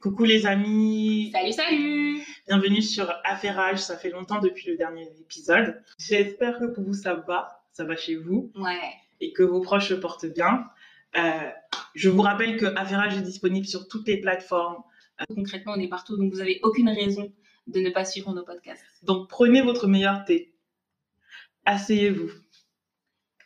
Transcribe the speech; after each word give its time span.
Coucou 0.00 0.24
les 0.24 0.46
amis. 0.46 1.30
Salut, 1.32 1.52
salut. 1.52 2.20
Bienvenue 2.48 2.80
sur 2.80 3.12
Affairage. 3.24 3.78
Ça 3.80 3.98
fait 3.98 4.10
longtemps 4.10 4.40
depuis 4.40 4.68
le 4.70 4.76
dernier 4.76 5.06
épisode. 5.20 5.82
J'espère 5.98 6.58
que 6.58 6.66
pour 6.66 6.84
vous 6.84 6.94
ça 6.94 7.14
va, 7.14 7.62
ça 7.72 7.84
va 7.84 7.96
chez 7.96 8.16
vous 8.16 8.50
Ouais. 8.56 8.78
et 9.20 9.32
que 9.32 9.42
vos 9.42 9.60
proches 9.60 9.90
se 9.90 9.94
portent 9.94 10.24
bien. 10.26 10.66
Euh, 11.16 11.50
je 11.94 12.08
vous 12.08 12.22
rappelle 12.22 12.56
que 12.56 12.66
Affairage 12.76 13.18
est 13.18 13.22
disponible 13.22 13.66
sur 13.66 13.88
toutes 13.88 14.08
les 14.08 14.18
plateformes. 14.20 14.82
Concrètement, 15.34 15.74
on 15.76 15.80
est 15.80 15.88
partout, 15.88 16.16
donc 16.16 16.32
vous 16.32 16.38
n'avez 16.38 16.60
aucune 16.62 16.88
raison 16.88 17.30
de 17.66 17.80
ne 17.80 17.90
pas 17.90 18.06
suivre 18.06 18.32
nos 18.32 18.42
podcasts. 18.42 18.82
Donc 19.02 19.28
prenez 19.28 19.60
votre 19.60 19.86
meilleur 19.86 20.24
thé, 20.24 20.54
asseyez-vous 21.66 22.30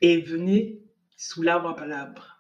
et 0.01 0.21
venez 0.21 0.83
sous 1.17 1.43
l'arbre 1.43 1.71
à 1.71 1.75
palabres. 1.75 2.39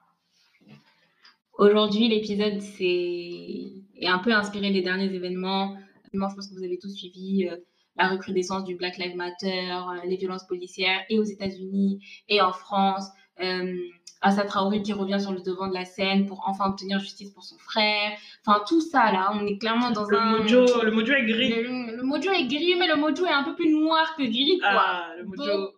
Aujourd'hui, 1.58 2.08
l'épisode 2.08 2.60
c'est... 2.60 3.72
est 4.05 4.09
un 4.09 4.18
peu 4.18 4.32
inspiré 4.32 4.71
des 4.71 4.82
derniers 4.82 5.12
événements. 5.12 5.77
Moi, 6.12 6.29
je 6.31 6.35
pense 6.36 6.49
que 6.49 6.54
vous 6.54 6.64
avez 6.64 6.79
tous 6.79 6.95
suivi 6.95 7.49
euh, 7.49 7.57
la 7.96 8.08
recrudescence 8.08 8.64
du 8.64 8.76
Black 8.76 8.99
Lives 8.99 9.17
Matter, 9.17 9.71
euh, 9.71 10.07
les 10.07 10.17
violences 10.17 10.46
policières, 10.46 11.00
et 11.08 11.18
aux 11.18 11.25
États-Unis, 11.25 12.04
et 12.29 12.40
en 12.40 12.53
France. 12.53 13.09
Euh, 13.40 13.76
Assa 14.21 14.45
Traoré 14.45 14.81
qui 14.81 14.95
revient 14.95 15.21
sur 15.21 15.32
le 15.32 15.43
devant 15.43 15.68
de 15.68 15.75
la 15.75 15.85
scène 15.85 16.25
pour 16.26 16.43
enfin 16.46 16.71
obtenir 16.71 16.98
justice 16.98 17.31
pour 17.31 17.45
son 17.45 17.59
frère. 17.59 18.12
Enfin, 18.46 18.64
tout 18.67 18.81
ça, 18.81 19.12
là, 19.12 19.32
on 19.35 19.46
est 19.46 19.59
clairement 19.59 19.90
dans 19.90 20.09
Le 20.09 20.18
un... 20.18 20.39
mojo, 20.39 20.82
le 20.82 20.90
mojo 20.93 21.12
est 21.12 21.26
gris. 21.26 21.50
Le, 21.50 21.96
le 21.96 22.03
mojo 22.03 22.31
est 22.31 22.46
gris, 22.46 22.75
mais 22.79 22.86
le 22.86 22.96
mojo 22.96 23.26
est 23.26 23.32
un 23.32 23.43
peu 23.43 23.54
plus 23.54 23.71
noir 23.71 24.14
que 24.17 24.23
gris, 24.23 24.59
quoi. 24.61 24.71
Ah, 24.73 25.12
le 25.18 25.25
mojo. 25.25 25.45
Donc, 25.45 25.71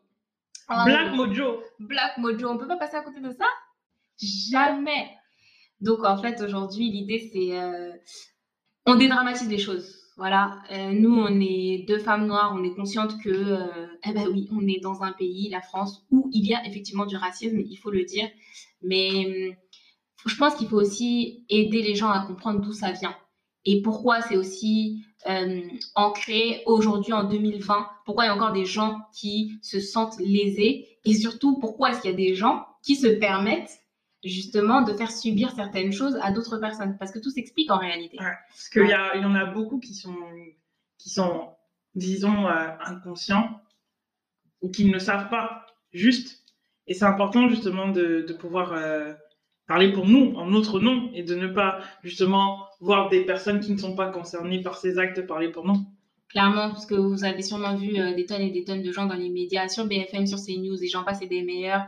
Black 0.84 1.14
mojo. 1.14 1.62
Black 1.78 2.18
Mojo, 2.18 2.48
on 2.48 2.58
peut 2.58 2.68
pas 2.68 2.76
passer 2.76 2.96
à 2.96 3.02
côté 3.02 3.20
de 3.20 3.30
ça? 3.30 3.46
Jamais. 4.20 5.10
Donc 5.80 6.04
en 6.04 6.16
fait 6.16 6.40
aujourd'hui 6.40 6.90
l'idée 6.90 7.30
c'est 7.32 7.58
euh, 7.58 7.92
on 8.86 8.96
dédramatise 8.96 9.48
les 9.48 9.58
choses. 9.58 9.94
Voilà, 10.16 10.62
Euh, 10.72 10.92
nous 10.92 11.14
on 11.14 11.40
est 11.40 11.84
deux 11.86 11.98
femmes 11.98 12.26
noires, 12.26 12.54
on 12.58 12.64
est 12.64 12.74
conscientes 12.74 13.20
que 13.22 13.28
euh, 13.28 13.86
eh 14.08 14.12
ben 14.12 14.26
oui 14.28 14.48
on 14.50 14.66
est 14.66 14.80
dans 14.80 15.02
un 15.02 15.12
pays, 15.12 15.50
la 15.50 15.60
France, 15.60 16.06
où 16.10 16.30
il 16.32 16.46
y 16.46 16.54
a 16.54 16.66
effectivement 16.66 17.04
du 17.04 17.16
racisme, 17.16 17.60
il 17.60 17.76
faut 17.76 17.90
le 17.90 18.04
dire. 18.04 18.28
Mais 18.82 19.58
je 20.24 20.36
pense 20.36 20.54
qu'il 20.54 20.68
faut 20.68 20.80
aussi 20.80 21.44
aider 21.50 21.82
les 21.82 21.94
gens 21.94 22.08
à 22.10 22.26
comprendre 22.26 22.60
d'où 22.60 22.72
ça 22.72 22.92
vient 22.92 23.14
et 23.66 23.82
pourquoi 23.82 24.22
c'est 24.22 24.36
aussi 24.36 25.04
ancré 25.96 26.62
aujourd'hui 26.66 27.12
en 27.12 27.24
2020. 27.24 27.88
Pourquoi 28.04 28.24
il 28.24 28.28
y 28.28 28.30
a 28.30 28.34
encore 28.34 28.52
des 28.52 28.64
gens 28.64 29.00
qui 29.12 29.58
se 29.60 29.80
sentent 29.80 30.18
lésés? 30.20 30.86
Et 31.04 31.14
surtout 31.14 31.58
pourquoi 31.58 31.90
est-ce 31.90 32.00
qu'il 32.00 32.10
y 32.12 32.14
a 32.14 32.16
des 32.16 32.34
gens 32.34 32.64
qui 32.84 32.94
se 32.94 33.08
permettent 33.08 33.80
justement 34.24 34.82
de 34.82 34.92
faire 34.92 35.10
subir 35.10 35.52
certaines 35.52 35.92
choses 35.92 36.18
à 36.22 36.32
d'autres 36.32 36.58
personnes 36.58 36.96
parce 36.98 37.12
que 37.12 37.18
tout 37.18 37.30
s'explique 37.30 37.70
en 37.70 37.78
réalité. 37.78 38.18
Ouais, 38.18 38.34
parce 38.48 38.68
qu'il 38.68 38.86
y, 38.86 39.20
y 39.20 39.24
en 39.24 39.34
a 39.34 39.44
beaucoup 39.46 39.78
qui 39.78 39.94
sont, 39.94 40.16
qui 40.98 41.10
sont 41.10 41.56
disons, 41.96 42.46
euh, 42.46 42.68
inconscients 42.84 43.60
ou 44.62 44.70
qui 44.70 44.84
ne 44.84 44.92
le 44.92 45.00
savent 45.00 45.28
pas 45.28 45.66
juste. 45.92 46.44
Et 46.86 46.94
c'est 46.94 47.04
important 47.04 47.48
justement 47.48 47.88
de, 47.88 48.24
de 48.26 48.32
pouvoir 48.32 48.72
euh, 48.72 49.12
parler 49.66 49.92
pour 49.92 50.06
nous, 50.06 50.34
en 50.36 50.46
notre 50.46 50.78
nom, 50.78 51.10
et 51.14 51.24
de 51.24 51.34
ne 51.34 51.48
pas 51.48 51.80
justement 52.04 52.64
voir 52.80 53.08
des 53.08 53.24
personnes 53.24 53.60
qui 53.60 53.72
ne 53.72 53.78
sont 53.78 53.96
pas 53.96 54.10
concernées 54.10 54.62
par 54.62 54.76
ces 54.76 54.98
actes 54.98 55.26
parler 55.26 55.50
pour 55.50 55.66
nous. 55.66 55.78
Clairement, 56.28 56.70
parce 56.70 56.86
que 56.86 56.94
vous 56.94 57.24
avez 57.24 57.42
sûrement 57.42 57.74
vu 57.74 57.98
euh, 57.98 58.14
des 58.14 58.26
tonnes 58.26 58.42
et 58.42 58.50
des 58.50 58.64
tonnes 58.64 58.82
de 58.82 58.92
gens 58.92 59.06
dans 59.06 59.14
les 59.14 59.30
médias, 59.30 59.68
sur 59.68 59.86
BFM, 59.86 60.26
sur 60.26 60.38
CNews, 60.38 60.82
et 60.82 60.88
j'en 60.88 61.02
passe 61.02 61.22
et 61.22 61.26
des 61.26 61.42
meilleurs, 61.42 61.86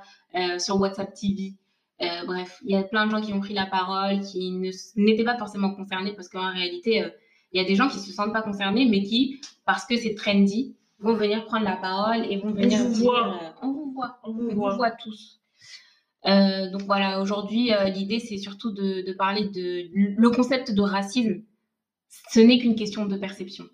sur 0.58 0.80
WhatsApp 0.80 1.12
TV. 1.14 1.54
Euh, 2.00 2.24
bref, 2.26 2.60
il 2.64 2.70
y 2.70 2.76
a 2.76 2.82
plein 2.84 3.06
de 3.06 3.10
gens 3.10 3.20
qui 3.20 3.32
ont 3.32 3.40
pris 3.40 3.54
la 3.54 3.66
parole, 3.66 4.20
qui 4.20 4.52
n'étaient 4.96 5.24
pas 5.24 5.36
forcément 5.36 5.74
concernés, 5.74 6.12
parce 6.14 6.28
qu'en 6.28 6.52
réalité, 6.52 7.02
euh, 7.02 7.08
il 7.52 7.60
y 7.60 7.64
a 7.64 7.66
des 7.66 7.74
gens 7.74 7.88
qui 7.88 7.98
se 7.98 8.12
sentent 8.12 8.32
pas 8.32 8.42
concernés, 8.42 8.86
mais 8.86 9.02
qui, 9.02 9.40
parce 9.66 9.84
que 9.86 9.96
c'est 9.96 10.14
trendy, 10.14 10.76
vont 11.00 11.14
venir 11.14 11.44
prendre 11.46 11.64
la 11.64 11.76
parole 11.76 12.24
et 12.30 12.36
vont 12.38 12.52
venir 12.52 12.78
vous 12.78 12.92
dire, 12.94 13.04
voit. 13.04 13.34
euh, 13.42 13.48
on 13.62 13.72
vous 13.72 13.92
voit. 13.92 14.18
On 14.22 14.30
On 14.30 14.32
vous 14.32 14.48
vous 14.50 14.54
voit. 14.54 14.76
voit 14.76 14.90
tous. 14.92 15.40
Euh, 16.26 16.70
donc 16.70 16.82
voilà, 16.82 17.20
aujourd'hui, 17.20 17.72
euh, 17.72 17.84
l'idée, 17.84 18.18
c'est 18.18 18.38
surtout 18.38 18.72
de, 18.72 19.02
de 19.06 19.12
parler 19.12 19.48
de 19.48 19.88
le 19.94 20.30
concept 20.30 20.72
de 20.72 20.82
racisme. 20.82 21.42
Ce 22.30 22.40
n'est 22.40 22.58
qu'une 22.58 22.74
question 22.74 23.06
de 23.06 23.16
perception. 23.16 23.64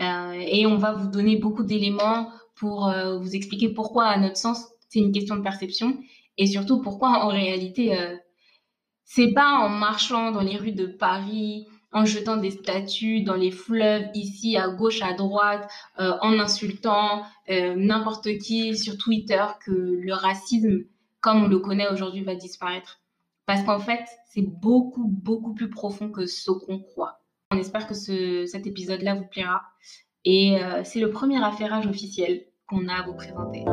Euh, 0.00 0.32
et 0.32 0.66
on 0.66 0.76
va 0.76 0.92
vous 0.92 1.08
donner 1.08 1.36
beaucoup 1.36 1.64
d'éléments 1.64 2.30
pour 2.56 2.88
euh, 2.88 3.18
vous 3.18 3.34
expliquer 3.34 3.68
pourquoi, 3.68 4.04
à 4.06 4.18
notre 4.18 4.36
sens, 4.36 4.66
c'est 4.88 5.00
une 5.00 5.12
question 5.12 5.36
de 5.36 5.42
perception. 5.42 5.98
Et 6.38 6.46
surtout, 6.46 6.80
pourquoi, 6.80 7.24
en 7.24 7.28
réalité, 7.28 7.98
euh, 7.98 8.16
c'est 9.04 9.32
pas 9.32 9.58
en 9.58 9.68
marchant 9.68 10.30
dans 10.30 10.40
les 10.40 10.56
rues 10.56 10.72
de 10.72 10.86
Paris, 10.86 11.66
en 11.92 12.04
jetant 12.04 12.36
des 12.36 12.50
statues 12.50 13.22
dans 13.22 13.34
les 13.34 13.50
fleuves, 13.50 14.04
ici, 14.14 14.56
à 14.56 14.68
gauche, 14.68 15.02
à 15.02 15.14
droite, 15.14 15.68
euh, 15.98 16.12
en 16.20 16.38
insultant 16.38 17.22
euh, 17.48 17.74
n'importe 17.76 18.28
qui 18.38 18.76
sur 18.76 18.96
Twitter 18.98 19.42
que 19.64 19.72
le 19.72 20.12
racisme, 20.12 20.84
comme 21.20 21.44
on 21.44 21.48
le 21.48 21.58
connaît 21.58 21.88
aujourd'hui, 21.90 22.22
va 22.22 22.34
disparaître? 22.34 23.00
Parce 23.46 23.62
qu'en 23.62 23.78
fait, 23.78 24.04
c'est 24.30 24.42
beaucoup, 24.46 25.08
beaucoup 25.08 25.54
plus 25.54 25.70
profond 25.70 26.10
que 26.10 26.26
ce 26.26 26.50
qu'on 26.50 26.78
croit. 26.80 27.20
On 27.50 27.56
espère 27.56 27.86
que 27.86 27.94
ce- 27.94 28.44
cet 28.46 28.66
épisode-là 28.66 29.14
vous 29.14 29.26
plaira. 29.26 29.62
Et 30.26 30.62
euh, 30.62 30.82
c'est 30.84 31.00
le 31.00 31.10
premier 31.10 31.42
affairage 31.42 31.86
officiel 31.86 32.44
qu'on 32.66 32.86
a 32.88 32.96
à 32.96 33.02
vous 33.06 33.14
présenter. 33.14 33.64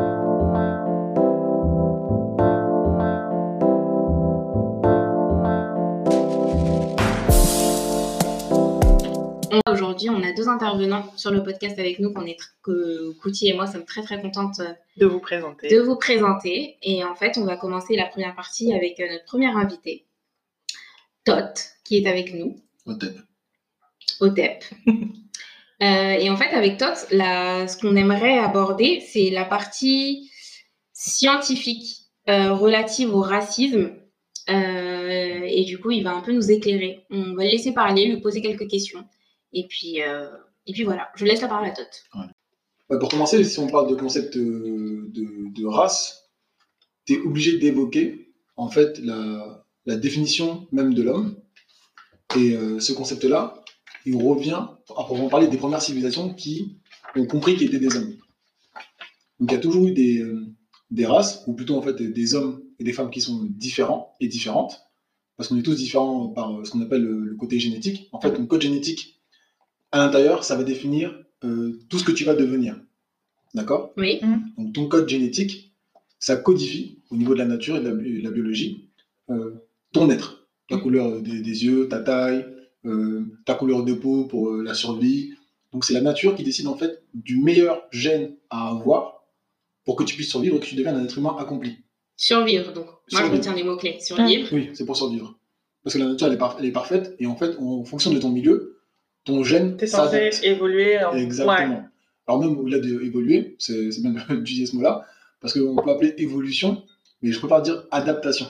Aujourd'hui, 9.95 10.09
on 10.09 10.27
a 10.27 10.33
deux 10.33 10.49
intervenants 10.49 11.05
sur 11.15 11.31
le 11.31 11.41
podcast 11.41 11.79
avec 11.79 11.99
nous, 11.99 12.11
qu'on 12.11 12.25
est 12.25 12.35
que 12.63 13.13
Kouti 13.21 13.47
et 13.47 13.53
moi 13.53 13.65
sommes 13.65 13.85
très 13.85 14.01
très 14.03 14.19
contentes 14.21 14.59
euh, 14.59 14.73
De 14.97 15.05
vous 15.05 15.19
présenter. 15.21 15.69
de 15.69 15.79
vous 15.79 15.95
présenter. 15.95 16.75
Et 16.83 17.01
en 17.05 17.15
fait, 17.15 17.37
on 17.37 17.45
va 17.45 17.55
commencer 17.55 17.95
la 17.95 18.05
première 18.05 18.35
partie 18.35 18.73
avec 18.73 18.99
euh, 18.99 19.07
notre 19.09 19.23
première 19.23 19.55
invité, 19.55 20.05
Tot, 21.23 21.45
qui 21.85 21.97
est 21.99 22.07
avec 22.07 22.33
nous, 22.33 22.57
Au 22.85 22.93
TEP. 22.95 23.15
au 24.19 24.29
TEP. 24.29 24.63
Euh, 25.83 26.11
et 26.13 26.29
en 26.29 26.37
fait, 26.37 26.55
avec 26.55 26.77
Tot, 26.77 26.85
la- 27.11 27.67
ce 27.67 27.75
qu'on 27.77 27.97
aimerait 27.97 28.37
aborder, 28.37 29.01
c'est 29.05 29.29
la 29.29 29.43
partie 29.43 30.31
scientifique 30.93 31.97
euh, 32.29 32.53
relative 32.53 33.13
au 33.13 33.19
racisme. 33.19 33.91
Euh, 34.49 35.41
et 35.45 35.65
du 35.65 35.77
coup, 35.77 35.91
il 35.91 36.01
va 36.05 36.11
un 36.13 36.21
peu 36.21 36.31
nous 36.31 36.49
éclairer. 36.49 37.03
On 37.09 37.33
va 37.33 37.43
le 37.43 37.49
laisser 37.49 37.73
parler, 37.73 38.05
lui 38.05 38.21
poser 38.21 38.41
quelques 38.41 38.69
questions. 38.69 39.03
Et 39.55 39.65
puis, 39.67 40.01
euh, 40.01 40.27
et 40.67 40.73
puis 40.73 40.83
voilà, 40.83 41.09
je 41.15 41.25
laisse 41.25 41.41
la 41.41 41.47
parole 41.47 41.65
à 41.65 41.71
Tot. 41.71 41.87
Pour 42.99 43.09
commencer, 43.09 43.43
si 43.43 43.57
on 43.57 43.67
parle 43.67 43.89
de 43.89 43.95
concept 43.95 44.35
euh, 44.35 45.09
de, 45.09 45.65
race, 45.65 46.29
tu 47.05 47.13
es 47.13 47.19
obligé 47.19 47.57
d'évoquer 47.57 48.33
en 48.57 48.67
fait 48.69 48.99
la, 48.99 49.63
définition 49.85 50.67
même 50.71 50.93
de 50.93 51.01
l'homme. 51.01 51.37
Et 52.35 52.53
euh, 52.53 52.79
ce 52.79 52.91
concept-là, 52.91 53.63
il 54.05 54.17
revient 54.17 54.51
à 54.51 55.03
proprement 55.03 55.29
parler 55.29 55.47
des 55.47 55.57
premières 55.57 55.81
civilisations 55.81 56.33
qui 56.33 56.77
ont 57.15 57.25
compris 57.25 57.55
qu'ils 57.55 57.67
étaient 57.67 57.79
des 57.79 57.95
hommes. 57.95 58.17
Donc 59.39 59.51
il 59.51 59.53
y 59.53 59.57
a 59.57 59.59
toujours 59.59 59.87
eu 59.87 59.93
des, 59.93 61.05
races, 61.05 61.43
ou 61.47 61.53
plutôt 61.53 61.77
en 61.77 61.81
fait 61.81 62.01
des 62.01 62.35
hommes 62.35 62.61
et 62.77 62.83
des 62.83 62.93
femmes 62.93 63.09
qui 63.09 63.21
sont 63.21 63.45
différents 63.49 64.15
et 64.19 64.27
différentes, 64.27 64.81
parce 65.37 65.47
qu'on 65.47 65.57
est 65.57 65.63
tous 65.63 65.75
différents 65.75 66.27
par 66.27 66.65
ce 66.65 66.71
qu'on 66.71 66.81
appelle 66.81 67.03
le, 67.03 67.19
le 67.19 67.35
côté 67.35 67.57
génétique. 67.57 68.09
En 68.11 68.19
fait, 68.19 68.33
ton 68.33 68.45
code 68.45 68.61
génétique, 68.61 69.15
à 69.95 69.97
l'intérieur, 69.99 70.43
ça 70.43 70.55
va 70.55 70.63
définir 70.63 71.17
euh, 71.43 71.79
tout 71.89 71.97
ce 71.99 72.03
que 72.03 72.11
tu 72.11 72.23
vas 72.25 72.35
devenir. 72.35 72.79
D'accord? 73.53 73.93
Oui. 73.97 74.19
Donc 74.57 74.73
ton 74.73 74.87
code 74.87 75.07
génétique, 75.07 75.73
ça 76.19 76.35
codifie 76.35 76.99
au 77.11 77.15
niveau 77.15 77.33
de 77.33 77.39
la 77.39 77.45
nature 77.45 77.77
et 77.77 77.79
de 77.79 77.87
la, 77.89 77.95
bi- 77.95 78.21
la 78.21 78.31
biologie 78.31 78.89
euh, 79.29 79.51
ton 79.93 80.09
être. 80.09 80.47
Ta 80.67 80.75
Mhm. 80.77 80.81
couleur 80.81 81.21
des, 81.21 81.39
des 81.41 81.65
yeux, 81.65 81.87
ta 81.87 81.99
taille, 81.99 82.45
euh, 82.85 83.21
ta 83.45 83.53
couleur 83.53 83.83
de 83.83 83.93
peau 83.93 84.25
pour 84.25 84.49
euh, 84.49 84.63
la 84.63 84.73
survie. 84.73 85.33
Donc 85.71 85.85
c'est 85.85 85.93
la 85.93 86.01
nature 86.01 86.35
qui 86.35 86.43
décide 86.43 86.67
en 86.67 86.75
fait 86.75 87.03
du 87.13 87.37
meilleur 87.37 87.83
gène 87.91 88.35
à 88.49 88.69
avoir 88.69 89.23
pour 89.85 89.95
que 89.95 90.03
tu 90.03 90.15
puisses 90.15 90.29
survivre 90.31 90.55
et 90.57 90.59
que 90.59 90.65
tu 90.65 90.75
deviennes 90.75 90.95
un 90.95 91.03
être 91.05 91.17
humain 91.17 91.35
accompli. 91.39 91.77
Survivre, 92.17 92.73
donc. 92.73 92.85
Moi, 92.85 92.95
je 93.11 93.15
Survivre. 93.17 93.37
retiens 93.37 93.55
les 93.55 93.63
mots-clés. 93.63 93.97
Survivre. 94.01 94.47
Oui, 94.51 94.69
c'est 94.73 94.85
pour 94.85 94.97
survivre. 94.97 95.37
Parce 95.83 95.93
que 95.93 95.99
la 95.99 96.07
nature, 96.07 96.27
elle 96.27 96.33
est, 96.33 96.37
par- 96.37 96.55
elle 96.59 96.65
est 96.65 96.71
parfaite 96.71 97.15
et 97.19 97.27
en 97.27 97.35
fait, 97.35 97.55
en 97.59 97.83
fonction 97.85 98.11
de 98.11 98.17
ton 98.19 98.29
milieu, 98.31 98.74
ton 99.25 99.43
gène 99.43 99.75
T'es 99.77 99.87
censé 99.87 100.29
évoluer. 100.43 101.03
en- 101.03 101.13
Exactement. 101.13 101.83
Alors 102.27 102.39
même 102.41 102.57
au-delà 102.57 102.79
d'évoluer, 102.79 103.55
c'est 103.59 103.89
bien 104.01 104.11
d'utiliser 104.29 104.65
ce 104.67 104.75
mot-là, 104.75 105.05
parce 105.41 105.53
qu'on 105.53 105.75
peut 105.75 105.91
appeler 105.91 106.13
évolution, 106.17 106.83
mais 107.21 107.31
je 107.31 107.39
préfère 107.39 107.61
dire 107.61 107.83
adaptation. 107.91 108.47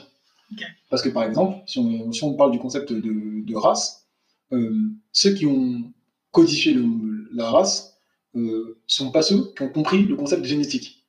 Parce 0.90 1.02
que 1.02 1.08
par 1.08 1.24
exemple, 1.24 1.58
si 1.66 1.78
on, 1.78 2.12
si 2.12 2.22
on 2.24 2.34
parle 2.34 2.52
du 2.52 2.58
concept 2.58 2.92
de, 2.92 3.00
de 3.44 3.54
race, 3.56 4.06
euh, 4.52 4.72
ceux 5.12 5.34
qui 5.34 5.44
ont 5.46 5.82
codifié 6.30 6.72
le- 6.74 7.28
la 7.34 7.50
race 7.50 7.98
euh, 8.36 8.78
sont 8.86 9.10
pas 9.10 9.22
ceux 9.22 9.52
qui 9.56 9.62
ont 9.62 9.68
compris 9.70 10.04
le 10.04 10.14
concept 10.14 10.42
de 10.42 10.46
génétique. 10.46 11.04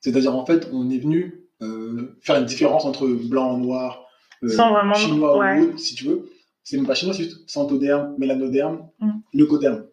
C'est-à-dire 0.00 0.34
en 0.34 0.46
fait, 0.46 0.68
on 0.72 0.88
est 0.90 0.98
venu 0.98 1.42
euh, 1.62 2.16
faire 2.22 2.36
une 2.36 2.44
différence 2.46 2.84
entre 2.84 3.06
blanc, 3.06 3.56
noir, 3.58 4.06
euh, 4.42 4.48
Sans 4.48 4.70
vraiment- 4.72 4.94
chinois 4.94 5.38
ouais. 5.38 5.60
ou 5.60 5.64
autre, 5.70 5.78
si 5.78 5.94
tu 5.94 6.04
veux, 6.06 6.28
c'est 6.64 6.76
même 6.76 6.86
pas 6.86 6.94
chinois, 6.94 7.14
c'est 7.14 7.24
juste 7.24 7.48
centoderme, 7.48 8.14
mélanoderme, 8.18 8.88
Mm. 9.00 9.10
leucoderme. 9.34 9.84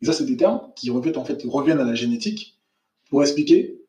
Et 0.00 0.06
ça, 0.06 0.12
c'est 0.12 0.24
des 0.26 0.36
termes 0.36 0.60
qui 0.76 0.90
reviennent, 0.90 1.16
en 1.16 1.24
fait, 1.24 1.42
reviennent 1.44 1.80
à 1.80 1.84
la 1.84 1.94
génétique 1.94 2.58
pour 3.10 3.22
expliquer 3.22 3.80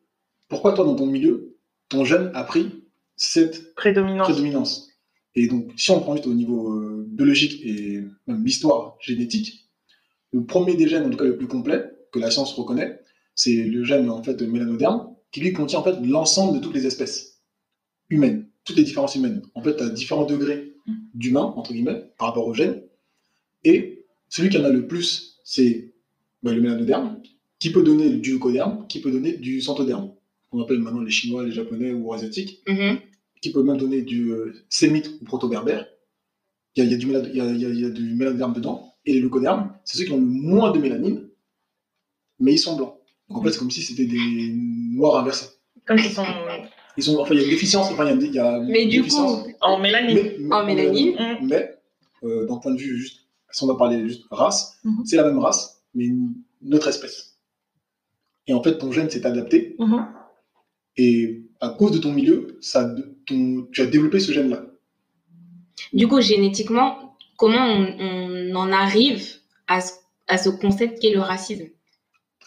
pourquoi 0.48 0.72
toi, 0.72 0.84
dans 0.84 0.94
ton 0.96 1.06
milieu, 1.06 1.56
ton 1.88 2.04
gène 2.04 2.30
a 2.34 2.44
pris 2.44 2.70
cette 3.16 3.74
Prédominance. 3.74 4.26
prédominance. 4.28 4.88
Et 5.34 5.48
donc, 5.48 5.72
si 5.76 5.90
on 5.90 6.00
prend 6.00 6.14
juste 6.14 6.26
au 6.28 6.34
niveau 6.34 6.72
euh, 6.72 7.04
biologique 7.08 7.60
et 7.64 8.02
même 8.26 8.44
l'histoire 8.44 8.96
génétique, 9.00 9.68
le 10.32 10.44
premier 10.44 10.74
des 10.76 10.88
gènes, 10.88 11.06
en 11.06 11.10
tout 11.10 11.16
cas 11.16 11.24
le 11.24 11.36
plus 11.36 11.46
complet, 11.48 11.84
que 12.12 12.18
la 12.20 12.30
science 12.30 12.52
reconnaît, 12.54 13.00
c'est 13.34 13.64
le 13.64 13.82
gène 13.84 14.08
en 14.10 14.22
fait 14.22 14.40
mélanoderme, 14.42 15.14
qui 15.32 15.40
lui 15.40 15.52
contient 15.52 15.80
en 15.80 15.82
fait 15.82 15.96
l'ensemble 16.06 16.58
de 16.58 16.62
toutes 16.62 16.74
les 16.74 16.86
espèces 16.86 17.40
humaines, 18.10 18.48
toutes 18.64 18.76
les 18.76 18.82
différences 18.84 19.14
humaines. 19.14 19.42
En 19.54 19.62
fait, 19.62 19.80
à 19.80 19.88
différents 19.88 20.24
degrés 20.24 20.74
d'humain, 21.14 21.42
entre 21.56 21.72
guillemets, 21.72 22.10
par 22.18 22.28
rapport 22.28 22.46
au 22.46 22.54
gène. 22.54 22.82
Et 23.64 24.04
celui 24.28 24.48
qui 24.50 24.58
en 24.58 24.64
a 24.64 24.70
le 24.70 24.86
plus, 24.86 25.40
c'est 25.44 25.92
bah, 26.42 26.52
le 26.52 26.60
mélanoderme, 26.60 27.20
qui 27.58 27.70
peut 27.72 27.82
donner 27.82 28.10
du 28.10 28.32
leucoderme, 28.32 28.86
qui 28.88 29.00
peut 29.00 29.10
donner 29.10 29.34
du 29.36 29.60
centoderme. 29.60 30.12
On 30.52 30.62
appelle 30.62 30.78
maintenant 30.78 31.00
les 31.00 31.10
Chinois, 31.10 31.44
les 31.44 31.52
Japonais 31.52 31.92
ou 31.92 32.12
Asiatiques 32.12 32.62
Mhm. 32.68 32.98
qui 33.40 33.52
peut 33.52 33.62
même 33.62 33.76
donner 33.78 34.02
du 34.02 34.30
euh, 34.30 34.52
sémite 34.68 35.10
ou 35.20 35.24
proto-berbère. 35.24 35.86
Il 36.76 36.82
y 36.84 36.86
a, 36.86 36.86
il 36.86 36.92
y 36.92 36.94
a 36.94 36.98
du 36.98 37.06
mélano- 37.06 37.28
il 37.30 37.36
y 37.36 37.40
a- 37.40 37.50
il 37.50 37.60
y 37.60 37.66
a- 37.66 37.68
il 37.70 37.80
y 37.80 37.84
a 37.84 37.90
du 37.90 38.14
mélanoderme 38.14 38.52
dedans. 38.54 38.92
Et 39.06 39.12
les 39.14 39.20
leucodermes, 39.20 39.72
c'est 39.84 39.98
ceux 39.98 40.04
qui 40.04 40.12
ont 40.12 40.18
le 40.18 40.24
moins 40.26 40.70
de 40.72 40.78
mélanine, 40.78 41.28
mais 42.40 42.52
ils 42.54 42.58
sont 42.58 42.76
blancs. 42.76 42.94
Donc 43.28 43.38
en 43.38 43.42
fait, 43.42 43.52
c'est 43.52 43.58
comme 43.58 43.70
si 43.70 43.82
c'était 43.82 44.06
des 44.06 44.52
noirs 44.54 45.16
inversés. 45.20 45.46
Comme 45.86 45.98
ils 45.98 46.10
sont 46.10 46.24
Ils 46.96 47.02
sont, 47.02 47.18
enfin, 47.18 47.34
il 47.34 47.38
y 47.38 47.40
a 47.40 47.44
une 47.44 47.50
déficience. 47.50 47.90
Enfin, 47.90 48.04
il 48.04 48.08
y 48.08 48.12
a, 48.12 48.26
il 48.26 48.34
y 48.34 48.38
a 48.38 48.56
une 48.58 48.66
Mais 48.70 48.86
du 48.86 48.98
déficience, 48.98 49.42
coup, 49.42 49.50
en 49.60 49.78
mélanine. 49.78 50.30
mais, 50.38 50.54
En 50.54 50.64
mélanine. 50.64 51.14
Mm. 51.40 51.46
Mais, 51.48 51.74
euh, 52.22 52.46
d'un 52.46 52.56
point 52.58 52.72
de 52.72 52.78
vue 52.80 52.96
juste, 52.96 53.26
si 53.50 53.62
on 53.64 53.66
va 53.66 53.74
parler 53.76 54.06
juste 54.08 54.24
race, 54.30 54.78
Mhm. 54.84 55.04
c'est 55.04 55.16
la 55.16 55.24
même 55.24 55.38
race, 55.38 55.82
mais 55.94 56.04
une, 56.06 56.34
une 56.62 56.74
autre 56.74 56.88
espèce. 56.88 57.36
Et 58.46 58.52
en 58.54 58.62
fait, 58.62 58.78
ton 58.78 58.92
gène 58.92 59.10
s'est 59.10 59.24
adapté, 59.26 59.76
Mhm. 59.78 60.06
et 60.96 61.42
à 61.60 61.70
cause 61.70 61.92
de 61.92 61.98
ton 61.98 62.12
milieu, 62.12 62.58
ça, 62.60 62.94
ton- 63.26 63.66
tu 63.72 63.80
as 63.80 63.86
développé 63.86 64.20
ce 64.20 64.32
gène-là. 64.32 64.64
du 65.92 66.08
coup, 66.08 66.20
génétiquement, 66.20 67.16
comment 67.36 67.64
on, 67.66 67.96
on 68.00 68.54
en 68.56 68.72
arrive 68.72 69.22
à 69.68 69.80
ce, 69.80 69.92
à 70.26 70.38
ce 70.38 70.48
concept 70.48 71.00
qu'est 71.00 71.12
le 71.12 71.20
racisme? 71.20 71.66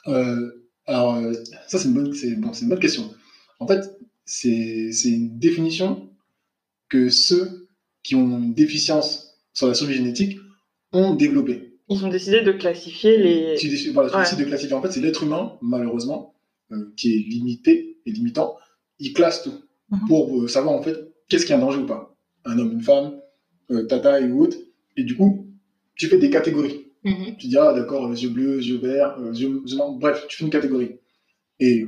Euh, 0.08 0.66
alors, 0.86 1.16
euh, 1.16 1.34
ça, 1.68 1.78
c'est 1.80 1.88
une, 1.88 1.94
bonne- 1.94 2.14
c'est- 2.14 2.36
bon, 2.36 2.52
c'est 2.54 2.64
une 2.64 2.70
bonne 2.70 2.80
question. 2.80 3.14
En 3.60 3.68
fait, 3.68 3.97
c'est 4.28 4.92
c'est 4.92 5.10
une 5.10 5.40
définition 5.40 6.10
que 6.90 7.10
ceux 7.10 7.68
qui 8.04 8.14
ont 8.16 8.38
une 8.40 8.54
déficience 8.54 9.36
sur 9.54 9.68
la 9.68 9.74
survie 9.74 9.96
génétique 9.96 10.38
ont 10.94 11.16
développée. 11.16 11.74
Ils 11.90 12.06
ont 12.06 12.10
décidé 12.10 12.42
de 12.42 12.52
classifier 12.52 13.18
les. 13.18 13.56
Tu, 13.58 13.70
décides- 13.70 13.94
voilà, 13.94 14.10
tu 14.10 14.16
Ouais. 14.16 14.22
décides 14.24 14.40
de 14.40 14.44
classifier. 14.44 14.76
En 14.76 14.82
fait, 14.82 14.92
c'est 14.92 15.00
l'être 15.02 15.24
humain, 15.24 15.58
malheureusement, 15.62 16.36
euh, 16.72 16.94
qui 16.98 17.14
est 17.16 17.20
limité 17.30 17.98
et 18.06 18.12
limitant. 18.12 18.56
Il 19.00 19.14
classe 19.14 19.42
tout 19.44 19.54
Mhm. 19.90 20.00
pour 20.08 20.38
euh, 20.42 20.48
savoir, 20.50 20.76
en 20.76 20.82
fait, 20.82 20.98
qu'est-ce 21.30 21.46
qui 21.46 21.54
est 21.54 21.56
un 21.56 21.60
danger 21.60 21.80
ou 21.80 21.86
pas. 21.86 22.14
Un 22.46 22.60
homme, 22.60 22.74
une 22.74 22.82
femme, 22.82 23.20
euh, 23.72 23.86
ta 23.86 24.00
taille 24.00 24.30
ou 24.32 24.42
autre. 24.44 24.58
Et 24.98 25.04
du 25.04 25.16
coup, 25.16 25.48
tu 25.96 26.08
fais 26.08 26.18
des 26.18 26.30
catégories. 26.30 26.88
Mhm. 27.06 27.38
Tu 27.38 27.48
dis, 27.48 27.58
ah 27.58 27.74
d'accord, 27.74 28.12
yeux 28.14 28.30
bleus, 28.30 28.62
yeux 28.62 28.78
verts, 28.80 29.18
euh, 29.20 29.32
yeux, 29.34 29.62
marrons. 29.78 29.96
bref, 29.98 30.26
tu 30.28 30.38
fais 30.38 30.44
une 30.44 30.50
catégorie. 30.50 30.92
Et 31.62 31.86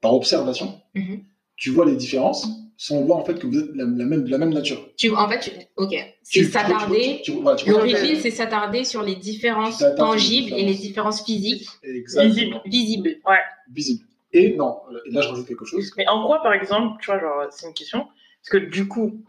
par 0.00 0.12
observation, 0.14 0.80
Mhm. 0.94 1.20
Tu 1.56 1.70
vois 1.70 1.84
les 1.86 1.96
différences 1.96 2.46
sans 2.78 3.00
voir 3.02 3.18
en 3.18 3.24
fait 3.24 3.38
que 3.38 3.46
vous 3.46 3.58
êtes 3.58 3.74
la, 3.74 3.84
la 3.84 4.04
même, 4.04 4.24
de 4.24 4.30
la 4.30 4.36
même 4.38 4.52
nature. 4.52 4.86
Tu, 4.98 5.10
en 5.10 5.28
fait, 5.28 5.40
tu- 5.40 5.50
ok, 5.76 5.94
c'est 6.22 6.44
s'attarder. 6.44 7.22
voilà, 7.66 8.16
c'est 8.20 8.30
s'attarder 8.30 8.84
sur 8.84 9.02
les 9.02 9.16
différences 9.16 9.80
les 9.80 9.94
tangibles 9.94 10.52
et 10.54 10.62
les 10.64 10.74
différences. 10.74 11.24
physiques 11.24 11.66
Exactement. 11.82 12.60
visibles. 12.66 13.16
Visible. 13.72 14.04
Et 14.32 14.54
non, 14.54 14.80
et 15.06 15.10
là 15.10 15.22
je 15.22 15.28
rajoute 15.28 15.46
quelque 15.46 15.64
chose. 15.64 15.90
Mais 15.96 16.06
en 16.08 16.26
quoi, 16.26 16.42
par 16.42 16.52
exemple, 16.52 16.98
tu 17.00 17.06
vois, 17.06 17.18
genre, 17.18 17.46
c'est 17.50 17.66
une 17.66 17.72
question. 17.74 18.00
Parce 18.42 18.50
que 18.50 18.58
du 18.70 18.86
coup, 18.86 19.22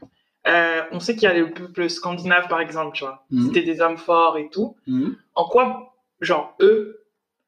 euh, 0.47 0.81
on 0.91 0.99
sait 0.99 1.13
qu'il 1.13 1.23
y 1.23 1.27
a 1.27 1.33
le 1.33 1.51
peuple 1.51 1.89
scandinave, 1.89 2.49
par 2.49 2.59
exemple, 2.59 2.95
tu 2.97 3.03
vois. 3.05 3.25
Mhm. 3.31 3.45
C'était 3.47 3.63
des 3.63 3.79
hommes 3.79 3.97
forts 3.97 4.37
et 4.37 4.49
tout. 4.49 4.75
Mhm. 4.87 5.15
En 5.35 5.45
quoi, 5.47 5.95
genre, 6.19 6.55
eux 6.59 6.99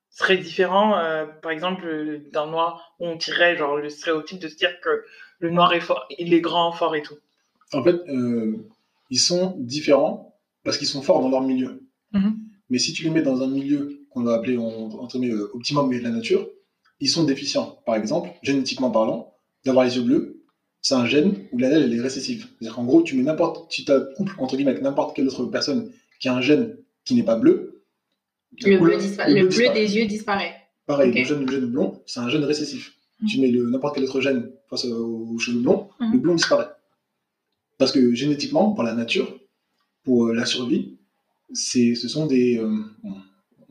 seraient 0.09 0.37
différents, 0.37 0.97
euh, 0.97 1.25
par 1.25 1.51
exemple, 1.51 1.85
euh, 1.85 2.19
d'un 2.31 2.47
noir, 2.47 2.95
où 2.99 3.05
on 3.07 3.17
tirait, 3.17 3.55
genre, 3.57 3.77
le 3.77 3.89
stéréotype 3.89 4.39
de 4.39 4.47
se 4.47 4.55
dire 4.55 4.71
que 4.81 5.03
le 5.39 5.49
noir 5.51 5.73
est 5.73 5.79
fort, 5.79 6.05
il 6.17 6.33
est 6.33 6.41
grand, 6.41 6.71
fort 6.71 6.95
et 6.95 7.01
tout. 7.01 7.15
En 7.73 7.83
fait, 7.83 7.95
euh, 8.09 8.57
ils 9.09 9.19
sont 9.19 9.55
différents 9.59 10.35
parce 10.63 10.77
qu'ils 10.77 10.87
sont 10.87 11.01
forts 11.01 11.21
dans 11.21 11.29
leur 11.29 11.41
milieu. 11.41 11.83
Mhm. 12.13 12.37
Mais 12.69 12.79
si 12.79 12.93
tu 12.93 13.03
les 13.03 13.09
mets 13.09 13.21
dans 13.21 13.41
un 13.41 13.47
milieu 13.47 14.01
qu'on 14.09 14.23
va 14.23 14.33
appeler 14.35 14.57
en- 14.57 14.89
entre 14.99 15.17
guillemets, 15.19 15.39
optimum 15.53 15.89
de 15.89 15.99
la 16.03 16.09
nature, 16.09 16.47
ils 16.99 17.09
sont 17.09 17.23
déficients. 17.23 17.79
Par 17.85 17.95
exemple, 17.95 18.29
génétiquement 18.43 18.91
parlant, 18.91 19.33
d'avoir 19.65 19.85
les 19.85 19.95
yeux 19.95 20.03
bleus, 20.03 20.43
c'est 20.81 20.95
un 20.95 21.05
gène 21.05 21.33
où 21.51 21.57
l'allèle 21.57 21.83
elle 21.83 21.93
est 21.93 22.01
récessive. 22.01 22.47
C'est-à-dire 22.57 22.75
qu'en 22.75 22.85
gros, 22.85 23.01
tu 23.01 23.15
mets 23.15 23.23
n'importe, 23.23 23.69
tu 23.69 23.85
t'accouples 23.85 24.33
entre 24.39 24.55
guillemets 24.55 24.71
avec 24.71 24.83
n'importe 24.83 25.15
quelle 25.15 25.27
autre 25.27 25.45
personne 25.45 25.91
qui 26.19 26.27
a 26.29 26.33
un 26.33 26.41
gène 26.41 26.77
qui 27.05 27.15
n'est 27.15 27.23
pas 27.23 27.35
bleu. 27.35 27.78
Le 28.57 28.65
bleu, 28.65 28.77
couleur- 28.79 28.99
dispa- 28.99 29.27
le 29.27 29.33
le 29.35 29.39
bleu 29.41 29.41
bleu 29.41 29.47
disparaît. 29.49 29.73
des 29.85 29.95
yeux 29.97 30.05
disparaît. 30.05 30.55
Pareil, 30.85 31.11
le 31.13 31.23
gène, 31.23 31.45
le 31.45 31.51
gène 31.51 31.65
blond, 31.67 32.01
c'est 32.05 32.19
un 32.19 32.29
gène 32.29 32.43
récessif. 32.43 32.93
Mhm. 33.21 33.27
Tu 33.27 33.39
mets 33.41 33.47
le- 33.51 33.69
n'importe 33.69 33.95
quel 33.95 34.03
autre 34.05 34.21
gène 34.21 34.51
face 34.69 34.85
aux 34.85 35.37
cheveux 35.37 35.59
blonds, 35.59 35.89
Mhm. 35.99 36.11
le 36.13 36.17
blond 36.19 36.35
disparaît. 36.35 36.69
Parce 37.77 37.91
que 37.91 38.13
génétiquement, 38.13 38.71
pour 38.73 38.83
la 38.83 38.93
nature, 38.93 39.39
pour 40.03 40.27
euh, 40.27 40.33
la 40.33 40.45
survie, 40.45 40.97
c'est, 41.53 41.95
ce 41.95 42.07
sont 42.07 42.25
des. 42.25 42.57
euh, 42.57 42.67
bon, 43.03 43.15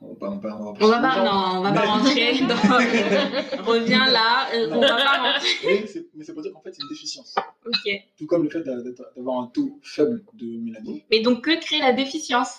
on 0.00 0.14
va, 0.14 0.30
on 0.30 0.38
va- 0.38 0.56
on 0.60 0.72
va 0.72 0.84
On 0.84 0.88
va 0.88 1.00
pas, 1.00 1.14
gens, 1.16 1.24
non, 1.24 1.58
on 1.58 1.62
va 1.62 1.70
Mais- 1.72 1.76
pas 1.76 1.86
rentrer 1.86 2.38
dans. 2.46 2.54
Reviens 3.64 4.06
là, 4.10 4.48
euh, 4.54 4.68
on 4.70 4.80
va 4.80 4.88
pas 4.88 5.32
rentrer. 5.32 5.48
Mais 5.82 5.86
c'est, 5.86 6.06
mais 6.14 6.24
c'est 6.24 6.32
pour 6.32 6.42
dire 6.42 6.52
qu'en 6.52 6.60
fait, 6.62 6.72
c'est 6.72 6.82
une 6.82 6.88
déficience. 6.88 7.34
Ok. 7.66 7.92
Tout 8.16 8.26
comme 8.26 8.44
le 8.44 8.50
fait 8.50 8.62
d'avoir 8.62 9.40
un 9.42 9.46
taux 9.48 9.78
faible 9.82 10.22
de 10.34 10.46
mélanine. 10.58 11.00
Mais 11.10 11.20
donc, 11.20 11.42
que 11.44 11.58
crée 11.60 11.80
la 11.80 11.92
déficience? 11.92 12.54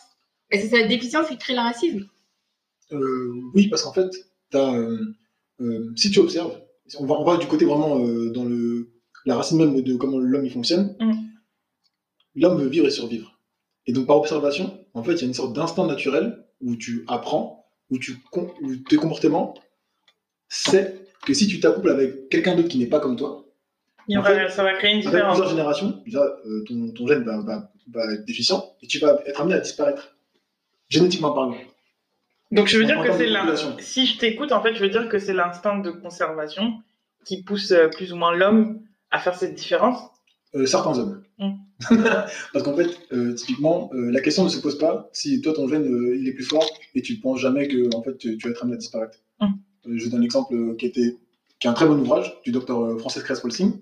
Et 0.52 0.60
c'est 0.60 0.68
cette 0.70 0.88
déficience 0.88 1.28
qui 1.28 1.38
crée 1.38 1.54
le 1.54 1.60
racisme 1.60 2.06
Euh, 2.92 3.34
oui, 3.54 3.68
parce 3.68 3.84
qu'en 3.84 3.94
fait, 3.94 4.10
t'as, 4.50 4.74
euh, 4.74 4.98
euh, 5.62 5.92
si 5.96 6.10
tu 6.12 6.20
observes, 6.20 6.60
on 7.00 7.06
va, 7.06 7.16
on 7.16 7.24
va 7.24 7.38
du 7.38 7.46
côté 7.48 7.66
vraiment 7.66 8.00
euh, 8.04 8.32
dans 8.32 8.46
le, 8.46 8.90
la 9.26 9.36
racine 9.36 9.58
même 9.60 9.80
de 9.82 9.96
comment 9.96 10.18
l'homme 10.18 10.46
il 10.46 10.52
fonctionne. 10.52 10.96
Mm. 11.00 11.14
L'homme 12.36 12.60
veut 12.62 12.68
vivre 12.70 12.88
et 12.88 12.92
survivre. 12.92 13.38
Et 13.86 13.94
donc 13.94 14.08
par 14.08 14.18
observation, 14.18 14.86
en 14.94 15.04
fait, 15.04 15.14
il 15.14 15.22
y 15.22 15.24
a 15.24 15.28
une 15.28 15.34
sorte 15.34 15.54
d'instinct 15.56 15.86
naturel 15.88 16.46
où 16.62 16.76
tu 16.76 17.04
apprends, 17.08 17.70
où, 17.90 17.98
tu, 18.00 18.18
où 18.62 18.76
tes 18.90 18.98
comportements, 18.98 19.54
c'est 20.48 21.06
que 21.26 21.34
si 21.34 21.48
tu 21.48 21.60
t'accouples 21.60 21.90
avec 21.90 22.30
quelqu'un 22.30 22.56
d'autre 22.56 22.70
qui 22.70 22.78
n'est 22.80 22.88
pas 22.88 23.00
comme 23.00 23.16
toi, 23.16 23.46
En 24.16 24.24
ça 24.24 24.64
va 24.64 24.74
créer 24.74 24.92
une 24.94 24.98
avec 25.00 25.06
différence. 25.12 25.34
plusieurs 25.36 25.50
générations, 25.50 26.02
déjà, 26.06 26.24
euh, 26.46 26.64
ton, 26.68 26.92
ton 26.92 27.08
gène 27.08 27.24
va, 27.24 27.42
va- 27.42 27.72
va 27.92 28.14
être 28.14 28.26
déficient 28.26 28.76
et 28.82 28.88
tu 28.88 28.98
vas 29.00 29.22
être 29.26 29.40
amené 29.42 29.56
à 29.56 29.60
disparaître, 29.60 30.16
génétiquement 30.90 31.32
parlant. 31.32 31.56
Donc 32.52 32.68
je 32.68 32.78
veux 32.78 32.86
dire 32.86 33.02
que 33.02 33.12
c'est 33.12 33.26
population. 33.26 33.78
Si 33.80 34.06
je 34.06 34.18
t'écoute, 34.18 34.52
en 34.52 34.62
fait, 34.62 34.74
je 34.74 34.80
veux 34.80 34.90
dire 34.90 35.08
que 35.08 35.20
c'est 35.20 35.34
l'instinct 35.34 35.80
de 35.80 35.92
conservation 35.92 36.82
qui 37.26 37.44
pousse 37.44 37.72
euh, 37.72 37.88
plus 37.88 38.12
ou 38.12 38.16
moins 38.16 38.36
l'homme 38.36 38.82
à 39.12 39.20
faire 39.20 39.36
cette 39.36 39.56
différence. 39.56 40.00
Euh, 40.56 40.66
certains 40.66 40.98
hommes. 40.98 41.24
Mm. 41.38 41.52
Parce 42.54 42.64
qu'en 42.64 42.76
fait, 42.76 42.90
euh, 43.14 43.34
typiquement, 43.34 43.90
euh, 43.94 44.12
la 44.12 44.22
question 44.22 44.44
ne 44.44 44.50
se 44.50 44.60
pose 44.60 44.78
pas 44.78 45.10
si 45.14 45.42
toi 45.42 45.54
ton 45.54 45.68
gène 45.68 45.86
il 46.20 46.28
est 46.28 46.34
plus 46.34 46.44
fort 46.44 46.68
et 46.96 47.02
tu 47.02 47.16
ne 47.16 47.22
penses 47.22 47.40
jamais 47.40 47.68
que 47.68 47.96
en 47.96 48.04
fait 48.04 48.18
tu, 48.18 48.38
tu 48.38 48.48
vas 48.48 48.52
être 48.52 48.64
amené 48.64 48.76
à 48.76 48.80
disparaître. 48.80 49.20
Mm. 49.40 49.98
Je 49.98 50.10
donne 50.10 50.22
un 50.22 50.24
exemple 50.24 50.54
euh, 50.54 50.76
qui, 50.76 50.88
était, 50.88 51.16
qui 51.60 51.68
est 51.68 51.70
un 51.70 51.74
très 51.74 51.86
bon 51.86 52.00
ouvrage 52.00 52.36
du 52.44 52.52
docteur 52.52 53.00
Frances 53.00 53.22
Cress-Walsing 53.22 53.74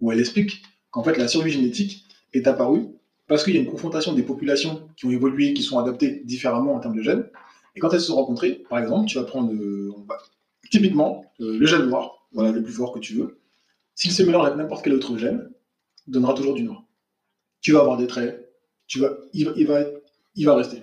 où 0.00 0.12
elle 0.12 0.20
explique 0.20 0.62
qu'en 0.90 1.02
fait 1.02 1.16
la 1.16 1.28
survie 1.28 1.50
génétique 1.50 2.04
est 2.32 2.46
apparue 2.46 2.86
parce 3.26 3.44
qu'il 3.44 3.54
y 3.54 3.58
a 3.58 3.60
une 3.60 3.70
confrontation 3.70 4.12
des 4.12 4.22
populations 4.22 4.88
qui 5.02 5.08
ont 5.08 5.10
évolué, 5.10 5.52
qui 5.52 5.62
sont 5.62 5.78
adaptées 5.80 6.22
différemment 6.24 6.74
en 6.74 6.78
termes 6.78 6.96
de 6.96 7.02
gènes. 7.02 7.28
Et 7.74 7.80
quand 7.80 7.92
elles 7.92 8.00
se 8.00 8.06
sont 8.06 8.14
rencontrées, 8.14 8.62
par 8.70 8.78
exemple, 8.78 9.08
tu 9.08 9.18
vas 9.18 9.24
prendre 9.24 9.52
euh, 9.52 9.92
typiquement 10.70 11.24
euh, 11.40 11.58
le 11.58 11.66
gène 11.66 11.86
noir, 11.86 12.28
voilà 12.32 12.52
le 12.52 12.62
plus 12.62 12.72
fort 12.72 12.92
que 12.92 13.00
tu 13.00 13.14
veux. 13.14 13.40
S'il 13.96 14.12
se 14.12 14.22
mélange 14.22 14.46
avec 14.46 14.58
n'importe 14.58 14.84
quel 14.84 14.94
autre 14.94 15.18
gène, 15.18 15.50
donnera 16.06 16.34
toujours 16.34 16.54
du 16.54 16.62
noir. 16.62 16.84
Tu 17.60 17.72
vas 17.72 17.80
avoir 17.80 17.96
des 17.96 18.06
traits, 18.06 18.48
tu 18.86 19.00
vas, 19.00 19.10
il, 19.32 19.46
va, 19.46 19.52
il, 19.56 19.66
va, 19.66 19.80
il 20.36 20.46
va 20.46 20.54
rester. 20.54 20.82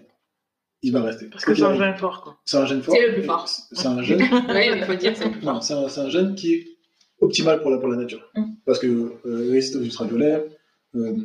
Il 0.81 0.91
va 0.91 1.01
rester. 1.01 1.27
Parce 1.27 1.45
que 1.45 1.55
c'est 1.55 1.63
un 1.63 1.77
gène 1.77 1.97
fort, 1.97 2.21
quoi. 2.21 2.37
C'est 2.43 2.57
un 2.57 2.65
gène 2.65 2.81
fort. 2.81 2.95
C'est 2.95 3.07
le 3.07 3.13
plus 3.13 3.23
fort. 3.23 3.47
C'est 3.47 3.87
un 3.87 4.01
gène. 4.01 4.19
Oui, 4.49 4.69
il 4.75 4.83
faut 4.83 4.95
dire 4.95 5.13
c'est 5.15 5.41
non, 5.41 5.59
un, 5.59 6.09
gène 6.09 6.35
qui 6.35 6.53
est 6.55 6.67
optimal 7.21 7.61
pour 7.61 7.71
la, 7.71 7.77
pour 7.77 7.87
la 7.87 7.97
nature. 7.97 8.29
Mm. 8.35 8.43
Parce 8.65 8.79
que 8.79 8.87
euh, 8.87 9.45
il 9.45 9.51
résiste 9.51 9.77
aux 9.77 9.81
ultraviolets, 9.81 10.45
euh, 10.95 11.15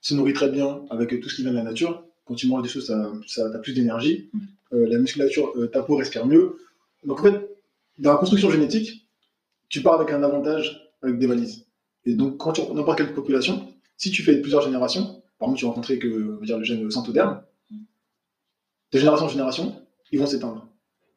se 0.00 0.14
nourrit 0.14 0.34
très 0.34 0.50
bien 0.50 0.82
avec 0.90 1.20
tout 1.20 1.28
ce 1.28 1.34
qui 1.34 1.42
vient 1.42 1.50
de 1.50 1.56
la 1.56 1.64
nature. 1.64 2.03
Quand 2.24 2.34
tu 2.34 2.46
manges 2.46 2.62
des 2.62 2.68
choses, 2.68 2.86
ça, 2.86 3.12
ça 3.26 3.46
as 3.46 3.58
plus 3.58 3.74
d'énergie. 3.74 4.30
Mm. 4.32 4.38
Euh, 4.72 4.86
la 4.88 4.98
musculature, 4.98 5.52
euh, 5.56 5.66
ta 5.68 5.82
peau 5.82 5.96
respire 5.96 6.26
mieux. 6.26 6.56
Donc 7.04 7.20
en 7.20 7.22
fait, 7.22 7.48
dans 7.98 8.12
la 8.12 8.18
construction 8.18 8.50
génétique, 8.50 9.08
tu 9.68 9.82
pars 9.82 9.94
avec 9.94 10.12
un 10.12 10.22
avantage 10.22 10.92
avec 11.02 11.18
des 11.18 11.26
valises. 11.26 11.66
Et 12.04 12.14
donc 12.14 12.38
quand 12.38 12.52
tu 12.52 12.62
n'importe 12.72 12.98
quelle 12.98 13.14
population, 13.14 13.72
si 13.96 14.10
tu 14.10 14.22
fais 14.22 14.40
plusieurs 14.40 14.62
générations, 14.62 15.22
par 15.38 15.48
exemple, 15.48 15.58
tu 15.58 15.64
rencontrais 15.66 15.98
que, 15.98 16.36
on 16.36 16.40
va 16.40 16.46
dire, 16.46 16.58
le 16.58 16.64
gène 16.64 16.90
centoderme, 16.90 17.42
de 18.92 18.98
génération 18.98 19.26
en 19.26 19.28
génération, 19.28 19.82
ils 20.12 20.18
vont 20.18 20.26
s'éteindre. 20.26 20.68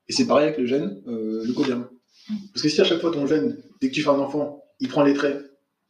Et 0.07 0.13
c'est 0.13 0.27
pareil 0.27 0.47
avec 0.47 0.57
le 0.57 0.65
gène 0.65 1.01
euh, 1.07 1.45
leucoderme. 1.45 1.87
Parce 2.53 2.61
que 2.61 2.69
si 2.69 2.81
à 2.81 2.83
chaque 2.83 2.99
fois 2.99 3.11
ton 3.11 3.25
gène, 3.27 3.57
dès 3.79 3.89
que 3.89 3.93
tu 3.93 4.01
fais 4.01 4.09
un 4.09 4.19
enfant, 4.19 4.63
il 4.79 4.89
prend 4.89 5.03
les 5.03 5.13
traits 5.13 5.39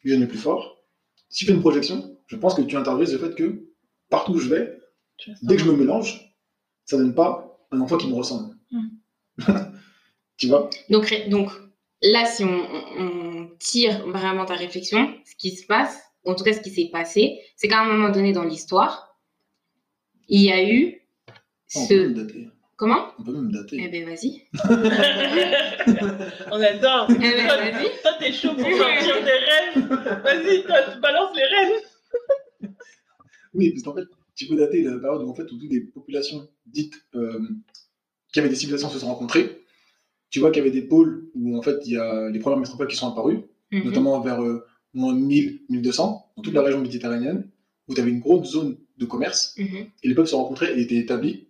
du 0.03 0.09
gène 0.09 0.21
le 0.21 0.27
plus 0.27 0.37
fort, 0.37 0.83
si 1.29 1.39
tu 1.39 1.45
fais 1.45 1.53
une 1.53 1.61
projection, 1.61 2.17
je 2.27 2.35
pense 2.35 2.53
que 2.55 2.61
tu 2.61 2.75
intériorises 2.75 3.13
le 3.13 3.19
fait 3.19 3.35
que 3.35 3.67
partout 4.09 4.33
où 4.33 4.37
je 4.37 4.49
vais, 4.49 4.76
dès 5.41 5.55
que 5.55 5.63
je 5.63 5.69
me 5.69 5.75
mélange, 5.75 6.33
ça 6.85 6.97
donne 6.97 7.13
pas 7.13 7.59
un 7.71 7.81
enfant 7.81 7.97
qui 7.97 8.07
me 8.07 8.15
ressemble. 8.15 8.55
tu 10.37 10.47
vois? 10.47 10.69
Donc, 10.89 11.13
donc 11.29 11.51
là, 12.01 12.25
si 12.25 12.43
on, 12.43 13.49
tire 13.59 14.07
vraiment 14.07 14.45
ta 14.45 14.53
réflexion, 14.53 15.15
ce 15.25 15.35
qui 15.35 15.49
se 15.51 15.65
passe, 15.65 15.99
ou 16.23 16.31
en 16.31 16.35
tout 16.35 16.43
cas 16.43 16.53
ce 16.53 16.61
qui 16.61 16.69
s'est 16.69 16.89
passé, 16.91 17.39
c'est 17.55 17.67
qu'à 17.67 17.81
un 17.81 17.87
moment 17.91 18.09
donné 18.09 18.31
dans 18.31 18.43
l'histoire, 18.43 19.17
il 20.27 20.41
y 20.41 20.51
a 20.51 20.63
eu 20.63 21.01
On 21.75 21.87
peut 21.87 22.07
même 22.07 22.15
ce... 22.15 22.21
dater. 22.21 22.49
Comment? 22.75 23.07
On 23.17 23.23
peut 23.23 23.31
même 23.31 23.51
dater. 23.51 23.77
Eh 23.83 23.87
ben 23.89 24.05
vas-y. 24.05 24.43
On 26.51 26.61
adore. 26.61 27.07
Eh 27.09 27.15
ben 27.15 27.47
Toi, 27.47 27.57
vas-y. 27.57 28.01
toi, 28.01 28.11
t'es 28.19 28.31
chaud 28.31 28.53
pour 28.53 28.67
sortir 28.67 29.23
des 29.23 29.31
rêves. 29.31 29.87
Vas-y, 30.23 30.63
toi, 30.63 30.75
tu 30.93 30.99
balances 30.99 31.35
les 31.35 31.45
rêves. 31.45 31.81
Oui, 33.55 33.71
parce 33.71 33.83
qu'en 33.83 33.95
fait, 33.95 34.07
tu 34.37 34.45
peux 34.47 34.55
dater 34.55 34.81
la 34.83 34.97
période 34.97 35.21
où, 35.23 35.29
en 35.29 35.33
fait, 35.33 35.51
où 35.51 35.57
toutes 35.57 35.71
les 35.71 35.81
populations 35.81 36.47
dites 36.65 36.95
euh, 37.15 37.39
qui 38.31 38.39
avaient 38.39 38.49
des 38.49 38.55
civilisations 38.55 38.89
se 38.89 38.99
sont 38.99 39.07
rencontrées. 39.07 39.63
Tu 40.29 40.39
vois 40.39 40.51
qu'il 40.51 40.63
y 40.63 40.67
avait 40.67 40.73
des 40.79 40.87
pôles 40.87 41.29
où, 41.35 41.57
en 41.57 41.61
fait, 41.61 41.77
il 41.85 41.93
y 41.93 41.97
a 41.97 42.29
les 42.29 42.39
premières 42.39 42.59
métropoles 42.59 42.87
qui 42.87 42.95
sont 42.95 43.09
apparues, 43.11 43.41
Mhm. 43.71 43.83
notamment 43.83 44.19
vers 44.21 44.41
euh, 44.41 44.65
moins 44.93 45.13
1000, 45.13 45.61
1200, 45.69 46.31
dans 46.37 46.41
toute 46.43 46.53
la 46.53 46.61
région 46.61 46.79
méditerranéenne, 46.81 47.49
où 47.87 47.93
tu 47.93 47.99
avais 48.01 48.11
une 48.11 48.19
grosse 48.19 48.51
zone 48.51 48.77
de 48.97 49.05
commerce, 49.05 49.55
Mhm. 49.57 49.87
et 50.03 50.07
les 50.07 50.15
peuples 50.15 50.29
se 50.29 50.35
rencontraient 50.35 50.77
et 50.77 50.81
étaient 50.83 50.95
établis. 50.97 51.47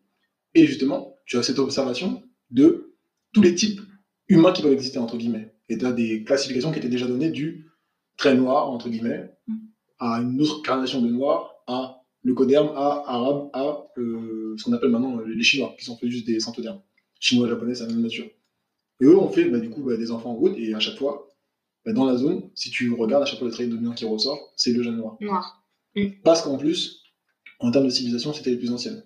Et 0.55 0.65
justement, 0.65 1.15
tu 1.25 1.37
as 1.37 1.43
cette 1.43 1.59
observation 1.59 2.23
de 2.51 2.93
tous 3.33 3.41
les 3.41 3.53
types 3.53 3.81
humains 4.29 4.51
qui 4.53 4.61
peuvent 4.61 4.73
exister, 4.73 4.97
entre 4.99 5.17
guillemets. 5.17 5.53
Et 5.69 5.77
tu 5.77 5.85
as 5.85 5.91
des 5.91 6.23
classifications 6.23 6.71
qui 6.71 6.79
étaient 6.79 6.87
déjà 6.89 7.05
données 7.07 7.29
du 7.31 7.69
très 8.17 8.35
noir, 8.35 8.69
entre 8.71 8.89
guillemets, 8.89 9.29
à 9.99 10.21
une 10.21 10.39
autre 10.41 10.61
carnation 10.61 11.01
de 11.01 11.09
noir, 11.09 11.53
à 11.67 12.01
leucoderme, 12.27 12.69
à 12.75 13.03
arabe, 13.07 13.49
à 13.53 13.87
euh, 13.97 14.55
ce 14.57 14.63
qu'on 14.65 14.73
appelle 14.73 14.89
maintenant 14.89 15.17
euh, 15.19 15.25
les 15.25 15.43
Chinois, 15.43 15.73
qui 15.79 15.85
sont 15.85 15.95
fait 15.97 16.09
juste 16.09 16.27
des 16.27 16.39
centodermes. 16.41 16.81
Chinois, 17.19 17.47
japonais, 17.47 17.73
c'est 17.73 17.85
la 17.85 17.93
même 17.93 18.01
nature. 18.01 18.25
Et 18.99 19.05
eux 19.05 19.17
ont 19.17 19.29
fait 19.29 19.45
bah, 19.45 19.59
du 19.59 19.69
coup 19.69 19.81
bah, 19.81 19.95
des 19.95 20.11
enfants 20.11 20.31
en 20.31 20.35
route, 20.35 20.55
et 20.57 20.73
à 20.73 20.79
chaque 20.79 20.97
fois, 20.97 21.29
bah, 21.85 21.93
dans 21.93 22.05
la 22.05 22.17
zone, 22.17 22.49
si 22.53 22.69
tu 22.69 22.91
regardes 22.93 23.23
à 23.23 23.25
chaque 23.25 23.39
fois 23.39 23.47
le 23.47 23.53
trait 23.53 23.67
dominant 23.67 23.93
qui 23.93 24.03
ressort, 24.03 24.51
c'est 24.57 24.73
le 24.73 24.83
jeune 24.83 24.97
noir. 24.97 25.15
Noir. 25.21 25.63
Parce 26.23 26.41
qu'en 26.41 26.57
plus, 26.57 27.01
en 27.59 27.71
termes 27.71 27.85
de 27.85 27.89
civilisation, 27.89 28.33
c'était 28.33 28.51
les 28.51 28.57
plus 28.57 28.71
anciennes. 28.71 29.03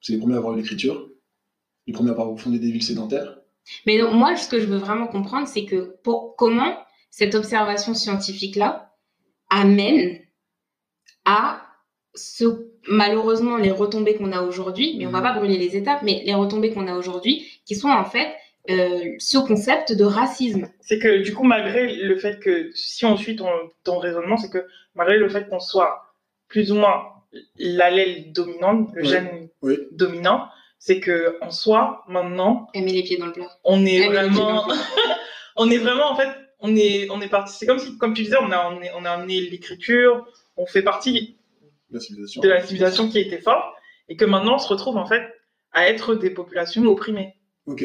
C'est 0.00 0.12
les 0.12 0.18
premiers 0.18 0.34
à 0.34 0.38
avoir 0.38 0.54
l'écriture, 0.54 1.10
les 1.86 1.94
premiers 1.94 2.10
à 2.10 2.12
avoir 2.12 2.38
fondé 2.38 2.58
des 2.58 2.70
villes 2.70 2.82
sédentaires. 2.82 3.38
Mais 3.86 3.98
donc, 3.98 4.12
moi, 4.14 4.36
ce 4.36 4.48
que 4.48 4.60
je 4.60 4.66
veux 4.66 4.76
vraiment 4.76 5.06
comprendre, 5.06 5.48
c'est 5.48 5.64
que 5.64 5.96
pour, 6.04 6.36
comment 6.36 6.76
cette 7.10 7.34
observation 7.34 7.94
scientifique-là 7.94 8.94
amène 9.48 10.20
à 11.24 11.62
ce, 12.14 12.44
malheureusement 12.88 13.56
les 13.56 13.70
retombées 13.70 14.14
qu'on 14.14 14.32
a 14.32 14.42
aujourd'hui, 14.42 14.96
mais 14.98 15.06
on 15.06 15.10
va 15.10 15.18
Mhm. 15.18 15.24
pas 15.24 15.32
brûler 15.34 15.58
les 15.58 15.76
étapes, 15.76 16.02
mais 16.02 16.22
les 16.24 16.34
retombées 16.34 16.70
qu'on 16.72 16.86
a 16.88 16.96
aujourd'hui, 16.96 17.46
qui 17.66 17.74
sont 17.74 17.88
en 17.90 18.04
fait 18.04 18.34
euh, 18.70 19.12
ce 19.18 19.36
concept 19.36 19.92
de 19.92 20.04
racisme. 20.04 20.70
C'est 20.80 20.98
que 20.98 21.18
du 21.22 21.34
coup, 21.34 21.44
malgré 21.44 21.94
le 21.96 22.16
fait 22.16 22.40
que, 22.40 22.70
si 22.74 23.04
on 23.04 23.16
suit 23.18 23.36
ton, 23.36 23.48
ton 23.84 23.98
raisonnement, 23.98 24.38
c'est 24.38 24.48
que 24.50 24.64
malgré 24.94 25.18
le 25.18 25.28
fait 25.28 25.46
qu'on 25.50 25.60
soit 25.60 26.14
plus 26.48 26.72
ou 26.72 26.76
moins 26.76 27.02
l'allèle 27.58 28.32
dominante, 28.32 28.88
le 28.94 29.02
Oui. 29.02 29.08
gène 29.08 29.48
Oui. 29.62 29.76
dominant, 29.92 30.46
c'est 30.78 31.00
que 31.00 31.36
en 31.42 31.50
soi, 31.50 32.04
maintenant, 32.08 32.68
Elle 32.74 32.84
met 32.84 32.92
les 32.92 33.02
pieds 33.02 33.16
dans 33.18 33.26
le 33.26 33.32
plat. 33.32 33.50
on 33.64 33.84
est 33.84 33.96
Elle 33.96 34.12
vraiment, 34.12 34.64
on 35.56 35.70
est 35.70 35.78
vraiment 35.78 36.10
en 36.10 36.16
fait, 36.16 36.28
on 36.60 36.74
est, 36.76 37.08
on 37.10 37.20
est 37.20 37.28
parti. 37.28 37.54
C'est 37.58 37.66
comme 37.66 37.78
si, 37.78 37.96
comme 37.98 38.14
tu 38.14 38.22
disais, 38.22 38.36
on 38.40 38.50
a, 38.50 38.70
on, 38.70 38.80
est- 38.80 38.92
on 38.96 39.04
a 39.04 39.10
amené 39.10 39.40
l'écriture, 39.42 40.26
on 40.56 40.64
fait 40.66 40.82
partie 40.82 41.36
La 41.90 42.00
civilisation. 42.00 42.40
de 42.40 42.48
la 42.48 42.60
civilisation 42.62 43.08
qui 43.08 43.18
était 43.18 43.40
forte, 43.40 43.64
et 44.08 44.16
que 44.16 44.24
maintenant 44.24 44.56
on 44.56 44.58
se 44.58 44.68
retrouve 44.68 44.96
en 44.96 45.06
fait 45.06 45.22
à 45.72 45.88
être 45.88 46.14
des 46.14 46.30
populations 46.30 46.84
opprimées. 46.86 47.34
Ok. 47.66 47.84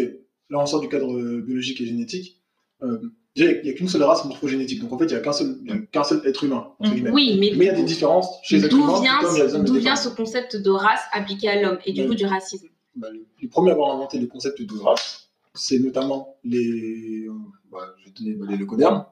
Là, 0.51 0.59
on 0.59 0.65
sort 0.65 0.81
du 0.81 0.89
cadre 0.89 1.15
euh, 1.15 1.41
biologique 1.41 1.79
et 1.81 1.85
génétique. 1.85 2.41
Euh, 2.81 2.97
déjà, 3.35 3.51
il 3.51 3.61
n'y 3.63 3.69
a 3.69 3.73
qu'une 3.73 3.87
seule 3.87 4.01
race 4.03 4.25
morphogénétique. 4.25 4.81
Donc, 4.81 4.91
en 4.93 4.97
fait, 4.97 5.05
il 5.05 5.13
n'y 5.13 5.13
a 5.15 5.19
qu'un 5.19 6.03
seul, 6.03 6.21
être 6.25 6.43
humain. 6.43 6.73
entre 6.79 6.91
guillemets. 6.91 7.11
Oui, 7.11 7.37
mais 7.39 7.51
Mais 7.55 7.65
il 7.65 7.67
y 7.67 7.69
a 7.69 7.73
des 7.75 7.83
différences 7.83 8.27
chez 8.43 8.57
les 8.57 8.65
êtres 8.65 8.75
humains, 8.75 9.63
d'où 9.63 9.75
vient 9.75 9.95
ce 9.95 10.09
concept 10.09 10.55
de 10.55 10.69
race 10.71 11.01
appliqué 11.11 11.49
à 11.49 11.61
l'homme 11.61 11.77
et 11.85 11.93
du 11.93 12.07
coup 12.07 12.15
du 12.15 12.25
racisme 12.25 12.67
Bah, 12.95 13.09
le- 13.11 13.25
les 13.41 13.47
premiers 13.47 13.69
à 13.69 13.73
avoir 13.73 13.91
inventé 13.95 14.17
le 14.17 14.25
concept 14.27 14.59
de 14.61 14.77
race, 14.79 15.29
c'est 15.53 15.77
notamment 15.79 16.37
les, 16.43 17.25
euh, 17.27 17.33
bah, 17.71 17.93
je 17.99 18.05
vais 18.05 18.11
donner 18.11 18.33
bah, 18.33 18.45
les 18.49 18.57
leucodermes, 18.57 19.05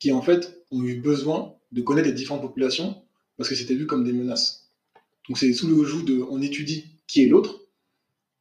qui 0.00 0.12
en 0.12 0.22
fait 0.22 0.64
ont 0.72 0.82
eu 0.82 1.00
besoin 1.00 1.54
de 1.72 1.82
connaître 1.82 2.08
les 2.08 2.14
différentes 2.14 2.42
populations 2.42 3.03
parce 3.36 3.48
que 3.48 3.54
c'était 3.54 3.74
vu 3.74 3.86
comme 3.86 4.04
des 4.04 4.12
menaces. 4.12 4.70
Donc 5.28 5.38
c'est 5.38 5.52
sous 5.52 5.68
le 5.68 5.82
joug 5.84 6.04
de 6.04 6.20
on 6.30 6.40
étudie 6.42 6.84
qui 7.06 7.22
est 7.22 7.26
l'autre. 7.28 7.60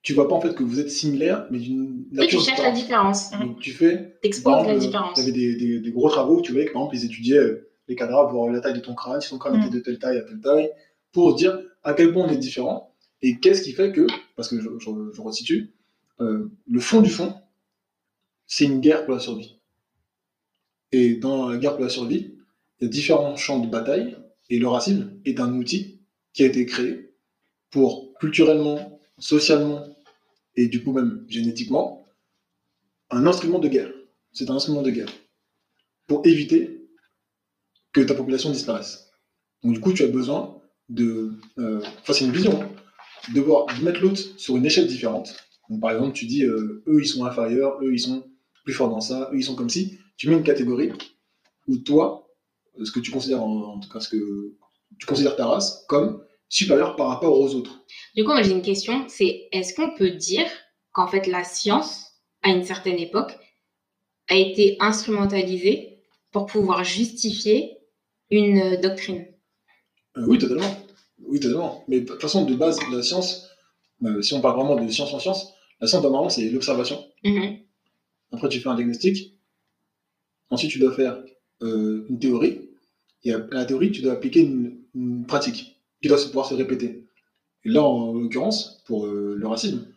Tu 0.02 0.14
vois 0.14 0.28
pas 0.28 0.36
en 0.36 0.42
fait 0.42 0.54
que 0.54 0.64
vous 0.64 0.80
êtes 0.82 0.90
similaires, 0.92 1.48
mais 1.50 1.60
d'une 1.60 2.06
Et 2.12 2.16
tu 2.16 2.16
nature 2.16 2.42
cherches 2.42 2.62
la 2.62 2.72
différence. 2.72 3.32
Donc 3.32 3.60
tu 3.60 3.72
fais, 3.72 4.18
T'exposes 4.22 4.66
la 4.66 4.74
exemple, 4.74 4.80
différence. 4.80 5.14
tu 5.16 5.22
avais 5.22 5.32
des, 5.32 5.56
des- 5.56 5.80
des 5.80 5.92
gros 5.92 6.10
travaux 6.10 6.40
où 6.40 6.42
tu 6.42 6.52
voyais 6.52 6.68
que 6.68 6.74
par 6.74 6.82
exemple 6.84 6.98
ils 6.98 7.06
étudiaient 7.06 7.38
euh, 7.38 7.70
les 7.88 7.96
cadavres, 7.96 8.30
voir 8.32 8.52
la 8.52 8.60
taille 8.60 8.74
de 8.74 8.80
ton 8.82 8.96
crâne, 8.96 9.22
si 9.22 9.30
ton 9.30 9.38
crâne 9.38 9.58
Mm. 9.58 9.62
était 9.68 9.78
de 9.78 9.80
telle 9.80 10.00
taille 10.00 10.18
à 10.18 10.22
telle 10.24 10.42
taille, 10.42 10.70
pour 11.14 11.36
dire 11.36 11.58
à 11.84 11.94
quel 11.94 12.12
point 12.12 12.26
on 12.26 12.30
est 12.30 12.38
différent 12.38 12.94
et 13.22 13.40
qu'est-ce 13.40 13.62
qui 13.62 13.72
fait 13.72 13.94
que, 13.94 14.06
parce 14.36 14.50
que 14.50 14.60
je, 14.60 14.68
je, 14.80 14.90
je 15.14 15.22
resitue, 15.22 15.74
euh, 16.20 16.52
le 16.70 16.80
fond 16.82 17.02
du 17.02 17.10
fond, 17.10 17.34
c'est 18.46 18.66
une 18.66 18.82
guerre 18.82 19.06
pour 19.06 19.14
la 19.14 19.20
survie. 19.22 19.58
Et 20.92 21.16
dans 21.16 21.50
la 21.50 21.58
guerre 21.58 21.76
pour 21.76 21.84
la 21.84 21.90
survie, 21.90 22.36
il 22.80 22.84
y 22.84 22.88
a 22.88 22.90
différents 22.90 23.36
champs 23.38 23.60
de 23.60 23.68
bataille 23.70 24.18
et 24.50 24.60
le 24.60 24.68
racisme 24.68 25.20
est 25.26 25.40
un 25.40 25.54
outil 25.56 26.02
qui 26.34 26.44
a 26.44 26.48
été 26.48 26.66
créé 26.66 27.14
pour 27.72 28.14
culturellement, 28.20 29.00
socialement 29.18 29.84
et 30.56 30.68
du 30.68 30.84
coup 30.84 30.94
même 30.94 31.26
génétiquement, 31.28 32.06
un 33.10 33.26
instrument 33.26 33.60
de 33.60 33.68
guerre. 33.68 33.92
C'est 34.32 34.50
un 34.50 34.56
instrument 34.56 34.82
de 34.82 34.92
guerre 34.92 35.12
pour 36.08 36.26
éviter 36.26 36.88
que 37.92 38.02
ta 38.02 38.14
population 38.16 38.52
disparaisse. 38.52 39.12
Donc 39.64 39.74
du 39.74 39.80
coup, 39.80 39.94
tu 39.94 40.04
as 40.04 40.08
besoin 40.08 40.62
de... 40.90 41.34
euh, 41.60 41.80
Enfin, 42.02 42.14
c'est 42.14 42.26
une 42.26 42.32
vision. 42.32 42.62
hein, 42.62 42.70
de, 43.34 43.40
voir, 43.40 43.66
de 43.78 43.84
mettre 43.84 44.02
l'autre 44.02 44.20
sur 44.38 44.58
une 44.58 44.66
échelle 44.66 44.88
différente. 44.88 45.36
Donc, 45.70 45.80
par 45.80 45.92
exemple, 45.92 46.14
tu 46.14 46.26
dis, 46.26 46.44
euh, 46.44 46.84
eux, 46.88 47.02
ils 47.02 47.08
sont 47.08 47.26
inférieurs, 47.26 47.80
eux, 47.82 47.94
ils 47.94 48.00
sont 48.00 48.26
plus 48.66 48.74
forts 48.74 48.90
dans 48.90 49.02
ça, 49.02 49.30
eux, 49.32 49.38
ils 49.38 49.44
sont 49.44 49.56
comme 49.56 49.70
si. 49.70 49.98
Tu 50.18 50.30
mets 50.30 50.36
une 50.36 50.44
catégorie 50.44 50.92
où 51.68 51.78
toi, 51.78 52.23
ce 52.82 52.92
que 52.92 53.00
tu 53.00 53.12
considères, 53.12 53.44
en, 53.44 53.76
en 53.76 53.80
tout 53.80 53.90
cas, 53.90 54.00
ce 54.00 54.10
que 54.10 54.54
tu 55.00 55.06
considères 55.06 55.36
ta 55.36 55.46
race 55.46 55.86
comme 55.88 56.24
supérieure 56.50 56.96
par 56.96 57.08
rapport 57.08 57.40
aux 57.40 57.56
autres. 57.56 57.84
Du 58.16 58.24
coup, 58.24 58.32
moi 58.32 58.44
j'ai 58.44 58.52
une 58.52 58.62
question, 58.62 59.06
c'est 59.08 59.48
est-ce 59.52 59.74
qu'on 59.74 59.96
peut 59.96 60.12
dire 60.12 60.46
qu'en 60.92 61.08
fait 61.08 61.26
la 61.26 61.44
science, 61.44 62.12
à 62.44 62.50
une 62.50 62.64
certaine 62.64 63.00
époque, 63.00 63.38
a 64.30 64.36
été 64.36 64.78
instrumentalisée 64.80 66.04
pour 66.32 66.46
pouvoir 66.46 66.84
justifier 66.84 67.80
une 68.30 68.60
euh, 68.60 68.82
doctrine? 68.82 69.26
Euh, 70.18 70.26
oui, 70.28 70.38
totalement. 70.38 70.76
Oui, 71.26 71.40
totalement. 71.40 71.84
Mais 71.88 72.02
de 72.02 72.06
toute 72.06 72.22
façon, 72.22 72.46
de 72.46 72.56
base, 72.56 72.80
la 72.92 73.02
science, 73.02 73.48
euh, 74.04 74.22
si 74.22 74.34
on 74.34 74.42
parle 74.42 74.60
vraiment 74.60 74.76
de 74.76 74.92
science 74.92 75.14
en 75.14 75.20
science, 75.20 75.54
la 75.80 75.88
science, 75.88 76.04
normalement, 76.04 76.30
c'est 76.30 76.50
l'observation. 76.50 77.04
Mhm. 77.24 77.60
Après, 78.32 78.50
tu 78.50 78.60
fais 78.60 78.70
un 78.70 78.76
diagnostic. 78.76 79.38
Ensuite, 80.50 80.72
tu 80.72 80.80
dois 80.80 80.94
faire 80.94 81.24
euh, 81.64 82.06
une 82.10 82.20
théorie. 82.20 82.70
Et 83.24 83.34
à 83.34 83.40
la 83.52 83.66
théorie, 83.66 83.92
tu 83.92 84.02
dois 84.02 84.14
appliquer 84.14 84.42
une, 84.42 84.80
une 84.96 85.26
pratique 85.26 85.80
qui 86.02 86.08
doit 86.10 86.18
pouvoir 86.18 86.46
se 86.48 86.54
répéter. 86.54 87.06
Et 87.66 87.70
là, 87.70 87.82
en 87.84 88.14
l'occurrence, 88.14 88.84
pour 88.86 89.06
euh, 89.06 89.36
le 89.38 89.48
racisme, 89.48 89.88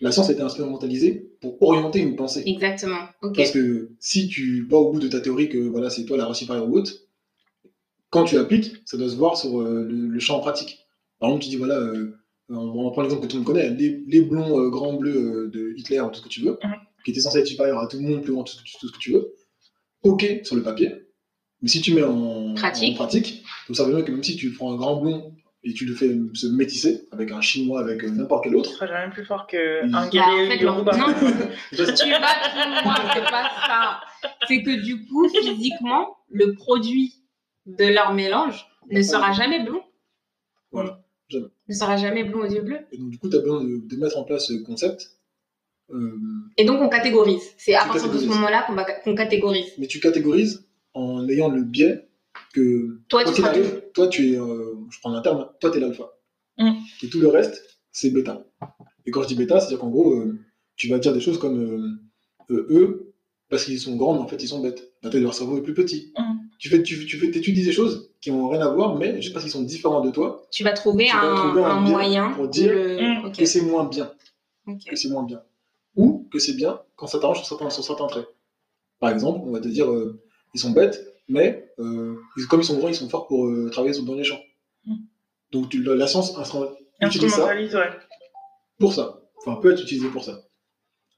la 0.00 0.10
science 0.12 0.28
a 0.28 0.32
été 0.32 0.42
instrumentalisée 0.42 1.30
pour 1.40 1.60
orienter 1.62 2.00
une 2.00 2.16
pensée. 2.16 2.42
Exactement. 2.46 2.98
Parce 3.34 3.50
que 3.52 3.90
si 4.00 4.28
tu 4.28 4.66
vas 4.68 4.78
au 4.78 4.92
bout 4.92 4.98
de 5.00 5.08
ta 5.08 5.20
théorie 5.20 5.48
que 5.48 5.58
voilà, 5.58 5.90
c'est 5.90 6.04
toi 6.04 6.16
la 6.16 6.26
race 6.26 6.38
supérieure 6.38 6.68
ou 6.68 6.76
autre, 6.78 6.92
quand 8.10 8.24
tu 8.24 8.36
l'appliques, 8.36 8.76
ça 8.84 8.96
doit 8.96 9.08
se 9.08 9.16
voir 9.16 9.36
sur 9.36 9.60
euh, 9.60 9.84
le, 9.84 10.06
le 10.08 10.18
champ 10.20 10.40
pratique. 10.40 10.78
Par 11.20 11.28
exemple, 11.28 11.44
tu 11.44 11.50
dis 11.50 11.56
voilà, 11.56 11.78
euh, 11.78 12.16
on 12.48 12.84
va 12.84 12.90
prendre 12.90 13.02
l'exemple 13.02 13.22
que 13.22 13.30
tout 13.30 13.36
le 13.36 13.42
monde 13.42 13.46
connaît, 13.46 13.70
les, 13.70 14.02
les 14.06 14.20
blonds 14.22 14.68
grands 14.68 14.94
bleus 14.94 15.50
de 15.52 15.74
Hitler, 15.76 16.00
ou 16.00 16.08
tout 16.08 16.16
ce 16.16 16.22
que 16.22 16.28
tu 16.28 16.40
veux, 16.42 16.58
Mhm. 16.64 16.74
qui 17.04 17.10
étaient 17.10 17.20
censés 17.20 17.38
être 17.40 17.46
supérieurs 17.46 17.78
à 17.78 17.86
tout 17.86 17.98
le 17.98 18.04
monde, 18.04 18.22
plus 18.22 18.32
grand, 18.32 18.44
tout, 18.44 18.56
tout 18.80 18.88
ce 18.88 18.92
que 18.92 18.98
tu 18.98 19.12
veux. 19.12 19.32
Ok 20.02 20.24
sur 20.44 20.56
le 20.56 20.62
papier, 20.62 20.94
mais 21.62 21.68
si 21.68 21.80
tu 21.80 21.92
mets 21.94 22.02
en 22.04 22.54
Pratique. 22.54 22.92
en 22.94 22.96
pratique, 22.96 23.42
tu 23.66 23.72
observes 23.72 23.90
bien 23.94 24.02
que 24.02 24.10
même 24.12 24.22
si 24.22 24.36
tu 24.36 24.52
prends 24.52 24.72
un 24.72 24.76
grand 24.76 25.00
blond 25.00 25.34
et 25.64 25.72
tu 25.74 25.86
le 25.86 25.94
fais 25.94 26.16
se 26.34 26.46
métisser 26.46 27.08
avec 27.10 27.32
un 27.32 27.40
chinois, 27.40 27.80
avec 27.80 28.04
euh, 28.04 28.10
n'importe 28.10 28.44
quel 28.44 28.52
Ce 28.52 28.58
autre, 28.58 28.70
sera 28.70 28.86
jamais 28.86 29.12
plus 29.12 29.24
fort 29.24 29.46
qu'un 29.48 29.88
Bah, 29.88 30.08
guerrier 30.08 30.46
en 30.46 30.50
fait, 30.50 30.62
Yoruba. 30.62 30.96
non. 30.96 31.06
déjà, 31.72 31.92
tu 31.92 32.10
vas 32.10 32.20
trop 32.20 32.84
loin, 32.84 32.94
c'est 33.12 33.20
pas 33.22 33.50
ça. 33.66 34.00
C'est 34.46 34.62
que 34.62 34.82
du 34.84 35.04
coup, 35.06 35.28
physiquement, 35.28 36.16
le 36.30 36.54
produit 36.54 37.14
de 37.66 37.84
leur 37.86 38.14
mélange 38.14 38.66
ne 38.90 39.02
sera 39.02 39.32
jamais 39.32 39.64
blond. 39.64 39.82
Voilà. 40.70 41.02
Ne 41.68 41.74
sera 41.74 41.96
jamais 41.96 42.22
blond 42.24 42.42
aux 42.46 42.50
yeux 42.50 42.62
bleus. 42.62 42.86
Et 42.92 42.96
donc, 42.96 43.10
du 43.10 43.18
coup, 43.18 43.28
tu 43.28 43.36
as 43.36 43.40
besoin 43.40 43.62
de, 43.64 43.80
de 43.84 43.96
mettre 43.96 44.16
en 44.16 44.22
place 44.24 44.46
ce 44.46 44.52
concept. 44.62 45.10
Euh, 45.90 46.18
Et 46.56 46.64
donc, 46.64 46.80
on 46.82 46.88
catégorise. 46.88 47.42
C'est 47.56 47.74
à 47.74 47.84
partir 47.84 48.10
de 48.12 48.18
ce 48.18 48.26
moment-là 48.26 48.66
qu'on 49.04 49.14
catégorise. 49.14 49.72
mais 49.78 49.86
tu 49.86 50.00
catégorises 50.00 50.66
en 50.94 51.28
ayant 51.28 51.48
le 51.48 51.62
biais 51.62 52.08
que 52.52 53.00
Toi, 53.08 53.24
tu 53.32 53.42
toi, 53.94 54.08
tu 54.08 54.32
es, 54.32 54.38
euh, 54.38 54.74
je 54.90 55.00
prends 55.00 55.12
un 55.14 55.20
terme, 55.22 55.48
toi, 55.60 55.70
tu 55.70 55.78
es 55.78 55.80
l'alpha. 55.80 56.12
Mm. 56.58 56.72
Et 57.02 57.08
tout 57.08 57.20
le 57.20 57.28
reste, 57.28 57.62
c'est 57.92 58.10
bêta. 58.10 58.44
Et 59.06 59.10
quand 59.10 59.22
je 59.22 59.28
dis 59.28 59.34
bêta, 59.34 59.60
c'est-à-dire 59.60 59.78
qu'en 59.78 59.88
gros, 59.90 60.12
euh, 60.12 60.38
tu 60.76 60.88
vas 60.88 60.98
dire 60.98 61.12
des 61.12 61.20
choses 61.20 61.38
comme 61.38 61.98
euh, 62.50 62.66
eux, 62.70 63.14
parce 63.48 63.64
qu'ils 63.64 63.80
sont 63.80 63.96
grands, 63.96 64.14
mais 64.14 64.20
en 64.20 64.28
fait, 64.28 64.42
ils 64.42 64.48
sont 64.48 64.60
bêtes. 64.60 64.92
La 65.02 65.10
taille 65.10 65.20
de 65.20 65.24
leur 65.24 65.34
cerveau 65.34 65.58
est 65.58 65.62
plus 65.62 65.74
petit. 65.74 66.12
Mm. 66.16 66.22
Tu 66.58 66.68
fais, 66.68 66.82
tu, 66.82 67.06
tu 67.06 67.18
fais, 67.18 67.30
t'étudies 67.30 67.64
des 67.64 67.72
choses 67.72 68.10
qui 68.20 68.32
n'ont 68.32 68.48
rien 68.48 68.60
à 68.60 68.68
voir, 68.68 68.96
mais 68.96 69.20
juste 69.22 69.32
parce 69.32 69.44
qu'ils 69.44 69.52
sont 69.52 69.62
différents 69.62 70.00
de 70.00 70.10
toi, 70.10 70.46
Tu 70.50 70.64
vas 70.64 70.72
trouver 70.72 71.06
Tu 71.06 71.12
vas 71.16 71.22
un, 71.22 71.36
trouver 71.36 71.64
un 71.64 71.70
un 71.70 71.82
biais 71.82 71.92
moyen 71.92 72.30
pour 72.32 72.48
dire 72.48 72.72
le. 72.72 73.30
Que 73.32 73.44
c'est 73.44 73.62
moins 73.62 73.84
bien. 73.84 74.10
que 74.66 74.96
c'est 74.96 75.08
moins 75.08 75.22
bien. 75.22 75.40
Que 76.30 76.38
c'est 76.38 76.54
bien 76.54 76.80
quand 76.96 77.06
ça 77.06 77.18
t'arrange 77.18 77.38
sur 77.38 77.46
certains, 77.46 77.70
sur 77.70 77.84
certains 77.84 78.06
traits. 78.06 78.26
Par 79.00 79.10
exemple, 79.10 79.40
on 79.44 79.50
va 79.52 79.60
te 79.60 79.68
dire, 79.68 79.90
euh, 79.90 80.20
ils 80.54 80.60
sont 80.60 80.70
bêtes, 80.70 81.06
mais 81.28 81.72
euh, 81.78 82.16
ils- 82.36 82.46
comme 82.46 82.60
ils 82.60 82.64
sont 82.64 82.76
grands, 82.78 82.88
ils 82.88 82.94
sont 82.94 83.08
forts 83.08 83.26
pour 83.28 83.46
euh, 83.46 83.68
travailler 83.70 83.94
sur- 83.94 84.04
dans 84.04 84.14
les 84.14 84.24
champs. 84.24 84.40
Mm. 84.84 84.94
Donc 85.52 85.68
tu- 85.70 85.82
la, 85.82 85.94
la 85.94 86.06
science 86.06 86.32
utilise 87.00 87.32
ça 87.32 87.46
ouais. 87.46 87.90
pour 88.78 88.92
ça. 88.92 89.22
Enfin, 89.38 89.60
peut 89.60 89.72
être 89.72 89.82
utilisée 89.82 90.08
pour 90.08 90.24
ça. 90.24 90.42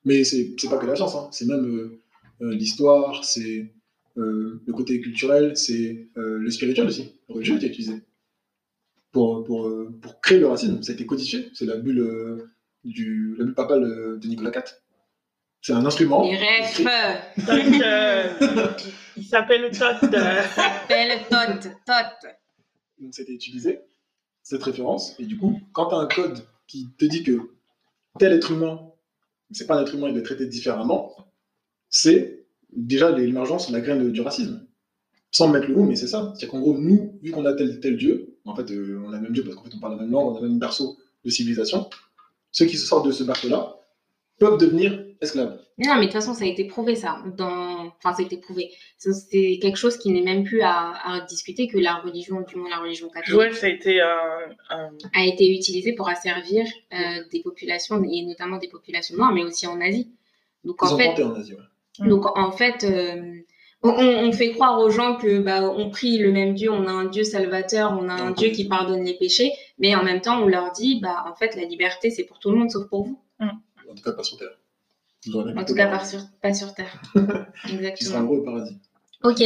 Mais 0.05 0.25
c'est 0.25 0.55
pas 0.69 0.79
que 0.79 0.87
la 0.87 0.95
science, 0.97 1.15
hein. 1.15 1.29
c'est 1.33 1.47
même 1.47 1.99
l'histoire, 2.41 3.25
c'est 3.25 3.73
le 4.17 4.73
côté 4.73 5.01
culturel, 5.01 5.57
c'est 5.57 6.09
le 6.17 6.51
spirituel 6.51 6.87
aussi. 6.87 7.15
Le 7.29 7.35
religieux 7.35 7.57
était 7.57 7.67
utilisé. 7.69 8.03
Pour, 9.13 9.43
pour, 9.45 9.71
pour 10.01 10.21
créer 10.21 10.39
le 10.39 10.47
racisme, 10.47 10.83
ça 10.83 10.93
a 10.93 10.95
été 10.95 11.05
codifié. 11.07 11.49
C'est 11.55 11.65
la 11.67 11.77
bulle, 11.77 12.49
du, 12.85 13.35
la 13.39 13.45
bulle 13.45 13.55
papale 13.55 14.19
de 14.21 14.27
Nicolas 14.29 14.51
IV. 14.55 14.63
C'est 15.63 15.73
un 15.73 15.85
instrument. 15.85 16.23
Refs 16.23 16.81
Donc, 16.81 17.83
euh, 17.83 18.33
il 19.17 19.25
s'appelle 19.25 19.71
Todd. 19.71 20.15
euh, 20.15 20.43
s'appelle 20.55 21.21
Tot. 21.29 21.69
Tot. 21.87 22.29
Donc 22.99 23.15
c'était 23.15 23.33
utilisé, 23.33 23.81
cette 24.43 24.63
référence. 24.63 25.15
Et 25.19 25.25
du 25.25 25.37
coup, 25.37 25.61
quand 25.73 25.89
tu 25.89 25.95
as 25.95 25.99
un 25.99 26.07
code 26.07 26.47
qui 26.67 26.89
te 26.99 27.05
dit 27.05 27.23
que 27.23 27.51
tel 28.19 28.33
être 28.33 28.51
humain, 28.51 28.81
c'est 29.51 29.67
pas 29.67 29.77
un 29.77 29.83
être 29.83 29.95
humain, 29.95 30.09
il 30.09 30.17
être 30.17 30.25
traité 30.25 30.47
différemment, 30.47 31.15
c'est 31.89 32.47
déjà 32.73 33.11
l'émergence, 33.11 33.71
la 33.71 33.81
graine 33.81 34.11
du 34.11 34.21
racisme. 34.21 34.67
Sans 35.33 35.49
mettre 35.49 35.69
le 35.69 35.77
mot, 35.77 35.85
mais 35.85 35.95
c'est 35.95 36.09
ça. 36.09 36.33
C'est 36.39 36.49
qu'en 36.49 36.61
gros, 36.61 36.77
nous, 36.77 37.19
vu 37.23 37.31
qu'on 37.31 37.45
a 37.45 37.53
tel 37.53 37.79
tel 37.81 37.97
Dieu, 37.97 38.39
en 38.45 38.57
fait, 38.57 38.71
euh, 38.71 39.01
on 39.07 39.13
a 39.13 39.17
le 39.17 39.23
même 39.23 39.33
Dieu 39.33 39.45
parce 39.45 39.55
qu'en 39.55 39.63
fait, 39.65 39.75
on 39.77 39.79
parle 39.79 39.97
la 39.97 40.03
même 40.03 40.11
langue, 40.11 40.35
on 40.35 40.37
a 40.37 40.41
le 40.41 40.49
même 40.49 40.59
berceau 40.59 40.99
de 41.25 41.31
civilisation, 41.31 41.89
ceux 42.51 42.67
qui 42.67 42.77
se 42.77 42.87
sortent 42.87 43.07
de 43.07 43.13
ce 43.13 43.23
berceau-là 43.23 43.77
peuvent 44.39 44.59
devenir 44.59 45.05
esclaves. 45.21 45.59
Non, 45.79 45.95
mais 45.95 46.01
de 46.01 46.05
toute 46.05 46.13
façon, 46.13 46.35
ça 46.35 46.45
a 46.45 46.49
été 46.49 46.65
prouvé, 46.65 46.95
ça. 46.95 47.23
Dans... 47.37 47.87
Enfin, 47.99 48.13
ça 48.15 48.23
a 48.23 48.25
été 48.25 48.37
prouvé. 48.39 48.71
C'est 48.99 49.59
quelque 49.61 49.77
chose 49.77 49.97
qui 49.97 50.11
n'est 50.11 50.23
même 50.23 50.45
plus 50.45 50.63
à, 50.63 50.93
à 51.05 51.21
discuter 51.27 51.69
que 51.69 51.79
la 51.79 51.97
religion, 51.97 52.41
du 52.43 52.57
moins 52.57 52.69
la 52.71 52.79
religion 52.79 53.09
catholique, 53.09 53.39
Ouais, 53.39 53.53
ça 53.53 53.67
a 53.67 53.71
été 53.71 54.01
un- 54.01 54.91
a 55.15 55.25
été 55.27 55.53
utilisée 55.55 55.93
pour 55.95 56.09
asservir 56.09 56.65
euh, 56.93 56.97
des 57.33 57.41
populations, 57.43 58.03
et 58.05 58.23
notamment 58.25 58.59
des 58.59 58.69
populations 58.69 59.17
noires, 59.17 59.33
mais 59.33 59.45
aussi 59.45 59.67
en 59.67 59.81
Asie. 59.81 60.11
Donc, 60.65 60.77
Ils 60.83 60.89
en 60.89 60.95
ont 60.95 60.99
fait, 60.99 61.09
tenté 61.09 61.23
en 61.25 61.35
Asie. 61.35 61.55
ouais. 61.55 61.61
Mm. 62.07 62.09
Donc 62.09 62.39
en 62.39 62.53
fait, 62.53 62.85
euh, 62.85 63.41
on, 63.83 63.91
on 63.91 64.33
fait 64.33 64.53
croire 64.53 64.79
aux 64.81 64.91
gens 64.91 65.17
que 65.17 65.39
bah, 65.41 65.71
on 65.71 65.91
prie 65.91 66.19
le 66.19 66.31
même 66.33 66.55
Dieu, 66.55 66.71
on 66.71 66.87
a 66.87 66.91
un 66.93 67.07
Dieu 67.07 67.25
salvateur, 67.25 67.97
on 67.99 68.09
a 68.09 68.15
un 68.15 68.31
Dieu 68.33 68.51
qui 68.51 68.69
pardonne 68.69 69.05
les 69.05 69.15
péchés, 69.15 69.53
mais 69.79 69.95
en 69.95 70.03
même 70.05 70.21
temps 70.21 70.43
on 70.43 70.47
leur 70.47 70.71
dit 70.73 71.01
bah 71.01 71.25
en 71.27 71.35
fait 71.35 71.57
la 71.57 71.65
liberté 71.65 72.11
c'est 72.11 72.25
pour 72.25 72.39
tout 72.39 72.51
le 72.51 72.57
monde 72.59 72.71
sauf 72.71 72.87
pour 72.89 73.05
vous. 73.05 73.19
En 73.41 73.95
tout 73.95 74.03
cas, 74.05 74.13
pas 74.13 74.23
sur 74.23 74.39
Terre. 74.39 74.57
En 75.57 75.65
tout 75.65 75.75
cas 75.75 75.87
pas- 75.89 76.05
sur, 76.05 76.21
pas 76.43 76.55
sur 76.55 76.75
terre. 76.75 77.01
Qui 77.15 77.15
sera 77.21 77.39
un 77.69 77.77
Exactement. 77.77 78.25
gros 78.25 78.43
paradis. 78.43 78.77
Ok. 79.23 79.43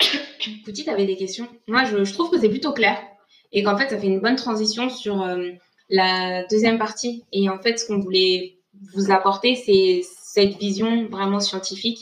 Pouty, 0.64 0.84
t'avais 0.84 1.06
des 1.06 1.16
questions? 1.16 1.48
Moi 1.66 1.84
je, 1.84 2.04
je 2.04 2.12
trouve 2.12 2.30
que 2.30 2.38
c'est 2.38 2.48
plutôt 2.48 2.72
clair 2.72 2.98
et 3.52 3.62
qu'en 3.62 3.76
fait 3.76 3.88
ça 3.88 3.98
fait 3.98 4.06
une 4.06 4.20
bonne 4.20 4.36
transition 4.36 4.88
sur 4.90 5.22
euh, 5.22 5.50
la 5.90 6.44
deuxième 6.46 6.78
partie 6.78 7.24
et 7.32 7.48
en 7.50 7.58
fait 7.58 7.78
ce 7.78 7.86
qu'on 7.86 7.98
voulait 7.98 8.58
vous 8.94 9.10
apporter 9.10 9.56
c'est 9.56 10.02
cette 10.22 10.56
vision 10.58 11.06
vraiment 11.08 11.40
scientifique 11.40 11.98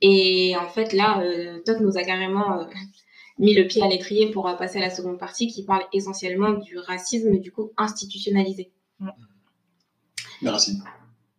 Et 0.00 0.54
en 0.56 0.68
fait, 0.68 0.92
là, 0.92 1.20
euh, 1.20 1.60
Todd 1.64 1.80
nous 1.80 1.96
a 1.98 2.02
carrément 2.04 2.60
euh, 2.60 2.64
mis 3.38 3.54
le 3.54 3.66
pied 3.66 3.82
à 3.82 3.88
l'étrier 3.88 4.30
pour 4.30 4.46
euh, 4.48 4.54
passer 4.54 4.78
à 4.78 4.82
la 4.82 4.90
seconde 4.90 5.18
partie 5.18 5.46
qui 5.48 5.64
parle 5.64 5.84
essentiellement 5.92 6.52
du 6.52 6.78
racisme, 6.78 7.38
du 7.38 7.50
coup, 7.50 7.72
institutionnalisé. 7.76 8.70
Racines. 10.44 10.82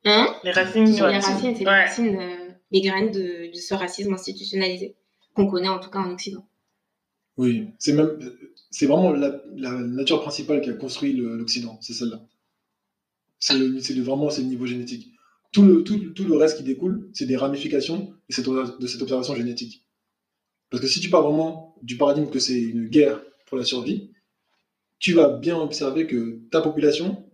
Hein 0.05 0.35
Les 0.43 0.51
racines. 0.51 0.85
Les 0.85 1.01
racines, 1.01 1.55
c'est 1.55 1.63
les 1.63 1.65
racines, 1.69 2.17
euh, 2.19 2.49
les 2.71 2.81
graines 2.81 3.11
de, 3.11 3.51
de 3.51 3.57
ce 3.59 3.73
racisme 3.75 4.13
institutionnalisé 4.13 4.95
qu'on 5.35 5.47
connaît 5.47 5.69
en 5.69 5.79
tout 5.79 5.89
cas 5.91 5.99
en 5.99 6.11
Occident. 6.11 6.47
Oui, 7.37 7.67
c'est 7.79 7.93
même, 7.93 8.17
c'est 8.71 8.85
vraiment 8.87 9.11
la, 9.11 9.41
la 9.55 9.71
nature 9.71 10.21
principale 10.21 10.61
qui 10.61 10.69
a 10.69 10.73
construit 10.73 11.13
l'Occident, 11.13 11.77
c'est 11.81 11.93
celle-là. 11.93 12.21
C'est 13.39 13.57
le- 13.57 13.79
c'est 13.79 13.93
le- 13.93 14.03
vraiment 14.03 14.29
c'est 14.29 14.41
le 14.41 14.47
niveau 14.47 14.65
génétique. 14.65 15.13
Tout 15.51 15.63
le, 15.63 15.83
tout, 15.83 15.97
tout 16.11 16.23
le 16.25 16.35
reste 16.35 16.57
qui 16.57 16.63
découle, 16.63 17.09
c'est 17.13 17.25
des 17.25 17.37
ramifications 17.37 18.13
de 18.29 18.33
cette, 18.35 18.45
de 18.47 18.87
cette 18.87 19.01
observation 19.01 19.35
génétique. 19.35 19.85
Parce 20.69 20.81
que 20.81 20.87
si 20.89 20.99
tu 21.01 21.09
pars 21.09 21.23
vraiment 21.23 21.75
du 21.83 21.97
paradigme 21.97 22.29
que 22.29 22.39
c'est 22.39 22.59
une 22.61 22.87
guerre 22.89 23.21
pour 23.47 23.57
la 23.57 23.65
survie, 23.65 24.11
tu 24.99 25.13
vas 25.13 25.29
bien 25.29 25.57
observer 25.57 26.07
que 26.07 26.41
ta 26.51 26.61
population 26.61 27.25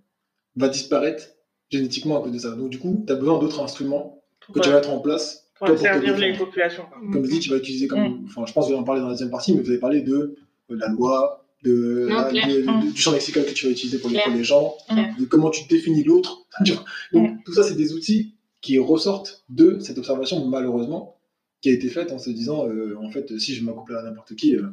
va 0.56 0.70
disparaître 0.70 1.30
génétiquement 1.78 2.20
à 2.20 2.22
cause 2.24 2.32
de 2.32 2.38
ça. 2.40 2.52
Donc 2.52 2.70
du 2.70 2.80
coup, 2.80 3.04
tu 3.06 3.12
as 3.14 3.16
besoin 3.16 3.40
d'autres 3.40 3.62
instruments 3.62 4.22
que 4.54 4.60
tu 4.60 4.70
vas 4.70 4.76
mettre 4.76 4.90
en 4.90 5.00
place 5.00 5.48
Pour 5.58 5.68
toi, 5.68 5.76
pour 5.76 5.84
te 5.84 5.90
servir 5.90 6.18
les 6.18 6.38
populations. 6.38 6.84
quoi. 6.92 6.98
comme 7.12 7.26
je 7.26 7.30
dis, 7.32 7.40
tu 7.40 7.50
vas 7.50 7.58
utiliser 7.58 7.88
comme. 7.88 8.24
Enfin, 8.26 8.46
je 8.46 8.54
pense 8.54 8.66
que 8.66 8.70
vous 8.70 8.74
allez 8.74 8.82
en 8.82 8.84
parler 8.84 9.02
dans 9.02 9.08
la 9.08 9.14
deuxième 9.14 9.30
partie, 9.32 9.54
mais 9.54 9.62
vous 9.62 9.70
avez 9.70 9.80
parlé 9.80 10.02
de, 10.02 10.36
euh, 10.72 10.76
la 10.76 10.88
loi, 10.90 11.46
de, 11.64 12.08
Non, 12.10 12.16
la- 12.18 12.24
clair. 12.26 12.48
de- 12.48 12.62
de- 12.62 12.68
Mm. 12.88 12.92
du 12.92 13.00
champ 13.02 13.12
lexical 13.14 13.46
que 13.46 13.52
tu 13.52 13.66
vas 13.66 13.72
utiliser 13.72 13.98
pour 14.00 14.10
les, 14.10 14.20
pour 14.20 14.34
les 14.34 14.44
gens, 14.44 14.76
Clair. 14.90 15.16
de 15.18 15.26
comment 15.26 15.50
tu 15.50 15.66
définis 15.68 16.04
l'autre. 16.04 16.46
Donc, 17.14 17.44
tout 17.46 17.54
ça, 17.54 17.64
c'est 17.64 17.76
des 17.76 17.94
outils 17.94 18.34
qui 18.62 18.78
ressortent 18.80 19.44
de 19.50 19.80
cette 19.80 19.98
observation, 19.98 20.46
malheureusement, 20.48 21.18
qui 21.62 21.70
a 21.70 21.74
été 21.74 21.88
faite 21.88 22.12
en 22.12 22.18
se 22.18 22.30
disant, 22.30 22.68
euh, 22.68 22.98
en 23.02 23.10
fait, 23.10 23.38
si 23.40 23.56
je 23.56 23.64
m'accouple 23.64 23.96
à 23.96 24.04
n'importe 24.04 24.36
qui, 24.36 24.56
euh, 24.58 24.64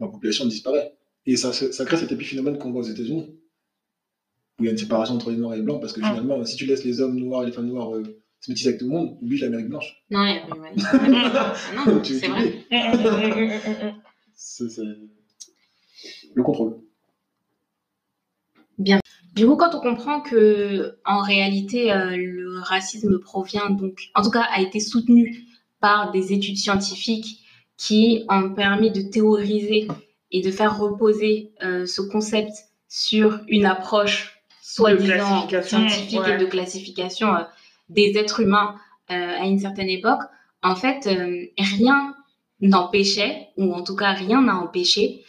ma 0.00 0.08
population 0.08 0.46
disparaît. 0.46 0.94
Et 1.26 1.36
ça, 1.36 1.52
ça 1.52 1.84
crée 1.84 1.96
cet 1.98 2.12
épiphénomène 2.12 2.56
qu'on 2.56 2.70
voit 2.70 2.80
aux 2.80 2.84
États-Unis, 2.88 3.34
où 4.58 4.62
il 4.62 4.66
y 4.66 4.68
a 4.68 4.72
une 4.72 4.78
séparation 4.78 5.14
entre 5.16 5.30
les 5.30 5.36
noirs 5.36 5.54
et 5.54 5.58
les 5.58 5.62
blancs, 5.62 5.80
parce 5.80 5.92
que 5.92 6.00
finalement, 6.00 6.44
si 6.44 6.56
tu 6.56 6.66
laisses 6.66 6.84
les 6.84 7.00
hommes 7.00 7.16
noirs 7.18 7.42
et 7.42 7.46
les 7.46 7.52
femmes 7.52 7.66
noires 7.66 7.94
euh, 7.94 8.02
se 8.40 8.50
métisser 8.50 8.68
avec 8.68 8.80
tout 8.80 8.86
le 8.86 8.92
monde, 8.92 9.18
oublie 9.20 9.38
l'Amérique 9.38 9.68
blanche. 9.68 10.02
Non, 10.10 10.24
il 10.24 10.34
y 10.34 10.38
a- 10.38 10.56
ouais. 10.56 10.72
Ah 10.84 11.84
non, 11.86 12.02
c'est 12.04 12.28
vrai. 12.28 12.64
C'est 14.34 14.64
le 16.34 16.42
contrôle. 16.42 16.78
Du 18.78 19.46
coup, 19.46 19.56
quand 19.56 19.74
on 19.74 19.80
comprend 19.80 20.20
que 20.20 20.96
en 21.04 21.20
réalité 21.22 21.92
euh, 21.92 22.16
le 22.16 22.58
racisme 22.60 23.18
provient 23.18 23.70
donc, 23.70 24.10
en 24.14 24.22
tout 24.22 24.30
cas, 24.30 24.42
a 24.50 24.60
été 24.62 24.80
soutenu 24.80 25.44
par 25.80 26.10
des 26.10 26.32
études 26.32 26.56
scientifiques 26.56 27.42
qui 27.76 28.24
ont 28.30 28.54
permis 28.54 28.90
de 28.90 29.02
théoriser 29.02 29.88
et 30.30 30.40
de 30.42 30.50
faire 30.50 30.78
reposer 30.78 31.52
euh, 31.62 31.84
ce 31.86 32.00
concept 32.00 32.52
sur 32.88 33.40
une 33.48 33.66
approche 33.66 34.35
soi-disant 34.66 35.48
scientifique 35.62 36.20
ouais. 36.20 36.34
et 36.34 36.38
de 36.38 36.46
classification 36.46 37.32
euh, 37.32 37.44
des 37.88 38.14
êtres 38.16 38.40
humains 38.40 38.74
euh, 39.12 39.14
à 39.14 39.44
une 39.44 39.60
certaine 39.60 39.88
époque. 39.88 40.22
En 40.60 40.74
fait, 40.74 41.06
euh, 41.06 41.46
rien 41.56 42.16
n'empêchait, 42.60 43.50
ou 43.56 43.72
en 43.72 43.84
tout 43.84 43.94
cas 43.94 44.12
rien 44.12 44.42
n'a 44.42 44.56
empêché 44.56 45.22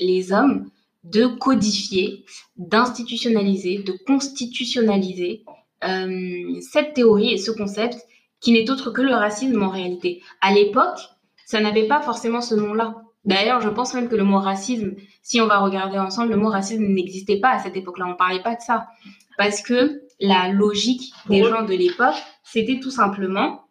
les 0.00 0.32
hommes 0.32 0.70
de 1.04 1.26
codifier, 1.26 2.24
d'institutionnaliser, 2.56 3.82
de 3.82 3.92
constitutionnaliser 4.06 5.44
cette 6.62 6.94
théorie 6.94 7.34
et 7.34 7.36
ce 7.36 7.50
concept 7.50 7.98
qui 8.40 8.52
n'est 8.52 8.70
autre 8.70 8.90
que 8.90 9.02
le 9.02 9.12
racisme 9.12 9.62
en 9.62 9.68
réalité. 9.68 10.22
À 10.40 10.54
l'époque, 10.54 10.98
ça 11.44 11.60
n'avait 11.60 11.86
pas 11.86 12.00
forcément 12.00 12.40
ce 12.40 12.54
nom-là. 12.54 13.02
D'ailleurs, 13.28 13.60
je 13.60 13.68
pense 13.68 13.92
même 13.94 14.08
que 14.08 14.16
le 14.16 14.24
mot 14.24 14.38
racisme, 14.38 14.94
si 15.22 15.40
on 15.40 15.46
va 15.46 15.58
regarder 15.58 15.98
ensemble, 15.98 16.30
le 16.30 16.36
mot 16.36 16.48
racisme 16.48 16.84
n'existait 16.84 17.38
pas 17.38 17.50
à 17.50 17.58
cette 17.58 17.76
époque-là. 17.76 18.06
On 18.06 18.12
ne 18.12 18.14
parlait 18.14 18.42
pas 18.42 18.54
de 18.54 18.62
ça. 18.62 18.88
Parce 19.36 19.60
que 19.60 20.02
la 20.18 20.48
logique 20.48 21.12
des 21.28 21.44
gens 21.44 21.62
de 21.62 21.74
l'époque, 21.74 22.16
c'était 22.42 22.80
tout 22.80 22.90
simplement 22.90 23.64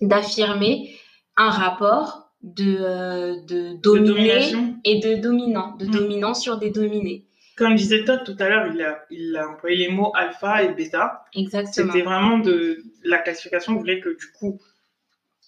d'affirmer 0.00 0.90
un 1.36 1.50
rapport 1.50 2.32
de, 2.42 2.78
euh, 2.80 3.36
de 3.46 3.80
dominé 3.80 4.40
et 4.84 4.98
de 4.98 5.14
dominant, 5.14 5.76
de 5.76 5.86
Mm. 5.86 5.90
dominant 5.90 6.34
sur 6.34 6.58
des 6.58 6.70
dominés. 6.70 7.26
Comme 7.56 7.76
disait 7.76 8.04
Todd 8.04 8.24
tout 8.24 8.36
à 8.40 8.48
l'heure, 8.48 8.66
il 8.74 8.80
a, 8.82 9.02
il 9.10 9.36
a 9.36 9.48
employé 9.50 9.76
les 9.76 9.88
mots 9.88 10.10
alpha 10.16 10.62
et 10.64 10.74
bêta. 10.74 11.24
Exactement. 11.34 11.92
C'était 11.92 12.04
vraiment 12.04 12.38
de 12.38 12.82
la 13.04 13.18
classification 13.18 13.76
voulait 13.76 14.00
que 14.00 14.08
du 14.18 14.32
coup, 14.38 14.58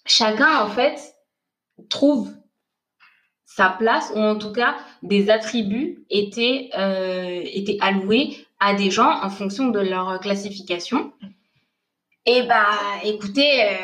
Chacun, 0.05 0.59
en 0.59 0.69
fait, 0.69 0.99
trouve 1.89 2.29
sa 3.55 3.69
place, 3.69 4.11
ou 4.15 4.19
en 4.19 4.35
tout 4.35 4.51
cas 4.51 4.75
des 5.03 5.29
attributs 5.29 6.03
étaient, 6.09 6.71
euh, 6.75 7.41
étaient 7.53 7.77
alloués 7.81 8.35
à 8.59 8.73
des 8.73 8.89
gens 8.89 9.21
en 9.21 9.29
fonction 9.29 9.67
de 9.67 9.79
leur 9.79 10.19
classification. 10.19 11.13
Et 12.25 12.43
bah, 12.43 12.65
écoutez, 13.03 13.61
euh, 13.61 13.75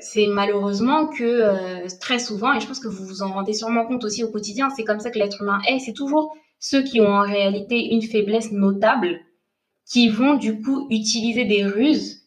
c'est 0.00 0.26
malheureusement 0.26 1.06
que 1.06 1.22
euh, 1.22 1.86
très 2.00 2.18
souvent, 2.18 2.52
et 2.52 2.60
je 2.60 2.66
pense 2.66 2.80
que 2.80 2.88
vous 2.88 3.04
vous 3.04 3.22
en 3.22 3.32
rendez 3.32 3.52
sûrement 3.52 3.86
compte 3.86 4.02
aussi 4.02 4.24
au 4.24 4.30
quotidien, 4.32 4.70
c'est 4.70 4.82
comme 4.82 4.98
ça 4.98 5.10
que 5.12 5.18
l'être 5.20 5.40
humain 5.42 5.60
est. 5.68 5.78
C'est 5.78 5.92
toujours 5.92 6.34
ceux 6.58 6.82
qui 6.82 7.00
ont 7.00 7.14
en 7.14 7.22
réalité 7.22 7.92
une 7.92 8.02
faiblesse 8.02 8.50
notable 8.50 9.20
qui 9.86 10.08
vont 10.08 10.34
du 10.34 10.60
coup 10.60 10.88
utiliser 10.90 11.44
des 11.44 11.64
ruses 11.64 12.22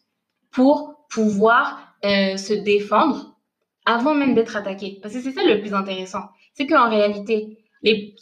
pour 0.50 1.06
pouvoir 1.10 1.82
se 2.02 2.54
défendre 2.54 3.36
avant 3.84 4.14
même 4.14 4.34
d'être 4.34 4.56
attaqués. 4.56 4.98
Parce 5.02 5.14
que 5.14 5.20
c'est 5.20 5.32
ça 5.32 5.42
le 5.42 5.60
plus 5.60 5.74
intéressant. 5.74 6.22
C'est 6.56 6.66
qu'en 6.66 6.88
réalité, 6.88 7.58
les, 7.82 8.14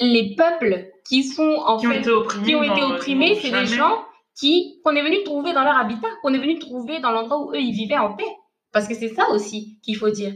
les 0.00 0.34
peuples 0.36 0.86
qui 1.08 1.24
sont 1.24 1.42
en 1.66 1.78
Qui 1.78 1.86
ont 1.86 1.90
fait, 1.90 1.98
été 2.00 2.10
opprimés. 2.10 2.46
qui 2.46 2.54
ont 2.54 2.62
été 2.62 2.80
dans- 2.80 2.90
opprimés, 2.94 3.34
c'est 3.36 3.50
des 3.50 3.66
gens 3.66 4.04
qui 4.38 4.78
qu'on 4.84 4.94
est 4.94 5.02
venu 5.02 5.22
trouver 5.24 5.52
dans 5.52 5.64
leur 5.64 5.76
habitat, 5.76 6.08
qu'on 6.22 6.32
est 6.34 6.38
venu 6.38 6.58
trouver 6.58 7.00
dans 7.00 7.10
l'endroit 7.10 7.40
où 7.44 7.50
eux 7.52 7.60
ils 7.60 7.72
vivaient 7.72 7.98
en 7.98 8.12
paix. 8.14 8.24
Parce 8.72 8.86
que 8.86 8.94
c'est 8.94 9.08
ça 9.08 9.28
aussi 9.30 9.78
qu'il 9.82 9.96
faut 9.96 10.10
dire. 10.10 10.34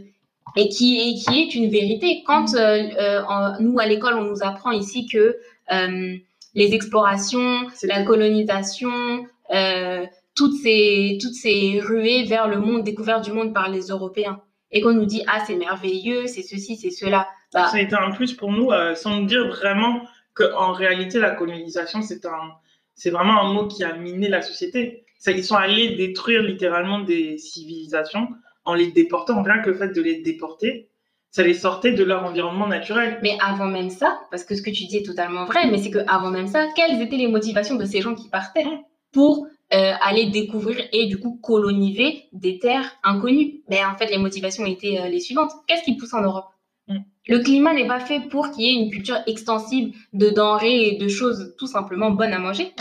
Et 0.56 0.68
qui, 0.68 0.98
et 0.98 1.14
qui 1.14 1.40
est 1.40 1.54
une 1.54 1.68
vérité. 1.70 2.22
Quand 2.26 2.54
euh, 2.54 2.58
euh, 2.98 3.22
en- 3.28 3.60
nous, 3.60 3.78
à 3.78 3.86
l'école, 3.86 4.14
on 4.14 4.24
nous 4.24 4.42
apprend 4.42 4.70
ici 4.70 5.06
que 5.06 5.36
euh, 5.72 6.16
les 6.54 6.74
explorations, 6.74 7.66
C'est- 7.74 7.86
la 7.86 8.02
colonisation, 8.04 9.24
euh, 9.54 10.04
toutes, 10.34 10.54
ces, 10.56 11.18
toutes 11.20 11.34
ces 11.34 11.78
ruées 11.80 12.24
vers 12.24 12.48
le 12.48 12.58
monde, 12.58 12.82
découvert 12.84 13.20
du 13.20 13.32
monde 13.32 13.52
par 13.54 13.68
les 13.70 13.88
Européens, 13.88 14.40
et 14.72 14.80
qu'on 14.80 14.94
nous 14.94 15.04
dit, 15.04 15.22
ah, 15.26 15.44
c'est 15.46 15.54
merveilleux, 15.56 16.26
c'est 16.26 16.42
ceci, 16.42 16.76
c'est 16.76 16.90
cela. 16.90 17.28
Bah, 17.52 17.68
Ça 17.68 17.76
a 17.76 17.80
été 17.80 17.94
un 17.94 18.10
plus 18.10 18.32
pour 18.32 18.50
nous, 18.50 18.70
euh, 18.70 18.94
sans 18.94 19.20
nous 19.20 19.26
dire 19.26 19.46
vraiment 19.48 20.02
qu'en 20.34 20.72
réalité, 20.72 21.20
la 21.20 21.30
colonisation, 21.30 22.00
c'est 22.02 22.24
un, 22.24 22.52
c'est 22.94 23.10
vraiment 23.10 23.40
un 23.42 23.52
mot 23.52 23.68
qui 23.68 23.84
a 23.84 23.94
miné 23.94 24.28
la 24.28 24.40
société. 24.40 25.04
Ils 25.26 25.44
sont 25.44 25.56
allés 25.56 25.94
détruire 25.96 26.42
littéralement 26.42 27.00
des 27.00 27.38
civilisations 27.38 28.28
en 28.64 28.74
les 28.74 28.90
déportant. 28.90 29.42
Rien 29.42 29.60
que 29.60 29.70
le 29.70 29.76
fait 29.76 29.88
de 29.88 30.00
les 30.00 30.22
déporter, 30.22 30.88
ça 31.30 31.42
les 31.42 31.54
sortait 31.54 31.92
de 31.92 32.02
leur 32.02 32.24
environnement 32.24 32.66
naturel. 32.66 33.18
Mais 33.22 33.36
avant 33.40 33.66
même 33.66 33.90
ça, 33.90 34.20
parce 34.30 34.44
que 34.44 34.54
ce 34.54 34.62
que 34.62 34.70
tu 34.70 34.84
dis 34.84 34.98
est 34.98 35.06
totalement 35.06 35.44
vrai, 35.44 35.70
mais 35.70 35.78
c'est 35.78 35.90
que 35.90 36.00
avant 36.08 36.30
même 36.30 36.48
ça, 36.48 36.66
quelles 36.74 37.00
étaient 37.00 37.16
les 37.16 37.28
motivations 37.28 37.76
de 37.76 37.84
ces 37.84 38.00
gens 38.00 38.14
qui 38.14 38.28
partaient 38.28 38.66
pour 39.12 39.46
euh, 39.74 39.92
aller 40.00 40.26
découvrir 40.26 40.76
et 40.92 41.06
du 41.06 41.18
coup 41.18 41.38
coloniser 41.42 42.24
des 42.32 42.58
terres 42.58 42.90
inconnues 43.02 43.62
Ben 43.68 43.86
en 43.92 43.96
fait, 43.96 44.10
les 44.10 44.18
motivations 44.18 44.66
étaient 44.66 44.98
euh, 45.00 45.08
les 45.08 45.20
suivantes. 45.20 45.50
Qu'est-ce 45.66 45.82
qui 45.84 45.96
pousse 45.96 46.12
en 46.14 46.22
Europe? 46.22 46.46
Mm. 46.88 46.98
Le 47.28 47.38
climat 47.38 47.72
n'est 47.72 47.86
pas 47.86 48.00
fait 48.00 48.20
pour 48.28 48.50
qu'il 48.50 48.64
y 48.64 48.68
ait 48.68 48.82
une 48.84 48.90
culture 48.90 49.18
extensive 49.26 49.94
de 50.12 50.30
denrées 50.30 50.88
et 50.88 50.98
de 50.98 51.08
choses 51.08 51.54
tout 51.58 51.66
simplement 51.66 52.10
bonnes 52.10 52.32
à 52.32 52.38
manger. 52.38 52.72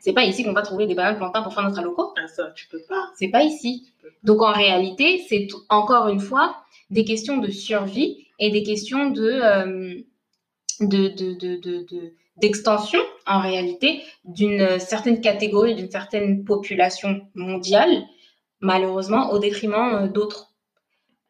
C'est 0.00 0.12
pas 0.12 0.24
ici 0.24 0.44
qu'on 0.44 0.52
va 0.52 0.62
trouver 0.62 0.86
des 0.86 0.94
bananes 0.94 1.16
plantains 1.16 1.42
pour 1.42 1.52
faire 1.52 1.64
notre 1.64 1.78
aloco. 1.80 2.12
Ah, 2.16 2.28
ça, 2.28 2.52
tu 2.54 2.68
peux 2.68 2.82
pas. 2.88 3.10
C'est 3.18 3.28
pas 3.28 3.42
ici. 3.42 3.90
Donc 4.22 4.40
en 4.42 4.52
réalité, 4.52 5.24
c'est 5.28 5.48
encore 5.68 6.08
une 6.08 6.20
fois 6.20 6.56
des 6.90 7.04
questions 7.04 7.38
de 7.38 7.50
survie 7.50 8.26
et 8.38 8.50
des 8.50 8.62
questions 8.62 9.10
de 9.10 9.22
euh, 9.42 9.94
de- 10.80 11.08
de- 11.08 11.34
de- 11.34 12.12
d'extension 12.36 13.00
en 13.26 13.40
réalité 13.40 14.02
d'une 14.24 14.78
certaine 14.78 15.20
catégorie, 15.20 15.74
d'une 15.74 15.90
certaine 15.90 16.44
population 16.44 17.22
mondiale, 17.34 18.04
malheureusement 18.60 19.30
au 19.32 19.38
détriment 19.38 19.94
euh, 19.94 20.08
d'autres. 20.08 20.52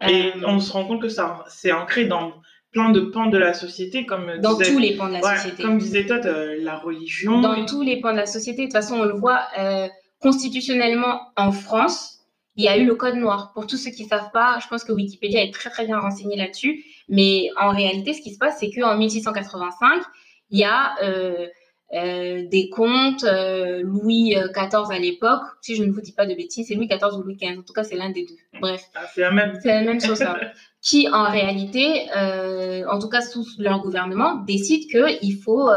Et 0.07 0.27
Euh, 0.27 0.43
on 0.47 0.61
se 0.61 0.73
rend 0.73 0.85
compte 0.85 1.01
que 1.01 1.09
ça, 1.09 1.45
c'est 1.49 1.73
ancré 1.73 2.05
dans 2.05 2.35
plein 2.73 2.91
de 2.91 3.01
pans 3.01 3.27
de 3.27 3.39
la 3.39 3.55
société, 3.55 4.05
comme 4.05 4.39
dans 4.39 4.55
disait, 4.55 4.73
tous 4.73 4.79
les 4.79 4.97
pans 4.97 5.09
de 5.09 5.15
la 5.15 5.21
ouais, 5.21 5.37
société. 5.37 5.63
comme 5.63 5.79
disait 5.79 6.05
Todd, 6.05 6.27
euh, 6.27 6.57
la 6.61 6.77
religion. 6.77 7.41
dans 7.41 7.65
tous 7.65 7.83
les 7.83 8.01
pans 8.01 8.13
de 8.13 8.19
la 8.19 8.27
société. 8.27 8.63
De 8.63 8.67
toute 8.67 8.73
façon, 8.75 8.97
on 8.97 9.05
le 9.05 9.15
voit 9.15 9.43
euh, 9.59 9.89
constitutionnellement 10.21 11.21
en 11.37 11.53
France. 11.53 12.19
Il 12.57 12.65
y 12.65 12.69
a 12.69 12.77
eu 12.77 12.85
le 12.85 12.95
code 12.95 13.17
noir. 13.17 13.53
Pour 13.55 13.67
tous 13.67 13.77
ceux 13.77 13.91
qui 13.91 14.05
ne 14.05 14.09
savent 14.09 14.31
pas, 14.33 14.59
je 14.63 14.69
pense 14.69 14.85
que 14.85 14.93
Wikipédia 14.93 15.43
est 15.43 15.53
très 15.53 15.71
très 15.71 15.87
bien 15.87 15.99
renseigné 15.99 16.37
là-dessus. 16.37 16.85
Mais 17.09 17.49
en 17.59 17.71
réalité, 17.71 18.13
ce 18.15 18.21
qui 18.21 18.33
se 18.33 18.39
passe, 18.39 18.59
c'est 18.61 18.71
qu'en 18.71 18.97
1685, 18.97 20.03
il 20.51 20.59
y 20.61 20.65
a 20.65 20.95
euh, 21.03 21.47
euh, 21.95 22.47
des 22.49 22.69
comtes, 22.71 23.25
euh, 23.25 23.83
Louis 23.83 24.35
XIV 24.55 24.91
à 24.91 24.99
l'époque, 24.99 25.43
si 25.63 25.77
je 25.77 25.85
ne 25.85 25.91
vous 25.93 26.01
dis 26.01 26.13
pas 26.13 26.27
de 26.27 26.35
bêtises, 26.35 26.67
c'est 26.69 26.75
Louis 26.75 26.89
XIV 26.89 27.15
ou 27.19 27.23
Louis 27.23 27.37
XV, 27.37 27.59
en 27.59 27.63
tout 27.63 27.73
cas 27.73 27.85
c'est 27.85 27.97
l'un 27.97 28.11
des 28.11 28.25
deux. 28.27 28.61
Bref, 28.61 28.83
Ah, 28.95 29.07
c'est 29.15 29.21
la 29.21 29.31
même. 29.31 29.59
c'est 29.63 29.69
la 29.69 29.83
même 29.83 30.01
chose. 30.01 30.19
ça. 30.19 30.39
qui 30.83 31.09
en 31.09 31.25
réalité, 31.31 32.07
en 32.15 32.99
tout 32.99 33.09
cas 33.09 33.21
sous 33.21 33.45
leur 33.59 33.81
gouvernement, 33.83 34.37
décident 34.47 34.87
qu'il 35.19 35.37
faut 35.43 35.69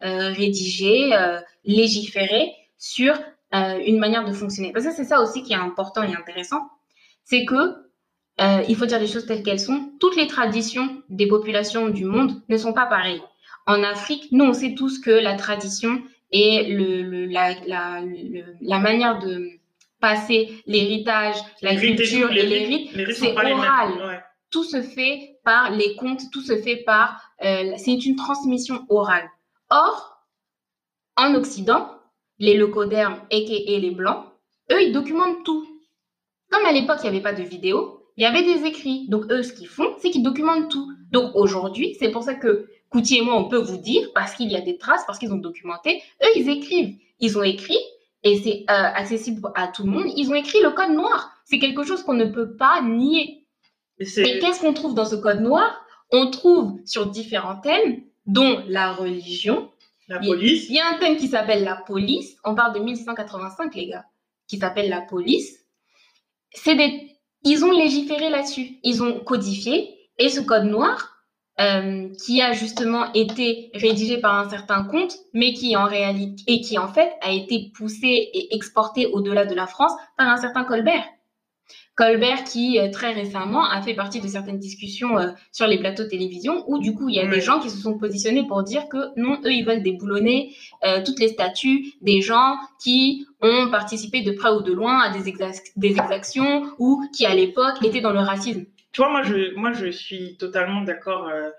rédiger, 0.00 1.10
légiférer 1.64 2.50
sur 2.78 3.14
euh, 3.54 3.78
une 3.86 3.98
manière 3.98 4.24
de 4.24 4.32
fonctionner. 4.32 4.72
Parce 4.72 4.84
que 4.84 4.92
c'est 4.92 5.04
ça 5.04 5.20
aussi 5.20 5.42
qui 5.42 5.52
est 5.52 5.56
important 5.56 6.02
et 6.02 6.14
intéressant, 6.14 6.60
c'est 7.22 7.44
que 7.44 7.54
euh, 8.40 8.62
il 8.68 8.74
faut 8.74 8.86
dire 8.86 8.98
les 8.98 9.06
choses 9.06 9.26
telles 9.26 9.44
qu'elles 9.44 9.60
sont. 9.60 9.92
Toutes 10.00 10.16
les 10.16 10.26
traditions 10.26 11.02
des 11.08 11.28
populations 11.28 11.88
du 11.88 12.04
monde 12.04 12.32
ne 12.48 12.56
sont 12.56 12.72
pas 12.72 12.86
pareilles. 12.86 13.22
En 13.66 13.82
Afrique, 13.82 14.28
nous, 14.32 14.44
on 14.44 14.52
sait 14.52 14.74
tous 14.74 14.98
que 14.98 15.10
la 15.10 15.34
tradition 15.36 16.02
et 16.32 16.64
le, 16.64 17.02
le- 17.02 17.26
la, 17.26 17.54
la, 17.66 18.00
le- 18.02 18.54
la 18.60 18.78
manière 18.78 19.18
de 19.20 19.48
passer 20.00 20.50
l'héritage, 20.66 21.36
la 21.62 21.70
culture 21.96 22.30
et 22.32 22.42
les 22.46 22.66
rites- 22.66 23.12
c'est 23.14 23.32
oral 23.54 23.88
mêmes. 23.96 24.06
Ouais. 24.08 24.20
tout 24.50 24.64
se 24.64 24.82
fait 24.82 25.38
par 25.44 25.70
les 25.70 25.96
contes, 25.96 26.22
tout 26.32 26.42
se 26.42 26.56
fait 26.56 26.76
par... 26.76 27.20
euh, 27.44 27.72
c'est 27.78 28.04
une 28.04 28.16
transmission 28.16 28.84
orale. 28.90 29.28
Or, 29.70 30.18
en 31.16 31.34
Occident, 31.34 31.88
les 32.38 32.54
leucodermes, 32.56 33.18
et 33.30 33.78
les 33.80 33.90
blancs, 33.92 34.24
eux, 34.72 34.82
ils 34.82 34.92
documentent 34.92 35.42
tout. 35.44 35.66
Comme 36.50 36.66
à 36.66 36.72
l'époque, 36.72 36.98
il 37.00 37.10
n'y 37.10 37.16
avait 37.16 37.22
pas 37.22 37.32
de 37.32 37.42
vidéo, 37.42 38.02
il 38.16 38.22
y 38.22 38.26
avait 38.26 38.42
des 38.42 38.64
écrits. 38.66 39.06
Donc, 39.08 39.24
eux, 39.30 39.42
ce 39.42 39.52
qu'ils 39.52 39.68
font, 39.68 39.88
c'est 39.98 40.10
qu'ils 40.10 40.22
documentent 40.22 40.70
tout. 40.70 40.86
Donc, 41.12 41.30
aujourd'hui, 41.34 41.96
c'est 41.98 42.10
pour 42.10 42.22
ça 42.22 42.34
que 42.34 42.66
Coutier 42.90 43.18
et 43.18 43.22
moi, 43.22 43.36
on 43.36 43.48
peut 43.48 43.58
vous 43.58 43.76
dire, 43.76 44.10
parce 44.14 44.34
qu'il 44.34 44.50
y 44.50 44.56
a 44.56 44.60
des 44.60 44.78
traces, 44.78 45.04
parce 45.06 45.18
qu'ils 45.18 45.32
ont 45.32 45.38
documenté, 45.38 46.02
eux, 46.22 46.28
ils 46.36 46.48
écrivent. 46.48 46.96
Ils 47.20 47.38
ont 47.38 47.42
écrit, 47.42 47.78
et 48.22 48.38
c'est 48.38 48.64
euh, 48.70 48.90
accessible 48.94 49.42
à 49.54 49.68
tout 49.68 49.84
le 49.84 49.90
monde, 49.90 50.06
ils 50.16 50.30
ont 50.30 50.34
écrit 50.34 50.60
le 50.62 50.70
code 50.70 50.90
noir. 50.90 51.30
C'est 51.44 51.58
quelque 51.58 51.84
chose 51.84 52.02
qu'on 52.02 52.14
ne 52.14 52.24
peut 52.24 52.56
pas 52.56 52.80
nier. 52.82 53.46
Et 53.98 54.04
qu'est-ce 54.06 54.60
qu'on 54.60 54.72
trouve 54.72 54.94
dans 54.94 55.04
ce 55.04 55.16
code 55.16 55.40
noir? 55.40 55.84
On 56.10 56.30
trouve 56.30 56.78
sur 56.84 57.06
différents 57.06 57.56
thèmes, 57.56 58.02
dont 58.26 58.62
la 58.66 58.92
religion. 58.92 59.70
la 60.08 60.18
police. 60.18 60.68
Il 60.68 60.76
y 60.76 60.80
a 60.80 60.88
un 60.88 60.98
thème 60.98 61.16
qui 61.16 61.28
s'appelle 61.28 61.64
la 61.64 61.76
police. 61.76 62.36
On 62.44 62.54
parle 62.54 62.74
de 62.74 62.80
1685, 62.80 63.74
les 63.74 63.88
gars, 63.88 64.04
qui 64.46 64.58
s'appelle 64.58 64.88
la 64.88 65.00
police. 65.00 65.64
C'est 66.52 66.76
des... 66.76 67.10
Ils 67.42 67.64
ont 67.64 67.72
légiféré 67.72 68.30
là-dessus. 68.30 68.78
Ils 68.82 69.02
ont 69.02 69.20
codifié. 69.20 69.98
Et 70.18 70.28
ce 70.28 70.40
code 70.40 70.64
noir, 70.64 71.13
euh, 71.60 72.08
qui 72.24 72.42
a 72.42 72.52
justement 72.52 73.12
été 73.12 73.70
rédigé 73.74 74.18
par 74.18 74.34
un 74.38 74.48
certain 74.50 74.84
comte, 74.84 75.14
mais 75.32 75.52
qui 75.52 75.76
en 75.76 75.84
réalité 75.84 76.42
et 76.46 76.60
qui 76.60 76.78
en 76.78 76.88
fait 76.88 77.12
a 77.20 77.32
été 77.32 77.70
poussé 77.76 78.06
et 78.06 78.54
exporté 78.54 79.06
au-delà 79.06 79.46
de 79.46 79.54
la 79.54 79.66
France 79.66 79.92
par 80.16 80.28
un 80.28 80.36
certain 80.36 80.64
Colbert. 80.64 81.04
Colbert 81.96 82.42
qui 82.42 82.80
euh, 82.80 82.90
très 82.90 83.12
récemment 83.12 83.64
a 83.70 83.80
fait 83.80 83.94
partie 83.94 84.20
de 84.20 84.26
certaines 84.26 84.58
discussions 84.58 85.16
euh, 85.16 85.28
sur 85.52 85.68
les 85.68 85.78
plateaux 85.78 86.02
de 86.02 86.08
télévision 86.08 86.64
où 86.66 86.78
du 86.78 86.92
coup 86.92 87.08
il 87.08 87.14
y 87.14 87.20
a 87.20 87.26
des 87.26 87.40
gens 87.40 87.60
qui 87.60 87.70
se 87.70 87.80
sont 87.80 87.96
positionnés 87.96 88.46
pour 88.46 88.64
dire 88.64 88.88
que 88.88 88.98
non, 89.16 89.38
eux 89.44 89.52
ils 89.52 89.64
veulent 89.64 89.82
déboulonner 89.82 90.54
euh, 90.84 91.02
toutes 91.04 91.20
les 91.20 91.28
statuts 91.28 91.92
des 92.02 92.20
gens 92.20 92.56
qui 92.82 93.26
ont 93.42 93.70
participé 93.70 94.22
de 94.22 94.32
près 94.32 94.50
ou 94.50 94.62
de 94.62 94.72
loin 94.72 94.98
à 95.02 95.16
des 95.16 95.28
exactions 95.28 96.64
ou 96.78 97.04
qui 97.16 97.26
à 97.26 97.34
l'époque 97.34 97.76
étaient 97.84 98.00
dans 98.00 98.12
le 98.12 98.20
racisme. 98.20 98.64
Tu 98.94 99.00
vois, 99.00 99.10
moi 99.10 99.22
je, 99.22 99.54
moi, 99.56 99.72
je 99.72 99.90
suis 99.90 100.36
totalement 100.38 100.82
d'accord 100.82 101.26
euh, 101.26 101.50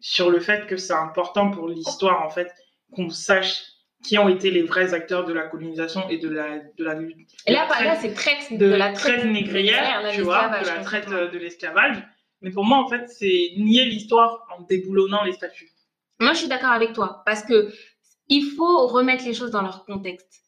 sur 0.00 0.30
le 0.30 0.40
fait 0.40 0.66
que 0.66 0.78
c'est 0.78 0.94
important 0.94 1.50
pour 1.50 1.68
l'histoire, 1.68 2.22
en 2.22 2.30
fait, 2.30 2.50
qu'on 2.92 3.10
sache 3.10 3.62
qui 4.02 4.18
ont 4.18 4.28
été 4.28 4.50
les 4.50 4.62
vrais 4.62 4.92
acteurs 4.92 5.24
de 5.24 5.32
la 5.32 5.46
colonisation 5.46 6.08
et 6.08 6.18
de 6.18 6.28
la, 6.28 6.58
de 6.58 6.84
la 6.84 6.94
lutte. 6.94 7.30
Et 7.46 7.52
là, 7.52 7.66
la 7.68 7.84
là, 7.84 7.96
c'est 7.96 8.12
traite 8.12 8.52
de, 8.52 8.66
de 8.66 8.74
la 8.74 8.92
traite 8.92 9.24
négrière, 9.26 10.02
tu 10.12 10.22
vois, 10.22 10.48
de 10.48 10.66
la 10.66 10.80
traite 10.82 11.08
euh, 11.08 11.30
de 11.30 11.38
l'esclavage. 11.38 12.02
Mais 12.40 12.50
pour 12.50 12.64
moi, 12.64 12.78
en 12.78 12.88
fait, 12.88 13.08
c'est 13.08 13.52
nier 13.56 13.84
l'histoire 13.84 14.46
en 14.56 14.62
déboulonnant 14.62 15.22
les 15.24 15.32
statuts. 15.32 15.70
Moi, 16.18 16.32
je 16.32 16.38
suis 16.38 16.48
d'accord 16.48 16.70
avec 16.70 16.92
toi 16.92 17.22
parce 17.26 17.42
que 17.42 17.70
il 18.28 18.42
faut 18.56 18.86
remettre 18.86 19.24
les 19.24 19.34
choses 19.34 19.50
dans 19.50 19.62
leur 19.62 19.84
contexte. 19.84 20.44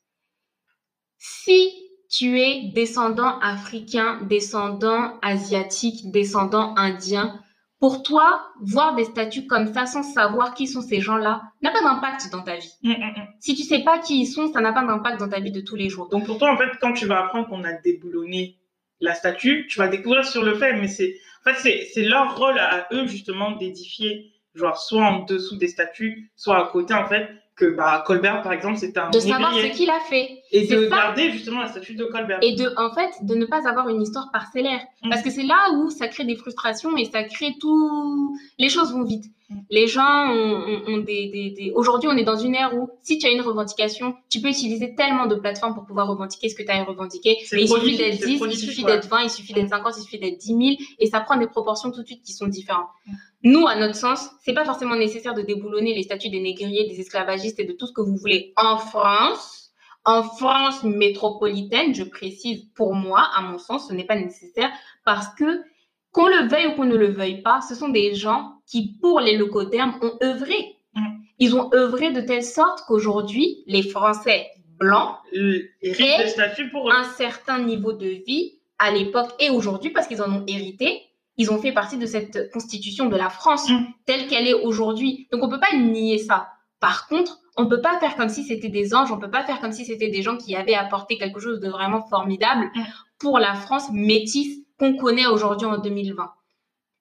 Si 1.18 1.85
tu 2.10 2.40
es 2.40 2.70
descendant 2.74 3.38
africain, 3.40 4.20
descendant 4.28 5.18
asiatique, 5.22 6.10
descendant 6.10 6.74
indien, 6.76 7.40
pour 7.78 8.02
toi, 8.02 8.40
voir 8.62 8.94
des 8.94 9.04
statuts 9.04 9.46
comme 9.46 9.72
ça 9.72 9.86
sans 9.86 10.02
savoir 10.02 10.54
qui 10.54 10.66
sont 10.66 10.80
ces 10.80 11.00
gens-là 11.00 11.42
n'a 11.62 11.70
pas 11.70 11.82
d'impact 11.82 12.30
dans 12.32 12.42
ta 12.42 12.56
vie. 12.56 12.72
Hum, 12.84 12.92
hum, 12.92 13.02
hum. 13.02 13.26
Si 13.38 13.54
tu 13.54 13.62
sais 13.62 13.80
pas 13.80 13.98
qui 13.98 14.22
ils 14.22 14.26
sont, 14.26 14.50
ça 14.50 14.60
n'a 14.60 14.72
pas 14.72 14.84
d'impact 14.84 15.20
dans 15.20 15.28
ta 15.28 15.40
vie 15.40 15.52
de 15.52 15.60
tous 15.60 15.76
les 15.76 15.88
jours. 15.90 16.08
Donc 16.08 16.24
pour 16.24 16.38
toi, 16.38 16.50
en 16.50 16.56
fait, 16.56 16.70
quand 16.80 16.94
tu 16.94 17.06
vas 17.06 17.20
apprendre 17.24 17.48
qu'on 17.48 17.64
a 17.64 17.72
déboulonné 17.72 18.56
la 19.00 19.14
statue, 19.14 19.66
tu 19.68 19.78
vas 19.78 19.88
découvrir 19.88 20.24
sur 20.24 20.42
le 20.42 20.54
fait, 20.54 20.72
mais 20.72 20.88
c'est 20.88 21.16
en 21.44 21.52
fait, 21.52 21.86
c'est 21.92 22.02
leur 22.02 22.36
rôle 22.36 22.58
à 22.58 22.88
eux 22.92 23.06
justement 23.06 23.52
d'édifier, 23.52 24.32
genre 24.54 24.78
soit 24.78 25.04
en 25.04 25.24
dessous 25.24 25.56
des 25.56 25.68
statues, 25.68 26.32
soit 26.34 26.58
à 26.58 26.68
côté 26.70 26.94
en 26.94 27.06
fait, 27.06 27.28
que 27.56 27.64
bah, 27.64 28.04
Colbert, 28.06 28.42
par 28.42 28.52
exemple, 28.52 28.76
c'était 28.76 29.00
un 29.00 29.10
De 29.10 29.18
savoir 29.18 29.54
ce 29.54 29.66
qu'il 29.66 29.90
a 29.90 30.00
fait. 30.00 30.42
Et 30.52 30.66
de 30.66 30.86
garder 30.86 31.30
justement 31.30 31.60
la 31.60 31.68
statue 31.68 31.94
de 31.94 32.04
Colbert. 32.04 32.38
Et 32.42 32.54
de, 32.54 32.72
en 32.76 32.94
fait, 32.94 33.10
de 33.22 33.34
ne 33.34 33.46
pas 33.46 33.68
avoir 33.68 33.88
une 33.88 34.02
histoire 34.02 34.30
parcellaire. 34.32 34.80
Mm. 35.02 35.10
Parce 35.10 35.22
que 35.22 35.30
c'est 35.30 35.42
là 35.42 35.72
où 35.74 35.90
ça 35.90 36.08
crée 36.08 36.24
des 36.24 36.36
frustrations 36.36 36.96
et 36.96 37.04
ça 37.04 37.24
crée 37.24 37.54
tout. 37.60 38.36
Les 38.58 38.68
choses 38.68 38.92
vont 38.92 39.04
vite. 39.04 39.24
Mm. 39.50 39.56
Les 39.70 39.86
gens 39.86 40.30
ont, 40.30 40.98
des, 40.98 41.28
des, 41.30 41.50
des... 41.50 41.72
Aujourd'hui, 41.74 42.08
on 42.12 42.16
est 42.16 42.24
dans 42.24 42.36
une 42.36 42.54
ère 42.54 42.74
où 42.76 42.90
si 43.02 43.18
tu 43.18 43.26
as 43.26 43.30
une 43.30 43.40
revendication, 43.40 44.14
tu 44.28 44.40
peux 44.40 44.48
utiliser 44.48 44.94
tellement 44.94 45.26
de 45.26 45.34
plateformes 45.34 45.74
pour 45.74 45.84
pouvoir 45.84 46.08
revendiquer 46.08 46.48
ce 46.48 46.54
que 46.54 46.62
tu 46.62 46.70
as 46.70 46.80
à 46.80 46.84
revendiquer. 46.84 47.36
il 47.52 47.68
suffit 47.68 47.96
d'être 47.96 48.24
10, 48.24 48.40
il 48.40 48.56
suffit 48.56 48.84
d'être 48.84 49.08
20, 49.08 49.22
il 49.24 49.30
suffit 49.30 49.52
d'être 49.52 49.70
50, 49.70 49.94
il 49.98 50.02
suffit 50.02 50.18
d'être 50.18 50.38
10 50.38 50.46
000. 50.46 50.60
Et 51.00 51.06
ça 51.06 51.20
prend 51.20 51.36
des 51.36 51.48
proportions 51.48 51.90
tout 51.90 52.02
de 52.02 52.06
suite 52.06 52.22
qui 52.22 52.32
sont 52.32 52.46
différentes. 52.46 52.88
Mm. 53.06 53.12
Nous, 53.42 53.66
à 53.66 53.76
notre 53.76 53.94
sens, 53.94 54.30
c'est 54.42 54.54
pas 54.54 54.64
forcément 54.64 54.96
nécessaire 54.96 55.34
de 55.34 55.42
déboulonner 55.42 55.94
les 55.94 56.02
statuts 56.02 56.30
des 56.30 56.40
négriers, 56.40 56.88
des 56.88 57.00
esclavagistes 57.00 57.60
et 57.60 57.64
de 57.64 57.72
tout 57.72 57.86
ce 57.86 57.92
que 57.92 58.00
vous 58.00 58.16
voulez 58.16 58.52
en 58.56 58.78
France. 58.78 59.65
En 60.06 60.22
France 60.22 60.84
métropolitaine, 60.84 61.94
je 61.94 62.04
précise, 62.04 62.64
pour 62.74 62.94
moi, 62.94 63.28
à 63.34 63.42
mon 63.42 63.58
sens, 63.58 63.88
ce 63.88 63.92
n'est 63.92 64.04
pas 64.04 64.16
nécessaire 64.16 64.70
parce 65.04 65.28
que, 65.34 65.62
qu'on 66.12 66.28
le 66.28 66.48
veuille 66.48 66.68
ou 66.68 66.76
qu'on 66.76 66.84
ne 66.84 66.96
le 66.96 67.10
veuille 67.10 67.42
pas, 67.42 67.60
ce 67.60 67.74
sont 67.74 67.88
des 67.88 68.14
gens 68.14 68.54
qui, 68.66 68.96
pour 69.02 69.20
les 69.20 69.36
locaux 69.36 69.64
termes, 69.64 69.98
ont 70.00 70.16
œuvré. 70.22 70.76
Mm. 70.94 71.06
Ils 71.40 71.56
ont 71.56 71.70
œuvré 71.74 72.12
de 72.12 72.20
telle 72.20 72.44
sorte 72.44 72.84
qu'aujourd'hui, 72.86 73.64
les 73.66 73.82
Français 73.82 74.46
blancs 74.78 75.16
aient 75.34 76.70
pour 76.70 76.92
un 76.92 77.04
certain 77.04 77.58
niveau 77.58 77.92
de 77.92 78.06
vie 78.06 78.60
à 78.78 78.90
l'époque 78.92 79.30
et 79.40 79.50
aujourd'hui 79.50 79.90
parce 79.90 80.06
qu'ils 80.06 80.22
en 80.22 80.30
ont 80.30 80.44
hérité 80.46 81.02
ils 81.38 81.50
ont 81.50 81.60
fait 81.60 81.72
partie 81.72 81.98
de 81.98 82.06
cette 82.06 82.50
constitution 82.50 83.06
de 83.06 83.16
la 83.16 83.28
France 83.28 83.68
mm. 83.68 83.84
telle 84.06 84.26
qu'elle 84.26 84.46
est 84.46 84.54
aujourd'hui. 84.54 85.28
Donc 85.30 85.42
on 85.42 85.48
peut 85.48 85.60
pas 85.60 85.76
nier 85.76 86.18
ça. 86.18 86.48
Par 86.80 87.08
contre, 87.08 87.38
on 87.56 87.66
peut 87.68 87.80
pas 87.80 87.98
faire 87.98 88.16
comme 88.16 88.28
si 88.28 88.44
c'était 88.44 88.68
des 88.68 88.94
anges, 88.94 89.10
on 89.10 89.18
peut 89.18 89.30
pas 89.30 89.44
faire 89.44 89.60
comme 89.60 89.72
si 89.72 89.84
c'était 89.84 90.10
des 90.10 90.22
gens 90.22 90.36
qui 90.36 90.54
avaient 90.54 90.74
apporté 90.74 91.16
quelque 91.16 91.40
chose 91.40 91.60
de 91.60 91.68
vraiment 91.68 92.02
formidable 92.02 92.70
mm. 92.74 92.82
pour 93.18 93.38
la 93.38 93.54
France 93.54 93.90
métisse 93.92 94.58
qu'on 94.78 94.96
connaît 94.96 95.26
aujourd'hui 95.26 95.66
en 95.66 95.78
2020. 95.78 96.30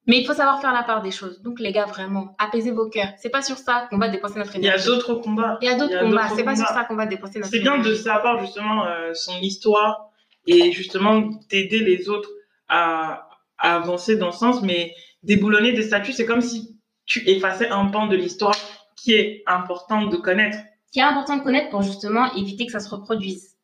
Mais 0.07 0.19
il 0.19 0.25
faut 0.25 0.33
savoir 0.33 0.61
faire 0.61 0.71
la 0.71 0.83
part 0.83 1.01
des 1.01 1.11
choses. 1.11 1.41
Donc 1.41 1.59
les 1.59 1.71
gars, 1.71 1.85
vraiment, 1.85 2.35
apaisez 2.37 2.71
vos 2.71 2.87
cœurs. 2.87 3.09
C'est 3.17 3.29
pas 3.29 3.41
sur 3.41 3.57
ça 3.57 3.87
qu'on 3.89 3.97
va 3.97 4.07
dépenser 4.07 4.37
notre 4.37 4.55
énergie. 4.55 4.85
Il 4.85 4.87
y 4.87 4.93
a 4.93 4.95
d'autres 4.95 5.15
combats. 5.15 5.57
Il 5.61 5.65
y 5.65 5.71
a 5.71 5.75
d'autres 5.75 5.99
combats. 5.99 6.29
C'est 6.35 6.43
pas 6.43 6.55
sur 6.55 6.67
ça 6.67 6.83
qu'on 6.83 6.95
va 6.95 7.07
dépenser 7.07 7.39
notre 7.39 7.53
énergie. 7.53 7.67
C'est 7.67 7.81
bien 7.81 7.83
de 7.83 7.95
savoir 7.95 8.39
justement 8.39 8.85
euh, 8.85 9.13
son 9.13 9.37
histoire 9.39 10.11
et 10.45 10.71
justement 10.71 11.21
d'aider 11.49 11.79
les 11.79 12.07
autres 12.07 12.29
à, 12.69 13.29
avancer 13.57 14.17
dans 14.17 14.31
ce 14.31 14.39
sens, 14.39 14.61
mais 14.61 14.93
déboulonner 15.23 15.71
des 15.71 15.81
statuts, 15.81 16.11
c'est 16.11 16.25
comme 16.25 16.41
si 16.41 16.77
tu 17.05 17.27
effaçais 17.29 17.69
un 17.69 17.85
pan 17.85 18.07
de 18.07 18.15
l'histoire 18.15 18.55
qui 18.95 19.13
est 19.13 19.43
important 19.45 20.05
de 20.05 20.17
connaître. 20.17 20.57
Qui 20.91 20.99
est 20.99 21.03
important 21.03 21.37
de 21.37 21.43
connaître 21.43 21.69
pour 21.69 21.81
justement 21.81 22.33
éviter 22.33 22.65
que 22.65 22.71
ça 22.71 22.79
se 22.79 22.89
reproduise. 22.89 23.55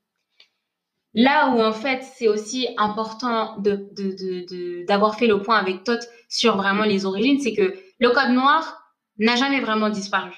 Là 1.14 1.50
où 1.50 1.62
en 1.62 1.74
fait 1.74 2.04
c'est 2.04 2.28
aussi 2.28 2.70
important 2.78 3.58
d'avoir 3.58 5.12
de, 5.12 5.16
de, 5.16 5.20
fait 5.20 5.28
le 5.28 5.42
point 5.42 5.58
avec 5.58 5.84
Tot 5.84 6.00
sur 6.30 6.56
vraiment 6.56 6.84
les 6.84 7.06
origines, 7.06 7.40
c'est 7.40 7.54
que 7.54 7.76
le 8.00 8.10
code 8.12 8.32
noir 8.32 8.82
n'a 9.18 9.36
jamais 9.36 9.60
vraiment 9.60 9.90
disparu. 9.90 10.32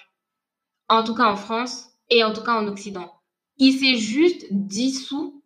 En 0.90 1.04
tout 1.04 1.14
cas 1.14 1.26
en 1.26 1.36
France 1.36 1.90
et 2.10 2.24
en 2.24 2.34
tout 2.34 2.42
cas 2.42 2.54
en 2.54 2.68
Occident. 2.68 3.12
Il 3.58 3.74
s'est 3.74 3.96
juste 3.96 4.48
dissous 4.52 5.44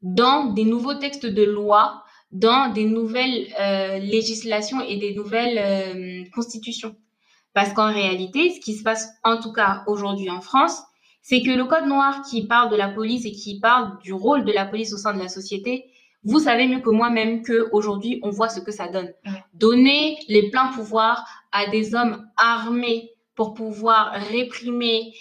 dans 0.00 0.46
des 0.46 0.64
nouveaux 0.64 0.94
textes 0.94 1.26
de 1.26 1.42
loi 1.42 2.04
dans 2.30 2.72
des 2.72 2.84
nouvelles 2.84 3.48
euh, 3.60 3.98
législations 3.98 4.80
et 4.80 4.96
des 4.96 5.14
nouvelles 5.14 5.58
euh, 5.58 6.24
constitutions. 6.34 6.96
Parce 7.54 7.72
qu'en 7.72 7.92
réalité, 7.92 8.50
ce 8.50 8.60
qui 8.60 8.74
se 8.74 8.82
passe 8.82 9.08
en 9.24 9.38
tout 9.40 9.52
cas 9.52 9.82
aujourd'hui 9.86 10.30
en 10.30 10.40
France, 10.40 10.82
c'est 11.20 11.42
que 11.42 11.50
le 11.50 11.64
code 11.64 11.86
noir 11.86 12.22
qui 12.28 12.46
parle 12.46 12.70
de 12.70 12.76
la 12.76 12.88
police 12.88 13.24
et 13.24 13.32
qui 13.32 13.60
parle 13.60 13.98
du 14.02 14.12
rôle 14.12 14.44
de 14.44 14.52
la 14.52 14.64
police 14.64 14.92
au 14.92 14.96
sein 14.96 15.14
de 15.14 15.20
la 15.20 15.28
société, 15.28 15.86
vous 16.24 16.40
savez 16.40 16.66
mieux 16.66 16.80
que 16.80 16.90
moi-même 16.90 17.42
qu'aujourd'hui, 17.42 18.20
on 18.22 18.30
voit 18.30 18.48
ce 18.48 18.60
que 18.60 18.70
ça 18.70 18.88
donne. 18.88 19.12
Donner 19.54 20.18
les 20.28 20.50
pleins 20.50 20.68
pouvoirs 20.68 21.26
à 21.50 21.68
des 21.68 21.94
hommes 21.94 22.26
armés 22.36 23.10
pour 23.34 23.54
pouvoir 23.54 24.12
réprimer 24.12 25.12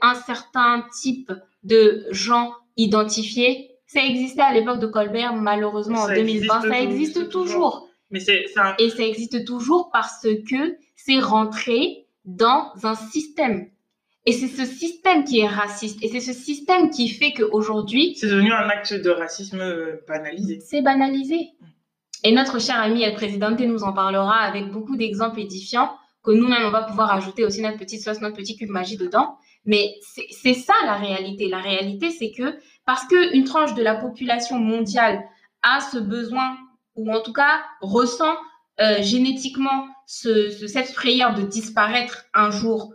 un 0.00 0.14
certain 0.14 0.84
type 1.00 1.32
de 1.62 2.06
gens 2.10 2.52
identifiés, 2.76 3.70
ça 3.86 4.04
existait 4.04 4.42
à 4.42 4.52
l'époque 4.52 4.78
de 4.78 4.86
Colbert, 4.86 5.34
malheureusement 5.34 6.02
en 6.02 6.08
2020, 6.08 6.62
ça 6.62 6.80
existe 6.80 7.28
toujours. 7.28 7.88
Mais 8.10 8.20
c'est 8.20 8.44
Et 8.78 8.90
ça 8.90 9.04
existe 9.04 9.44
toujours 9.44 9.90
parce 9.90 10.26
que 10.48 10.76
c'est 11.04 11.18
rentré 11.18 12.06
dans 12.24 12.72
un 12.84 12.94
système. 12.94 13.68
Et 14.24 14.32
c'est 14.32 14.48
ce 14.48 14.64
système 14.64 15.24
qui 15.24 15.40
est 15.40 15.48
raciste. 15.48 15.98
Et 16.02 16.08
c'est 16.08 16.20
ce 16.20 16.32
système 16.32 16.90
qui 16.90 17.08
fait 17.08 17.32
qu'aujourd'hui... 17.32 18.14
C'est 18.16 18.28
devenu 18.28 18.52
un 18.52 18.68
acte 18.68 18.94
de 18.94 19.10
racisme 19.10 19.60
euh, 19.60 19.96
banalisé. 20.06 20.60
C'est 20.60 20.82
banalisé. 20.82 21.50
Et 22.22 22.32
notre 22.32 22.60
cher 22.60 22.80
ami 22.80 23.02
El 23.02 23.14
Présidente 23.14 23.58
nous 23.60 23.82
en 23.82 23.92
parlera 23.92 24.36
avec 24.36 24.70
beaucoup 24.70 24.96
d'exemples 24.96 25.40
édifiants 25.40 25.90
que 26.22 26.30
nous-mêmes, 26.30 26.64
on 26.64 26.70
va 26.70 26.82
pouvoir 26.82 27.12
ajouter 27.12 27.44
aussi 27.44 27.62
notre 27.62 27.78
petite 27.78 28.00
sauce, 28.00 28.20
notre 28.20 28.36
petit 28.36 28.56
cube 28.56 28.70
magie 28.70 28.96
dedans. 28.96 29.36
Mais 29.64 29.94
c'est 30.30 30.54
ça 30.54 30.74
la 30.84 30.94
réalité. 30.94 31.48
La 31.48 31.58
réalité, 31.58 32.10
c'est 32.10 32.30
que 32.30 32.56
parce 32.86 33.04
qu'une 33.06 33.42
tranche 33.42 33.74
de 33.74 33.82
la 33.82 33.96
population 33.96 34.58
mondiale 34.58 35.24
a 35.62 35.80
ce 35.80 35.98
besoin, 35.98 36.56
ou 36.94 37.12
en 37.12 37.20
tout 37.22 37.32
cas 37.32 37.64
ressent 37.80 38.36
euh, 38.82 39.02
génétiquement 39.02 39.86
ce, 40.06 40.50
cette 40.66 40.88
frayeur 40.88 41.34
de 41.34 41.42
disparaître 41.42 42.24
un 42.34 42.50
jour, 42.50 42.94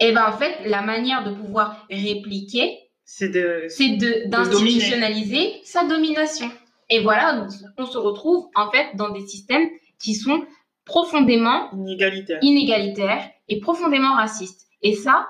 et 0.00 0.10
eh 0.10 0.12
ben 0.12 0.26
en 0.28 0.32
fait, 0.32 0.60
la 0.64 0.80
manière 0.80 1.24
de 1.24 1.34
pouvoir 1.34 1.84
répliquer, 1.90 2.78
c'est 3.04 3.30
d'institutionnaliser 3.30 5.60
sa 5.64 5.84
domination. 5.86 6.48
Et 6.88 7.00
voilà, 7.00 7.48
on 7.76 7.84
se 7.84 7.98
retrouve 7.98 8.46
en 8.54 8.70
fait 8.70 8.94
dans 8.94 9.10
des 9.10 9.26
systèmes 9.26 9.68
qui 9.98 10.14
sont 10.14 10.44
profondément 10.84 11.68
inégalitaires, 11.72 12.38
inégalitaires 12.42 13.28
et 13.48 13.58
profondément 13.58 14.14
racistes. 14.14 14.68
Et 14.82 14.94
ça, 14.94 15.26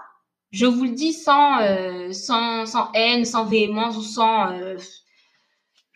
je 0.50 0.66
vous 0.66 0.84
le 0.84 0.90
dis 0.90 1.14
sans, 1.14 1.62
euh, 1.62 2.12
sans, 2.12 2.66
sans, 2.66 2.92
haine, 2.92 3.24
sans 3.24 3.46
véhémence 3.46 3.96
ou 3.96 4.02
sans. 4.02 4.52
Euh, 4.52 4.76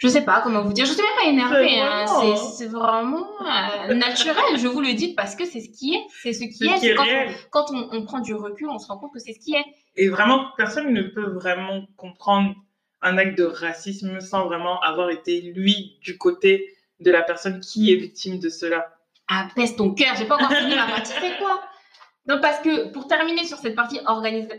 je 0.02 0.08
sais 0.08 0.24
pas 0.24 0.40
comment 0.42 0.62
vous 0.62 0.72
dire. 0.72 0.84
Je 0.84 0.92
suis 0.92 1.00
même 1.00 1.14
pas 1.16 1.30
énervée. 1.30 1.78
Hein. 1.78 2.06
C'est 2.56 2.66
vraiment 2.66 3.24
euh, 3.40 3.94
naturel. 3.94 4.58
Je 4.58 4.66
vous 4.66 4.80
le 4.80 4.94
dis 4.94 5.14
parce 5.14 5.36
que 5.36 5.44
c'est 5.44 5.60
ce 5.60 5.70
qui 5.70 5.94
est. 5.94 6.02
C'est 6.22 6.32
ce 6.32 6.40
qui 6.40 6.66
est. 6.66 7.48
quand, 7.50 7.66
on, 7.70 7.88
on, 7.92 8.04
prend 8.04 8.18
du 8.18 8.34
recul, 8.34 8.68
on 8.68 8.78
se 8.78 8.88
rend 8.88 8.98
compte 8.98 9.12
que 9.12 9.20
c'est 9.20 9.32
ce 9.32 9.38
qui 9.38 9.54
est. 9.54 9.64
Et 9.94 10.08
vraiment, 10.08 10.46
personne 10.56 10.92
ne 10.92 11.02
peut 11.02 11.30
vraiment 11.30 11.86
comprendre 11.96 12.52
un 13.00 13.16
acte 13.16 13.38
de 13.38 13.44
racisme 13.44 14.18
sans 14.20 14.46
vraiment 14.46 14.80
avoir 14.80 15.10
été, 15.10 15.40
lui, 15.40 15.98
du 16.02 16.18
côté 16.18 16.74
de 16.98 17.12
la 17.12 17.22
personne 17.22 17.60
qui 17.60 17.92
est 17.92 17.96
victime 17.96 18.40
de 18.40 18.48
cela. 18.48 18.96
Ah, 19.28 19.46
pèse 19.54 19.76
ton 19.76 19.94
cœur. 19.94 20.16
J'ai 20.18 20.24
pas 20.24 20.34
encore 20.34 20.52
fini 20.52 20.74
ma 20.74 20.86
partie. 20.86 21.12
C'est 21.12 21.38
quoi? 21.38 21.62
Non, 22.28 22.38
parce 22.40 22.60
que 22.60 22.92
pour 22.92 23.08
terminer 23.08 23.44
sur 23.44 23.58
cette 23.58 23.74
partie 23.74 23.98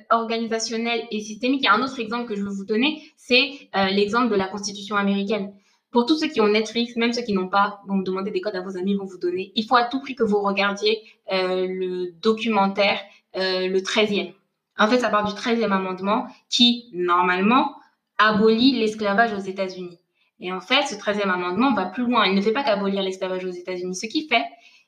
organisationnelle 0.09 1.07
et 1.11 1.21
systémique, 1.21 1.61
il 1.61 1.65
y 1.65 1.67
a 1.67 1.73
un 1.73 1.81
autre 1.81 1.99
exemple 1.99 2.27
que 2.27 2.35
je 2.35 2.41
veux 2.41 2.49
vous 2.49 2.65
donner, 2.65 3.01
c'est 3.15 3.69
euh, 3.75 3.85
l'exemple 3.85 4.29
de 4.29 4.35
la 4.35 4.47
Constitution 4.47 4.97
américaine. 4.97 5.53
Pour 5.91 6.05
tous 6.05 6.17
ceux 6.17 6.27
qui 6.27 6.41
ont 6.41 6.47
Netflix, 6.49 6.95
même 6.97 7.13
ceux 7.13 7.21
qui 7.21 7.33
n'ont 7.33 7.47
pas, 7.47 7.79
vont 7.87 7.95
me 7.95 8.03
demander 8.03 8.31
des 8.31 8.41
codes 8.41 8.55
à 8.55 8.61
vos 8.61 8.77
amis, 8.77 8.95
vont 8.95 9.05
vous 9.05 9.19
donner. 9.19 9.53
Il 9.55 9.65
faut 9.65 9.75
à 9.75 9.85
tout 9.85 10.01
prix 10.01 10.15
que 10.15 10.23
vous 10.23 10.41
regardiez 10.41 11.01
euh, 11.31 11.67
le 11.69 12.11
documentaire, 12.21 12.99
euh, 13.37 13.67
le 13.67 13.79
13e. 13.79 14.33
En 14.77 14.87
fait, 14.87 14.99
ça 14.99 15.09
part 15.09 15.23
du 15.23 15.33
13e 15.33 15.71
amendement 15.71 16.27
qui, 16.49 16.89
normalement, 16.93 17.75
abolit 18.17 18.73
l'esclavage 18.73 19.33
aux 19.33 19.41
États-Unis. 19.41 19.99
Et 20.39 20.51
en 20.51 20.59
fait, 20.59 20.83
ce 20.87 20.95
13e 20.95 21.29
amendement 21.29 21.73
va 21.73 21.85
plus 21.85 22.05
loin. 22.05 22.25
Il 22.25 22.35
ne 22.35 22.41
fait 22.41 22.51
pas 22.51 22.63
qu'abolir 22.63 23.03
l'esclavage 23.03 23.45
aux 23.45 23.51
États-Unis. 23.51 23.95
Ce 23.95 24.07
qui 24.07 24.27
fait, 24.27 24.43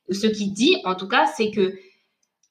ce 0.09 0.27
qui 0.27 0.51
dit, 0.51 0.81
en 0.83 0.95
tout 0.95 1.07
cas, 1.07 1.27
c'est 1.27 1.51
que 1.51 1.73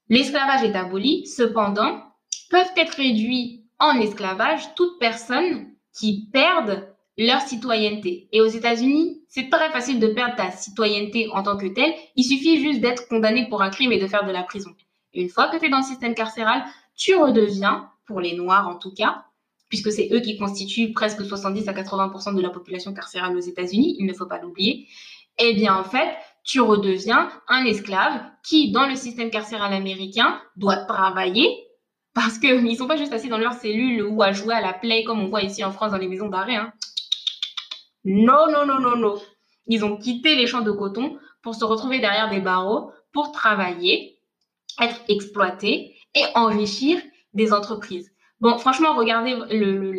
L'esclavage 0.08 0.64
est 0.64 0.76
aboli, 0.76 1.26
cependant, 1.26 2.02
peuvent 2.50 2.72
être 2.76 2.96
réduits 2.96 3.64
en 3.78 3.98
esclavage 3.98 4.74
toutes 4.74 4.98
personnes 4.98 5.72
qui 5.96 6.28
perdent 6.32 6.88
leur 7.16 7.40
citoyenneté. 7.40 8.28
Et 8.32 8.40
aux 8.40 8.46
États-Unis, 8.46 9.22
c'est 9.28 9.48
très 9.48 9.70
facile 9.70 10.00
de 10.00 10.08
perdre 10.08 10.36
ta 10.36 10.50
citoyenneté 10.50 11.28
en 11.32 11.42
tant 11.42 11.56
que 11.56 11.66
telle. 11.66 11.94
Il 12.16 12.24
suffit 12.24 12.60
juste 12.60 12.80
d'être 12.80 13.08
condamné 13.08 13.48
pour 13.48 13.62
un 13.62 13.70
crime 13.70 13.92
et 13.92 14.00
de 14.00 14.06
faire 14.06 14.24
de 14.24 14.32
la 14.32 14.42
prison. 14.42 14.70
une 15.14 15.28
fois 15.28 15.48
que 15.48 15.58
tu 15.58 15.66
es 15.66 15.68
dans 15.68 15.78
le 15.78 15.84
système 15.84 16.14
carcéral, 16.14 16.64
tu 16.96 17.14
redeviens, 17.14 17.90
pour 18.06 18.20
les 18.20 18.36
Noirs 18.36 18.68
en 18.68 18.76
tout 18.76 18.92
cas, 18.92 19.24
puisque 19.68 19.90
c'est 19.90 20.08
eux 20.12 20.20
qui 20.20 20.36
constituent 20.36 20.92
presque 20.92 21.24
70 21.24 21.68
à 21.68 21.72
80% 21.72 22.34
de 22.34 22.42
la 22.42 22.50
population 22.50 22.92
carcérale 22.92 23.36
aux 23.36 23.40
États-Unis, 23.40 23.96
il 23.98 24.06
ne 24.06 24.12
faut 24.12 24.26
pas 24.26 24.38
l'oublier, 24.38 24.88
eh 25.38 25.54
bien 25.54 25.74
en 25.74 25.84
fait, 25.84 26.14
tu 26.44 26.60
redeviens 26.60 27.30
un 27.48 27.64
esclave 27.64 28.20
qui, 28.44 28.70
dans 28.70 28.86
le 28.86 28.94
système 28.94 29.30
carcéral 29.30 29.72
américain, 29.72 30.40
doit 30.56 30.84
travailler 30.84 31.64
parce 32.14 32.38
qu'ils 32.38 32.62
ne 32.62 32.74
sont 32.74 32.86
pas 32.86 32.96
juste 32.96 33.12
assis 33.12 33.28
dans 33.28 33.38
leur 33.38 33.54
cellule 33.54 34.02
ou 34.02 34.22
à 34.22 34.32
jouer 34.32 34.54
à 34.54 34.60
la 34.60 34.72
play 34.72 35.02
comme 35.04 35.20
on 35.20 35.28
voit 35.28 35.42
ici 35.42 35.64
en 35.64 35.72
France 35.72 35.90
dans 35.90 35.98
les 35.98 36.06
maisons 36.06 36.28
d'arrêt. 36.28 36.54
Hein. 36.54 36.72
Non, 38.04 38.46
non, 38.50 38.66
non, 38.66 38.78
non, 38.78 38.96
non. 38.96 39.20
Ils 39.66 39.84
ont 39.84 39.96
quitté 39.96 40.36
les 40.36 40.46
champs 40.46 40.60
de 40.60 40.70
coton 40.70 41.18
pour 41.42 41.54
se 41.54 41.64
retrouver 41.64 41.98
derrière 41.98 42.30
des 42.30 42.40
barreaux, 42.40 42.92
pour 43.12 43.32
travailler, 43.32 44.18
être 44.80 45.00
exploités 45.08 45.96
et 46.14 46.24
enrichir 46.34 47.00
des 47.32 47.52
entreprises. 47.52 48.12
Bon, 48.40 48.58
franchement, 48.58 48.94
regardez 48.94 49.36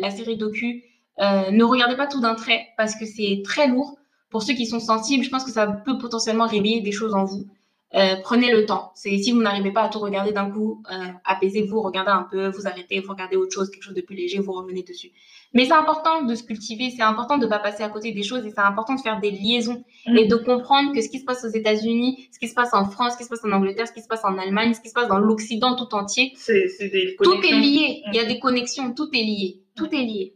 la 0.00 0.10
série 0.10 0.36
docu. 0.36 0.84
Euh, 1.18 1.50
ne 1.50 1.64
regardez 1.64 1.96
pas 1.96 2.06
tout 2.06 2.20
d'un 2.20 2.34
trait 2.34 2.66
parce 2.76 2.94
que 2.94 3.06
c'est 3.06 3.42
très 3.44 3.68
lourd. 3.68 3.98
Pour 4.30 4.42
ceux 4.42 4.54
qui 4.54 4.66
sont 4.66 4.80
sensibles, 4.80 5.24
je 5.24 5.30
pense 5.30 5.44
que 5.44 5.50
ça 5.50 5.66
peut 5.66 5.98
potentiellement 5.98 6.46
réveiller 6.46 6.80
des 6.80 6.92
choses 6.92 7.14
en 7.14 7.24
vous. 7.24 7.46
Euh, 7.94 8.16
prenez 8.22 8.52
le 8.52 8.66
temps. 8.66 8.90
C'est 8.94 9.16
si 9.18 9.30
vous 9.30 9.40
n'arrivez 9.40 9.72
pas 9.72 9.82
à 9.82 9.88
tout 9.88 10.00
regarder 10.00 10.32
d'un 10.32 10.50
coup, 10.50 10.82
euh, 10.92 11.06
apaisez-vous, 11.24 11.80
regardez 11.80 12.10
un 12.10 12.26
peu, 12.30 12.48
vous 12.48 12.66
arrêtez, 12.66 12.98
vous 13.00 13.12
regardez 13.12 13.36
autre 13.36 13.52
chose, 13.52 13.70
quelque 13.70 13.84
chose 13.84 13.94
de 13.94 14.00
plus 14.00 14.16
léger, 14.16 14.38
vous 14.38 14.52
revenez 14.52 14.82
dessus. 14.82 15.12
Mais 15.54 15.64
c'est 15.64 15.72
important 15.72 16.22
de 16.22 16.34
se 16.34 16.42
cultiver, 16.42 16.90
c'est 16.90 17.02
important 17.02 17.38
de 17.38 17.44
ne 17.44 17.50
pas 17.50 17.60
passer 17.60 17.84
à 17.84 17.88
côté 17.88 18.10
des 18.12 18.24
choses 18.24 18.44
et 18.44 18.50
c'est 18.50 18.60
important 18.60 18.96
de 18.96 19.00
faire 19.00 19.20
des 19.20 19.30
liaisons 19.30 19.84
mm. 20.06 20.16
et 20.16 20.26
de 20.26 20.36
comprendre 20.36 20.92
que 20.92 21.00
ce 21.00 21.08
qui 21.08 21.20
se 21.20 21.24
passe 21.24 21.44
aux 21.44 21.48
États-Unis, 21.48 22.28
ce 22.32 22.38
qui 22.40 22.48
se 22.48 22.54
passe 22.54 22.74
en 22.74 22.90
France, 22.90 23.12
ce 23.12 23.18
qui 23.18 23.24
se 23.24 23.28
passe 23.28 23.44
en 23.44 23.52
Angleterre, 23.52 23.86
ce 23.86 23.92
qui 23.92 24.02
se 24.02 24.08
passe 24.08 24.24
en 24.24 24.36
Allemagne, 24.36 24.74
ce 24.74 24.80
qui 24.80 24.88
se 24.88 24.94
passe 24.94 25.08
dans 25.08 25.18
l'Occident 25.18 25.76
tout 25.76 25.94
entier, 25.94 26.32
c'est, 26.36 26.66
des 26.80 27.16
tout 27.22 27.40
est 27.40 27.52
lié. 27.52 28.02
Il 28.08 28.14
y 28.14 28.18
a 28.18 28.24
des 28.24 28.40
connexions, 28.40 28.92
tout 28.92 29.08
est 29.14 29.22
lié, 29.22 29.62
tout 29.76 29.88
est 29.94 30.02
lié. 30.02 30.34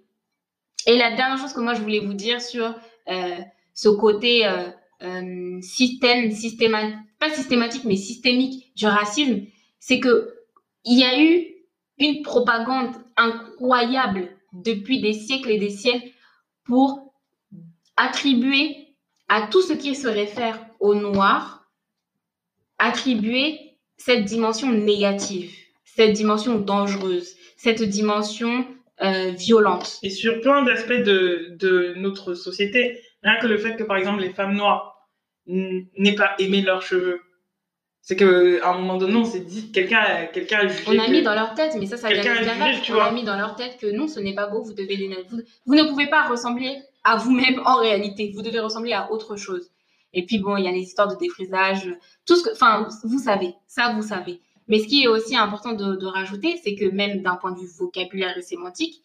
Et 0.86 0.96
la 0.96 1.14
dernière 1.16 1.36
chose 1.36 1.52
que 1.52 1.60
moi 1.60 1.74
je 1.74 1.82
voulais 1.82 2.00
vous 2.00 2.14
dire 2.14 2.40
sur 2.40 2.74
euh, 3.08 3.36
ce 3.80 3.88
côté 3.88 4.46
euh, 4.46 4.68
euh, 5.02 5.58
système, 5.62 6.30
systématique, 6.32 6.98
pas 7.18 7.30
systématique, 7.30 7.84
mais 7.84 7.96
systémique 7.96 8.74
du 8.76 8.84
racisme, 8.84 9.46
c'est 9.78 10.00
que 10.00 10.34
il 10.84 10.98
y 10.98 11.04
a 11.04 11.18
eu 11.18 11.46
une 11.96 12.20
propagande 12.22 12.90
incroyable 13.16 14.28
depuis 14.52 15.00
des 15.00 15.14
siècles 15.14 15.50
et 15.50 15.58
des 15.58 15.70
siècles 15.70 16.10
pour 16.64 17.14
attribuer 17.96 18.76
à 19.28 19.46
tout 19.46 19.62
ce 19.62 19.72
qui 19.72 19.94
se 19.94 20.08
réfère 20.08 20.58
au 20.78 20.94
noir, 20.94 21.66
attribuer 22.76 23.78
cette 23.96 24.26
dimension 24.26 24.70
négative, 24.70 25.54
cette 25.86 26.12
dimension 26.12 26.58
dangereuse, 26.58 27.34
cette 27.56 27.82
dimension 27.82 28.66
euh, 29.00 29.30
violente. 29.30 29.98
Et 30.02 30.10
sur 30.10 30.38
plein 30.42 30.64
d'aspects 30.64 30.92
de, 30.92 31.56
de, 31.58 31.94
notre 31.96 32.34
société, 32.34 33.00
rien 33.22 33.38
que 33.40 33.46
le 33.46 33.58
fait 33.58 33.76
que, 33.76 33.82
par 33.82 33.96
exemple, 33.96 34.20
les 34.20 34.30
femmes 34.30 34.54
noires 34.54 35.08
n'aient 35.46 36.14
pas 36.14 36.34
aimé 36.38 36.62
leurs 36.62 36.82
cheveux, 36.82 37.20
c'est 38.02 38.16
qu'à 38.16 38.70
un 38.70 38.78
moment 38.78 38.96
donné, 38.96 39.16
on 39.16 39.24
s'est 39.24 39.40
dit, 39.40 39.72
quelqu'un 39.72 40.26
quelqu'un 40.32 40.60
a 40.60 40.68
jugé. 40.68 40.84
On 40.86 40.98
a 40.98 41.08
mis 41.08 41.22
dans 41.22 41.34
leur 41.34 41.54
tête, 41.54 41.76
mais 41.78 41.86
ça, 41.86 41.96
ça 41.96 42.08
vient 42.08 42.22
de 42.22 42.92
On 42.92 43.00
a 43.00 43.12
mis 43.12 43.24
dans 43.24 43.36
leur 43.36 43.56
tête 43.56 43.78
que 43.78 43.86
non, 43.86 44.08
ce 44.08 44.20
n'est 44.20 44.34
pas 44.34 44.46
beau, 44.46 44.62
vous 44.62 44.72
devez 44.72 44.96
les 44.96 45.08
vous, 45.28 45.42
vous 45.66 45.74
ne 45.74 45.84
pouvez 45.84 46.06
pas 46.06 46.26
ressembler 46.26 46.78
à 47.04 47.16
vous-même 47.16 47.60
en 47.64 47.76
réalité. 47.78 48.32
Vous 48.34 48.42
devez 48.42 48.60
ressembler 48.60 48.92
à 48.92 49.10
autre 49.12 49.36
chose. 49.36 49.70
Et 50.12 50.24
puis 50.24 50.38
bon, 50.38 50.56
il 50.56 50.64
y 50.64 50.68
a 50.68 50.72
les 50.72 50.80
histoires 50.80 51.08
de 51.08 51.16
défrisage, 51.16 51.88
tout 52.26 52.36
ce 52.36 52.42
que, 52.42 52.52
enfin, 52.52 52.88
vous 53.04 53.18
savez, 53.18 53.54
ça 53.66 53.92
vous 53.92 54.02
savez. 54.02 54.40
Mais 54.66 54.78
ce 54.78 54.86
qui 54.86 55.02
est 55.02 55.08
aussi 55.08 55.36
important 55.36 55.72
de, 55.72 55.96
de 55.96 56.06
rajouter, 56.06 56.56
c'est 56.62 56.74
que 56.74 56.86
même 56.86 57.22
d'un 57.22 57.36
point 57.36 57.52
de 57.52 57.60
vue 57.60 57.68
vocabulaire 57.78 58.36
et 58.36 58.42
sémantique, 58.42 59.02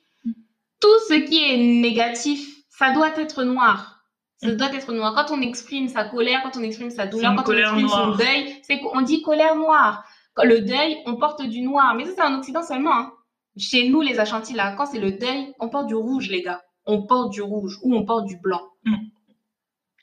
tout 0.79 0.99
ce 1.09 1.13
qui 1.15 1.43
est 1.43 1.57
négatif, 1.57 2.63
ça 2.69 2.91
doit 2.93 3.19
être 3.19 3.43
noir. 3.43 3.94
Ça 4.37 4.51
doit 4.51 4.73
être 4.73 4.91
noir. 4.91 5.13
Quand 5.15 5.33
on 5.33 5.41
exprime 5.41 5.87
sa 5.87 6.03
colère, 6.05 6.41
quand 6.43 6.59
on 6.59 6.63
exprime 6.63 6.89
sa 6.89 7.07
douleur, 7.07 7.35
quand 7.35 7.49
on 7.49 7.57
exprime 7.57 7.87
son 7.87 8.15
deuil, 8.15 8.55
c'est 8.63 8.79
qu'on 8.79 9.01
dit 9.01 9.21
colère 9.21 9.55
noire. 9.55 10.05
Quand 10.33 10.43
le 10.43 10.61
deuil, 10.61 10.97
on 11.05 11.15
porte 11.15 11.41
du 11.41 11.61
noir. 11.61 11.95
Mais 11.95 12.05
ça, 12.05 12.11
c'est 12.15 12.21
en 12.23 12.37
Occident 12.37 12.63
seulement. 12.63 12.93
Hein. 12.93 13.13
Chez 13.57 13.89
nous, 13.89 14.01
les 14.01 14.19
Achantis, 14.19 14.53
là, 14.53 14.75
quand 14.75 14.85
c'est 14.85 14.99
le 14.99 15.13
deuil, 15.13 15.53
on 15.59 15.69
porte 15.69 15.87
du 15.87 15.95
rouge, 15.95 16.29
les 16.29 16.41
gars. 16.41 16.61
On 16.85 17.03
porte 17.03 17.31
du 17.31 17.41
rouge 17.41 17.79
ou 17.83 17.95
on 17.95 18.05
porte 18.05 18.25
du 18.25 18.37
blanc. 18.37 18.61
Mm. 18.83 18.95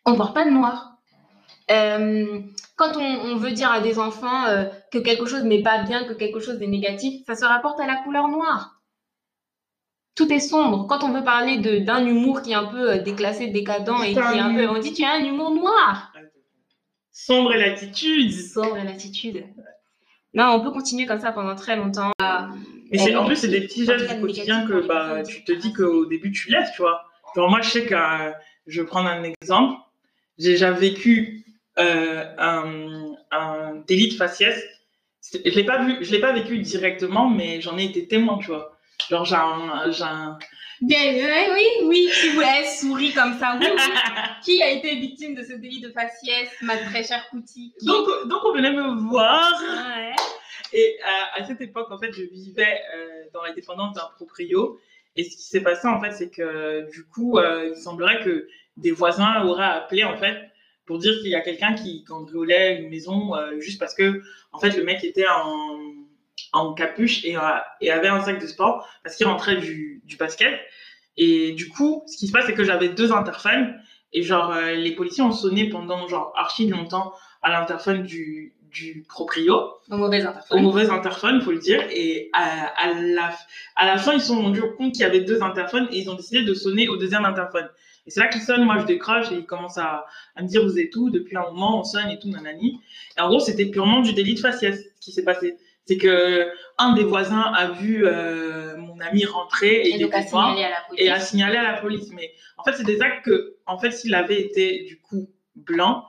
On 0.06 0.16
porte 0.16 0.34
pas 0.34 0.44
de 0.44 0.50
noir. 0.50 0.96
Euh, 1.70 2.40
quand 2.76 2.96
on, 2.96 3.36
veut 3.36 3.52
dire 3.52 3.70
à 3.70 3.80
des 3.80 3.98
enfants 3.98 4.46
euh, 4.46 4.64
que 4.90 4.98
quelque 4.98 5.26
chose 5.26 5.44
n'est 5.44 5.62
pas 5.62 5.82
bien, 5.84 6.04
que 6.04 6.14
quelque 6.14 6.40
chose 6.40 6.60
est 6.60 6.66
négatif, 6.66 7.22
ça 7.26 7.34
se 7.34 7.44
rapporte 7.44 7.78
à 7.80 7.86
la 7.86 7.96
couleur 7.96 8.28
noire 8.28 8.81
tout 10.14 10.32
est 10.32 10.40
sombre. 10.40 10.86
Quand 10.86 11.04
on 11.04 11.12
veut 11.12 11.24
parler 11.24 11.58
d'un 11.80 12.06
humour 12.06 12.42
qui 12.42 12.52
est 12.52 12.54
un 12.54 12.66
peu 12.66 12.90
euh, 12.90 12.98
déclassé, 12.98 13.48
décadent 13.48 13.90
et 14.04 14.12
qui 14.12 14.18
est 14.18 14.40
un 14.40 14.54
peu, 14.54 14.68
on 14.68 14.78
dit 14.78 14.92
tu 14.92 15.04
as 15.04 15.12
un 15.12 15.24
humour 15.24 15.50
noir. 15.50 16.12
Sombre 17.10 17.54
et 17.54 17.58
l'attitude. 17.58 18.32
Sombre 18.32 18.78
et 18.78 18.84
l'attitude. 18.84 19.44
Non, 20.34 20.54
on 20.54 20.60
peut 20.60 20.70
continuer 20.70 21.06
comme 21.06 21.20
ça 21.20 21.32
pendant 21.32 21.54
très 21.54 21.76
longtemps. 21.76 22.12
Mais 22.90 23.16
en 23.16 23.26
plus, 23.26 23.36
c'est 23.36 23.48
des 23.48 23.62
petits 23.62 23.84
gestes 23.84 24.08
du 24.08 24.20
quotidien 24.20 24.66
que 24.66 24.86
bah, 24.86 25.22
tu 25.22 25.44
te 25.44 25.52
dis 25.52 25.72
qu'au 25.72 26.06
début, 26.06 26.32
tu 26.32 26.50
laisses, 26.50 26.72
tu 26.74 26.82
vois. 26.82 27.04
Genre, 27.34 27.48
moi, 27.48 27.60
je 27.62 27.70
sais 27.70 27.86
que, 27.86 27.94
je 28.66 28.80
vais 28.80 28.86
prendre 28.86 29.08
un 29.08 29.22
exemple. 29.24 29.78
J'ai 30.38 30.52
déjà 30.52 30.70
vécu 30.70 31.44
euh, 31.78 32.24
un, 32.38 33.14
un, 33.30 33.74
délit 33.86 34.08
de 34.08 34.14
faciès. 34.14 34.62
Je 35.32 35.38
ne 35.38 35.54
l'ai 35.54 35.64
pas, 35.64 35.84
vu, 35.84 35.98
je 36.00 36.10
l'ai 36.10 36.20
pas 36.20 36.32
vécu 36.32 36.58
directement, 36.58 37.28
mais 37.28 37.60
j'en 37.60 37.78
ai 37.78 37.84
été 37.84 38.08
témoin, 38.08 38.38
tu 38.38 38.48
vois. 38.48 38.71
Genre, 39.08 39.24
j'ai 39.24 39.34
un. 40.04 40.38
oui, 40.82 41.66
oui, 41.84 42.08
si 42.12 42.30
vous 42.30 42.40
avez 42.40 42.66
souri 42.66 43.12
comme 43.12 43.38
ça. 43.38 43.58
Oui, 43.60 43.66
qui 44.44 44.62
a 44.62 44.70
été 44.70 44.96
victime 44.96 45.34
de 45.34 45.42
ce 45.42 45.52
délit 45.54 45.80
de 45.80 45.90
faciès, 45.90 46.48
ma 46.62 46.76
très 46.76 47.04
chère 47.04 47.28
Kouti? 47.30 47.74
Donc, 47.82 48.06
donc, 48.26 48.40
on 48.44 48.52
venait 48.52 48.72
me 48.72 49.08
voir. 49.08 49.60
Ouais. 49.60 50.14
Et 50.72 50.98
euh, 51.00 51.40
à 51.40 51.44
cette 51.44 51.60
époque, 51.60 51.90
en 51.90 51.98
fait, 51.98 52.12
je 52.12 52.22
vivais 52.22 52.80
euh, 52.94 53.24
dans 53.32 53.42
la 53.42 53.52
dépendance 53.52 53.94
d'un 53.94 54.08
proprio. 54.16 54.80
Et 55.16 55.24
ce 55.24 55.36
qui 55.36 55.42
s'est 55.42 55.60
passé, 55.60 55.86
en 55.86 56.00
fait, 56.00 56.12
c'est 56.12 56.30
que 56.30 56.90
du 56.90 57.04
coup, 57.04 57.38
euh, 57.38 57.72
il 57.74 57.80
semblerait 57.80 58.22
que 58.24 58.48
des 58.78 58.90
voisins 58.90 59.44
auraient 59.44 59.64
appelé, 59.64 60.04
en 60.04 60.16
fait, 60.16 60.38
pour 60.86 60.98
dire 60.98 61.12
qu'il 61.20 61.28
y 61.28 61.34
a 61.34 61.42
quelqu'un 61.42 61.74
qui 61.74 62.02
cambriolait 62.04 62.80
une 62.80 62.88
maison 62.88 63.34
juste 63.58 63.78
parce 63.78 63.94
que, 63.94 64.22
en 64.52 64.58
fait, 64.58 64.70
le 64.70 64.82
mec 64.82 65.04
était 65.04 65.28
en 65.28 65.78
en 66.52 66.74
capuche 66.74 67.24
et, 67.24 67.36
euh, 67.36 67.40
et, 67.80 67.90
avait 67.90 68.08
un 68.08 68.20
sac 68.20 68.40
de 68.40 68.46
sport 68.46 68.88
parce 69.02 69.16
qu'il 69.16 69.26
rentrait 69.26 69.56
du, 69.56 70.02
du, 70.04 70.16
basket. 70.16 70.60
Et 71.16 71.52
du 71.52 71.68
coup, 71.68 72.02
ce 72.06 72.16
qui 72.16 72.26
se 72.26 72.32
passe, 72.32 72.46
c'est 72.46 72.54
que 72.54 72.64
j'avais 72.64 72.88
deux 72.88 73.12
interphones 73.12 73.74
et 74.12 74.22
genre 74.22 74.52
euh, 74.52 74.72
les 74.74 74.92
policiers 74.94 75.22
ont 75.22 75.32
sonné 75.32 75.68
pendant 75.68 76.06
genre 76.08 76.32
archi 76.36 76.68
longtemps 76.68 77.14
à 77.42 77.50
l'interphone 77.50 78.02
du, 78.02 78.54
du 78.70 79.04
proprio. 79.08 79.74
Au 79.90 79.96
mauvais 79.96 80.22
interphone. 80.22 80.58
Au 80.58 80.62
mauvais 80.62 80.90
interphone, 80.90 81.40
faut 81.40 81.52
le 81.52 81.58
dire. 81.58 81.82
Et 81.90 82.30
à, 82.32 82.66
à, 82.76 82.94
la, 82.94 83.34
à 83.76 83.86
la 83.86 83.98
fin, 83.98 84.12
ils 84.12 84.20
se 84.20 84.28
sont 84.28 84.42
rendus 84.42 84.62
compte 84.76 84.92
qu'il 84.92 85.02
y 85.02 85.04
avait 85.04 85.20
deux 85.20 85.42
interphones 85.42 85.88
et 85.90 85.98
ils 85.98 86.10
ont 86.10 86.14
décidé 86.14 86.44
de 86.44 86.54
sonner 86.54 86.88
au 86.88 86.96
deuxième 86.96 87.24
interphone. 87.24 87.68
Et 88.06 88.10
c'est 88.10 88.20
là 88.20 88.28
qu'ils 88.28 88.40
sonnent, 88.40 88.64
moi 88.64 88.78
je 88.78 88.84
décroche 88.84 89.30
et 89.30 89.36
ils 89.36 89.46
commencent 89.46 89.78
à, 89.78 90.06
à 90.34 90.42
me 90.42 90.48
dire 90.48 90.64
vous 90.64 90.78
êtes 90.78 90.94
où? 90.96 91.08
Depuis 91.08 91.36
un 91.36 91.42
moment, 91.42 91.80
on 91.80 91.84
sonne 91.84 92.08
et 92.08 92.18
tout, 92.18 92.28
nanani. 92.28 92.80
Et 93.16 93.20
en 93.20 93.28
gros, 93.28 93.38
c'était 93.38 93.66
purement 93.66 94.00
du 94.00 94.12
délit 94.12 94.34
de 94.34 94.40
faciès 94.40 94.84
qui 95.00 95.12
s'est 95.12 95.24
passé 95.24 95.56
c'est 95.84 95.96
que 95.96 96.48
un 96.78 96.94
des 96.94 97.04
voisins 97.04 97.52
a 97.54 97.70
vu 97.70 98.06
euh, 98.06 98.76
mon 98.76 98.98
ami 99.00 99.24
rentrer 99.24 99.82
et, 99.82 100.00
et, 100.00 100.12
a 100.12 100.22
signalé 100.22 100.64
à 100.64 100.70
la 100.70 100.80
police. 100.88 101.04
et 101.04 101.10
a 101.10 101.20
signalé 101.20 101.56
à 101.56 101.62
la 101.62 101.80
police. 101.80 102.10
Mais 102.12 102.32
en 102.56 102.64
fait, 102.64 102.72
c'est 102.74 102.84
des 102.84 103.00
actes 103.02 103.24
que, 103.24 103.56
en 103.66 103.78
fait, 103.78 103.90
s'il 103.90 104.14
avait 104.14 104.40
été 104.40 104.84
du 104.84 105.00
coup 105.00 105.28
blanc, 105.56 106.04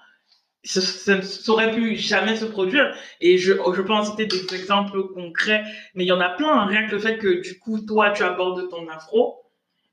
ça, 0.64 1.18
ne 1.18 1.22
saurait 1.22 1.72
pu 1.72 1.96
jamais 1.96 2.36
se 2.36 2.46
produire. 2.46 2.96
Et 3.20 3.38
je, 3.38 3.54
je 3.54 3.82
peux 3.82 3.94
en 3.94 4.06
citer 4.06 4.26
des 4.26 4.54
exemples 4.54 5.08
concrets, 5.14 5.64
mais 5.96 6.06
il 6.06 6.08
y 6.08 6.12
en 6.12 6.22
a 6.22 6.30
plein. 6.30 6.66
Rien 6.66 6.88
que 6.88 6.92
le 6.92 7.00
fait 7.00 7.18
que 7.18 7.42
du 7.42 7.60
coup, 7.60 7.80
toi, 7.82 8.12
tu 8.12 8.24
abordes 8.24 8.70
ton 8.70 8.88
afro 8.88 9.42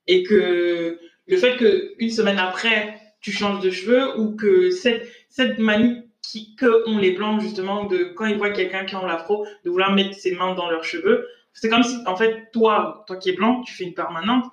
et 0.06 0.22
que 0.22 1.00
le 1.26 1.36
fait 1.36 1.56
que 1.56 1.94
une 1.98 2.10
semaine 2.10 2.38
après, 2.38 3.00
tu 3.20 3.32
changes 3.32 3.60
de 3.60 3.70
cheveux 3.70 4.18
ou 4.18 4.36
que 4.36 4.70
cette, 4.70 5.06
cette 5.28 5.58
manie 5.58 6.09
qui, 6.22 6.54
que 6.54 6.88
ont 6.88 6.98
les 6.98 7.12
blancs 7.12 7.40
justement 7.40 7.84
de 7.84 8.12
quand 8.16 8.26
ils 8.26 8.36
voient 8.36 8.50
quelqu'un 8.50 8.84
qui 8.84 8.94
a 8.94 9.06
l'afro 9.06 9.46
de 9.64 9.70
vouloir 9.70 9.92
mettre 9.92 10.14
ses 10.14 10.32
mains 10.32 10.54
dans 10.54 10.70
leurs 10.70 10.84
cheveux. 10.84 11.26
C'est 11.52 11.68
comme 11.68 11.82
si 11.82 11.96
en 12.06 12.16
fait 12.16 12.50
toi 12.52 13.04
toi 13.06 13.16
qui 13.16 13.30
es 13.30 13.32
blanc 13.32 13.62
tu 13.62 13.74
fais 13.74 13.84
une 13.84 13.94
permanente. 13.94 14.44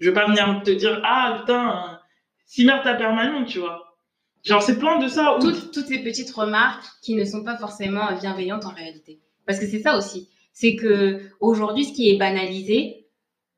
Je 0.00 0.10
vais 0.10 0.14
pas 0.14 0.26
venir 0.26 0.62
te 0.64 0.70
dire 0.70 1.00
ah 1.04 1.38
putain 1.40 2.00
si 2.44 2.64
merde 2.64 2.82
ta 2.82 2.94
permanente 2.94 3.46
tu 3.46 3.58
vois 3.58 3.96
genre 4.44 4.62
c'est 4.62 4.78
plein 4.78 4.98
de 4.98 5.08
ça 5.08 5.38
toutes, 5.40 5.72
toutes 5.72 5.86
ces 5.86 6.02
petites 6.02 6.30
remarques 6.30 6.84
qui 7.00 7.14
ne 7.14 7.24
sont 7.24 7.44
pas 7.44 7.56
forcément 7.56 8.12
bienveillantes 8.20 8.66
en 8.66 8.72
réalité. 8.72 9.20
Parce 9.46 9.58
que 9.58 9.66
c'est 9.66 9.80
ça 9.80 9.96
aussi. 9.96 10.28
C'est 10.52 10.76
que 10.76 11.20
aujourd'hui 11.40 11.84
ce 11.84 11.92
qui 11.92 12.10
est 12.10 12.18
banalisé 12.18 13.06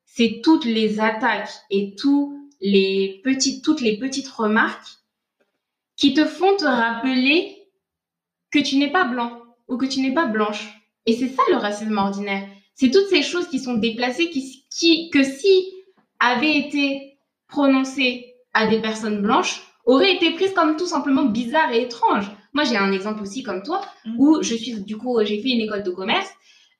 c'est 0.05 0.39
toutes 0.43 0.65
les 0.65 0.99
attaques 0.99 1.51
et 1.69 1.95
tous 1.95 2.49
les 2.61 3.19
petites 3.23 3.63
toutes 3.63 3.81
les 3.81 3.97
petites 3.97 4.29
remarques 4.29 4.99
qui 5.95 6.13
te 6.13 6.25
font 6.25 6.55
te 6.55 6.65
rappeler 6.65 7.54
que 8.55 8.61
tu 8.61 8.77
n'es 8.77 8.91
pas 8.91 9.03
blanc 9.03 9.41
ou 9.67 9.77
que 9.77 9.85
tu 9.85 9.99
n'es 9.99 10.13
pas 10.13 10.27
blanche. 10.27 10.65
Et 11.05 11.13
c'est 11.13 11.27
ça 11.27 11.41
le 11.49 11.57
racisme 11.57 11.97
ordinaire. 11.97 12.47
C'est 12.73 12.89
toutes 12.89 13.07
ces 13.07 13.21
choses 13.21 13.47
qui 13.49 13.59
sont 13.59 13.75
déplacées 13.75 14.29
qui, 14.29 14.65
qui, 14.71 15.09
que 15.09 15.23
si 15.23 15.65
avaient 16.19 16.57
été 16.57 17.17
prononcées 17.49 18.33
à 18.53 18.67
des 18.67 18.79
personnes 18.81 19.21
blanches, 19.21 19.61
auraient 19.85 20.15
été 20.15 20.31
prises 20.31 20.53
comme 20.53 20.77
tout 20.77 20.87
simplement 20.87 21.25
bizarres 21.25 21.71
et 21.73 21.81
étranges. 21.83 22.31
Moi, 22.53 22.63
j'ai 22.63 22.77
un 22.77 22.93
exemple 22.93 23.21
aussi 23.21 23.43
comme 23.43 23.61
toi, 23.61 23.81
mm. 24.05 24.15
où 24.17 24.41
je 24.41 24.55
suis, 24.55 24.81
du 24.81 24.97
coup, 24.97 25.19
j'ai 25.23 25.41
fait 25.41 25.49
une 25.49 25.61
école 25.61 25.83
de 25.83 25.91
commerce. 25.91 26.29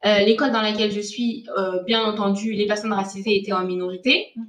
Euh, 0.05 0.19
l'école 0.19 0.51
dans 0.51 0.61
laquelle 0.61 0.91
je 0.91 1.01
suis, 1.01 1.45
euh, 1.57 1.83
bien 1.83 2.03
entendu, 2.03 2.53
les 2.53 2.67
personnes 2.67 2.93
racisées 2.93 3.35
étaient 3.35 3.53
en 3.53 3.65
minorité. 3.65 4.27
Mm. 4.35 4.43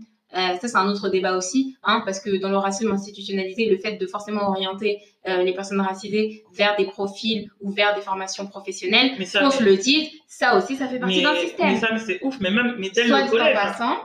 ça 0.61 0.69
c'est 0.69 0.77
un 0.77 0.89
autre 0.89 1.09
débat 1.09 1.37
aussi, 1.37 1.77
hein, 1.83 2.03
parce 2.05 2.21
que 2.21 2.37
dans 2.37 2.51
le 2.51 2.59
racisme 2.59 2.93
institutionnalisé, 2.93 3.69
le 3.69 3.79
fait 3.79 3.97
de 3.97 4.07
forcément 4.07 4.49
orienter 4.49 5.01
les 5.27 5.55
personnes 5.55 5.81
racisées 5.81 6.45
vers 6.53 6.77
des 6.77 6.87
profils 6.87 7.51
ou 7.61 7.71
vers 7.71 7.95
des 7.95 8.01
formations 8.01 8.47
professionnelles, 8.47 9.13
mais 9.19 9.25
ça, 9.25 9.41
qu'on 9.41 9.51
se 9.51 9.63
le 9.63 9.77
dise, 9.77 10.09
ça 10.27 10.57
aussi, 10.57 10.77
ça 10.77 10.89
fait 10.89 10.99
partie 10.99 11.23
d'un 11.23 11.35
système. 11.37 11.73
Mais 11.73 11.81
ça, 11.81 11.89
c'est 11.99 12.23
ouf, 12.23 12.37
mais 12.41 12.51
même, 12.51 12.77
mais 12.79 12.91
tel 12.91 13.09
le 13.09 13.29
collège. 13.29 13.55
Passant, 13.55 13.97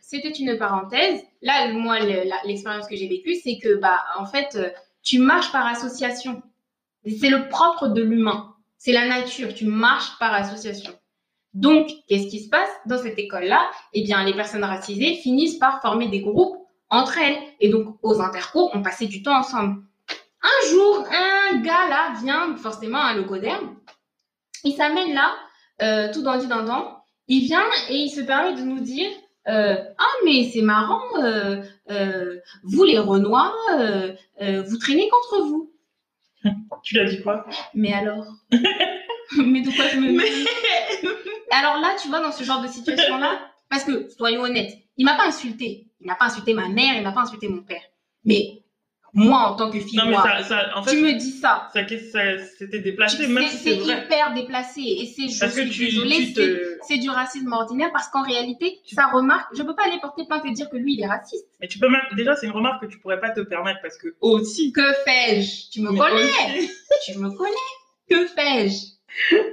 C'était 0.00 0.30
une 0.30 0.58
parenthèse. 0.58 1.20
Là, 1.40 1.72
moi, 1.72 1.98
l'expérience 2.44 2.86
que 2.86 2.96
j'ai 2.96 3.08
vécue, 3.08 3.34
c'est 3.34 3.58
que, 3.58 3.76
bah, 3.76 4.00
en 4.18 4.26
fait, 4.26 4.58
tu 5.02 5.18
marches 5.18 5.52
par 5.52 5.66
association. 5.66 6.42
C'est 7.06 7.30
le 7.30 7.48
propre 7.48 7.88
de 7.88 8.02
l'humain. 8.02 8.54
C'est 8.78 8.92
la 8.92 9.06
nature. 9.06 9.54
Tu 9.54 9.64
marches 9.64 10.18
par 10.18 10.34
association. 10.34 10.92
Donc, 11.54 11.88
qu'est-ce 12.08 12.28
qui 12.28 12.40
se 12.40 12.48
passe 12.48 12.70
dans 12.86 12.98
cette 12.98 13.18
école-là? 13.18 13.70
Eh 13.92 14.02
bien, 14.02 14.24
les 14.24 14.34
personnes 14.34 14.64
racisées 14.64 15.14
finissent 15.16 15.58
par 15.58 15.82
former 15.82 16.08
des 16.08 16.20
groupes 16.20 16.56
entre 16.88 17.18
elles. 17.18 17.36
Et 17.60 17.68
donc, 17.68 17.96
aux 18.02 18.20
intercours, 18.20 18.70
on 18.74 18.82
passait 18.82 19.06
du 19.06 19.22
temps 19.22 19.36
ensemble. 19.36 19.82
Un 20.42 20.70
jour, 20.70 21.06
un 21.10 21.58
gars 21.60 21.88
là 21.88 22.14
vient, 22.20 22.56
forcément 22.56 22.98
un 22.98 23.14
logoderme, 23.14 23.76
il 24.64 24.74
s'amène 24.74 25.14
là, 25.14 25.34
euh, 25.82 26.12
tout 26.12 26.22
dans 26.22 26.36
dindon, 26.36 26.88
il 27.28 27.44
vient 27.44 27.64
et 27.88 27.96
il 27.96 28.10
se 28.10 28.20
permet 28.20 28.54
de 28.54 28.62
nous 28.62 28.80
dire 28.80 29.10
euh, 29.48 29.76
Ah, 29.98 30.12
mais 30.24 30.50
c'est 30.52 30.62
marrant, 30.62 31.02
euh, 31.22 31.62
vous 32.64 32.84
les 32.84 32.98
Renois, 32.98 33.54
vous 34.40 34.78
traînez 34.78 35.08
contre 35.08 35.44
vous. 35.44 35.72
Tu 36.82 36.96
l'as 36.96 37.04
dit 37.04 37.22
quoi? 37.22 37.46
Mais 37.74 37.92
alors 37.92 38.26
Mais 39.36 39.60
de 39.62 39.70
quoi 39.74 39.86
je 39.88 39.98
me. 39.98 40.20
Alors 41.50 41.80
là, 41.80 41.94
tu 42.00 42.08
vois, 42.08 42.20
dans 42.20 42.32
ce 42.32 42.42
genre 42.44 42.60
de 42.60 42.66
situation-là, 42.66 43.40
parce 43.70 43.84
que, 43.84 44.08
soyons 44.10 44.42
honnêtes, 44.42 44.76
il 44.96 45.04
m'a 45.04 45.14
pas 45.14 45.26
insulté. 45.26 45.86
Il 46.00 46.06
n'a 46.06 46.16
pas 46.16 46.26
insulté 46.26 46.54
ma 46.54 46.68
mère, 46.68 46.96
il 46.96 47.02
n'a 47.02 47.12
pas 47.12 47.22
insulté 47.22 47.48
mon 47.48 47.62
père. 47.62 47.82
Mais 48.24 48.62
moi, 49.14 49.40
en 49.40 49.56
tant 49.56 49.70
que 49.70 49.78
fille, 49.78 49.98
tu 49.98 50.06
me 50.06 51.12
dis 51.18 51.32
ça. 51.32 51.68
ça, 51.72 51.82
c'était 52.58 52.78
déplacé, 52.78 53.26
même 53.26 53.46
c'est 53.46 53.76
hyper 53.76 54.32
déplacé. 54.34 54.80
Et 54.80 55.06
c'est, 55.06 55.28
je 55.28 55.70
suis 55.70 55.86
désolée, 55.86 56.34
c'est 56.86 56.96
du 56.96 57.10
racisme 57.10 57.52
ordinaire 57.52 57.90
parce 57.92 58.08
qu'en 58.08 58.22
réalité, 58.22 58.78
ça 58.86 59.08
remarque, 59.08 59.48
je 59.54 59.62
peux 59.62 59.74
pas 59.74 59.84
aller 59.84 60.00
porter 60.00 60.24
plainte 60.26 60.44
et 60.46 60.52
dire 60.52 60.70
que 60.70 60.76
lui, 60.76 60.94
il 60.94 61.02
est 61.02 61.06
raciste. 61.06 61.46
Mais 61.60 61.68
tu 61.68 61.78
peux 61.78 61.88
même, 61.88 62.00
déjà, 62.16 62.36
c'est 62.36 62.46
une 62.46 62.52
remarque 62.52 62.82
que 62.82 62.90
tu 62.90 62.98
pourrais 62.98 63.20
pas 63.20 63.30
te 63.30 63.40
permettre 63.40 63.80
parce 63.82 63.98
que 63.98 64.14
aussi. 64.20 64.72
Que 64.72 64.92
fais-je? 65.04 65.70
Tu 65.70 65.82
me 65.82 65.90
connais 65.90 66.68
Tu 67.04 67.18
me 67.18 67.30
connais 67.30 67.52
Que 68.08 68.26
fais-je? 68.26 68.92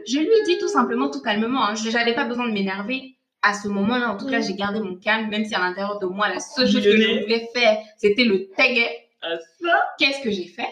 Je 0.07 0.19
lui 0.19 0.27
ai 0.27 0.43
dit 0.45 0.57
tout 0.57 0.69
simplement, 0.69 1.09
tout 1.09 1.21
calmement, 1.21 1.65
hein, 1.65 1.75
je 1.75 1.89
n'avais 1.89 2.15
pas 2.15 2.23
besoin 2.23 2.47
de 2.47 2.53
m'énerver 2.53 3.17
à 3.41 3.53
ce 3.53 3.67
moment-là. 3.67 4.11
En 4.11 4.17
tout 4.17 4.27
cas, 4.27 4.39
j'ai 4.39 4.53
gardé 4.53 4.79
mon 4.79 4.95
calme, 4.95 5.29
même 5.29 5.45
si 5.45 5.53
à 5.53 5.59
l'intérieur 5.59 5.99
de 5.99 6.05
moi, 6.05 6.29
la 6.29 6.39
seule 6.39 6.67
chose 6.67 6.83
que 6.83 6.91
je 6.91 7.23
voulais 7.23 7.49
faire, 7.53 7.77
c'était 7.97 8.23
le 8.23 8.47
taguet. 8.55 9.08
Qu'est-ce 9.97 10.21
que 10.23 10.31
j'ai 10.31 10.47
fait? 10.47 10.69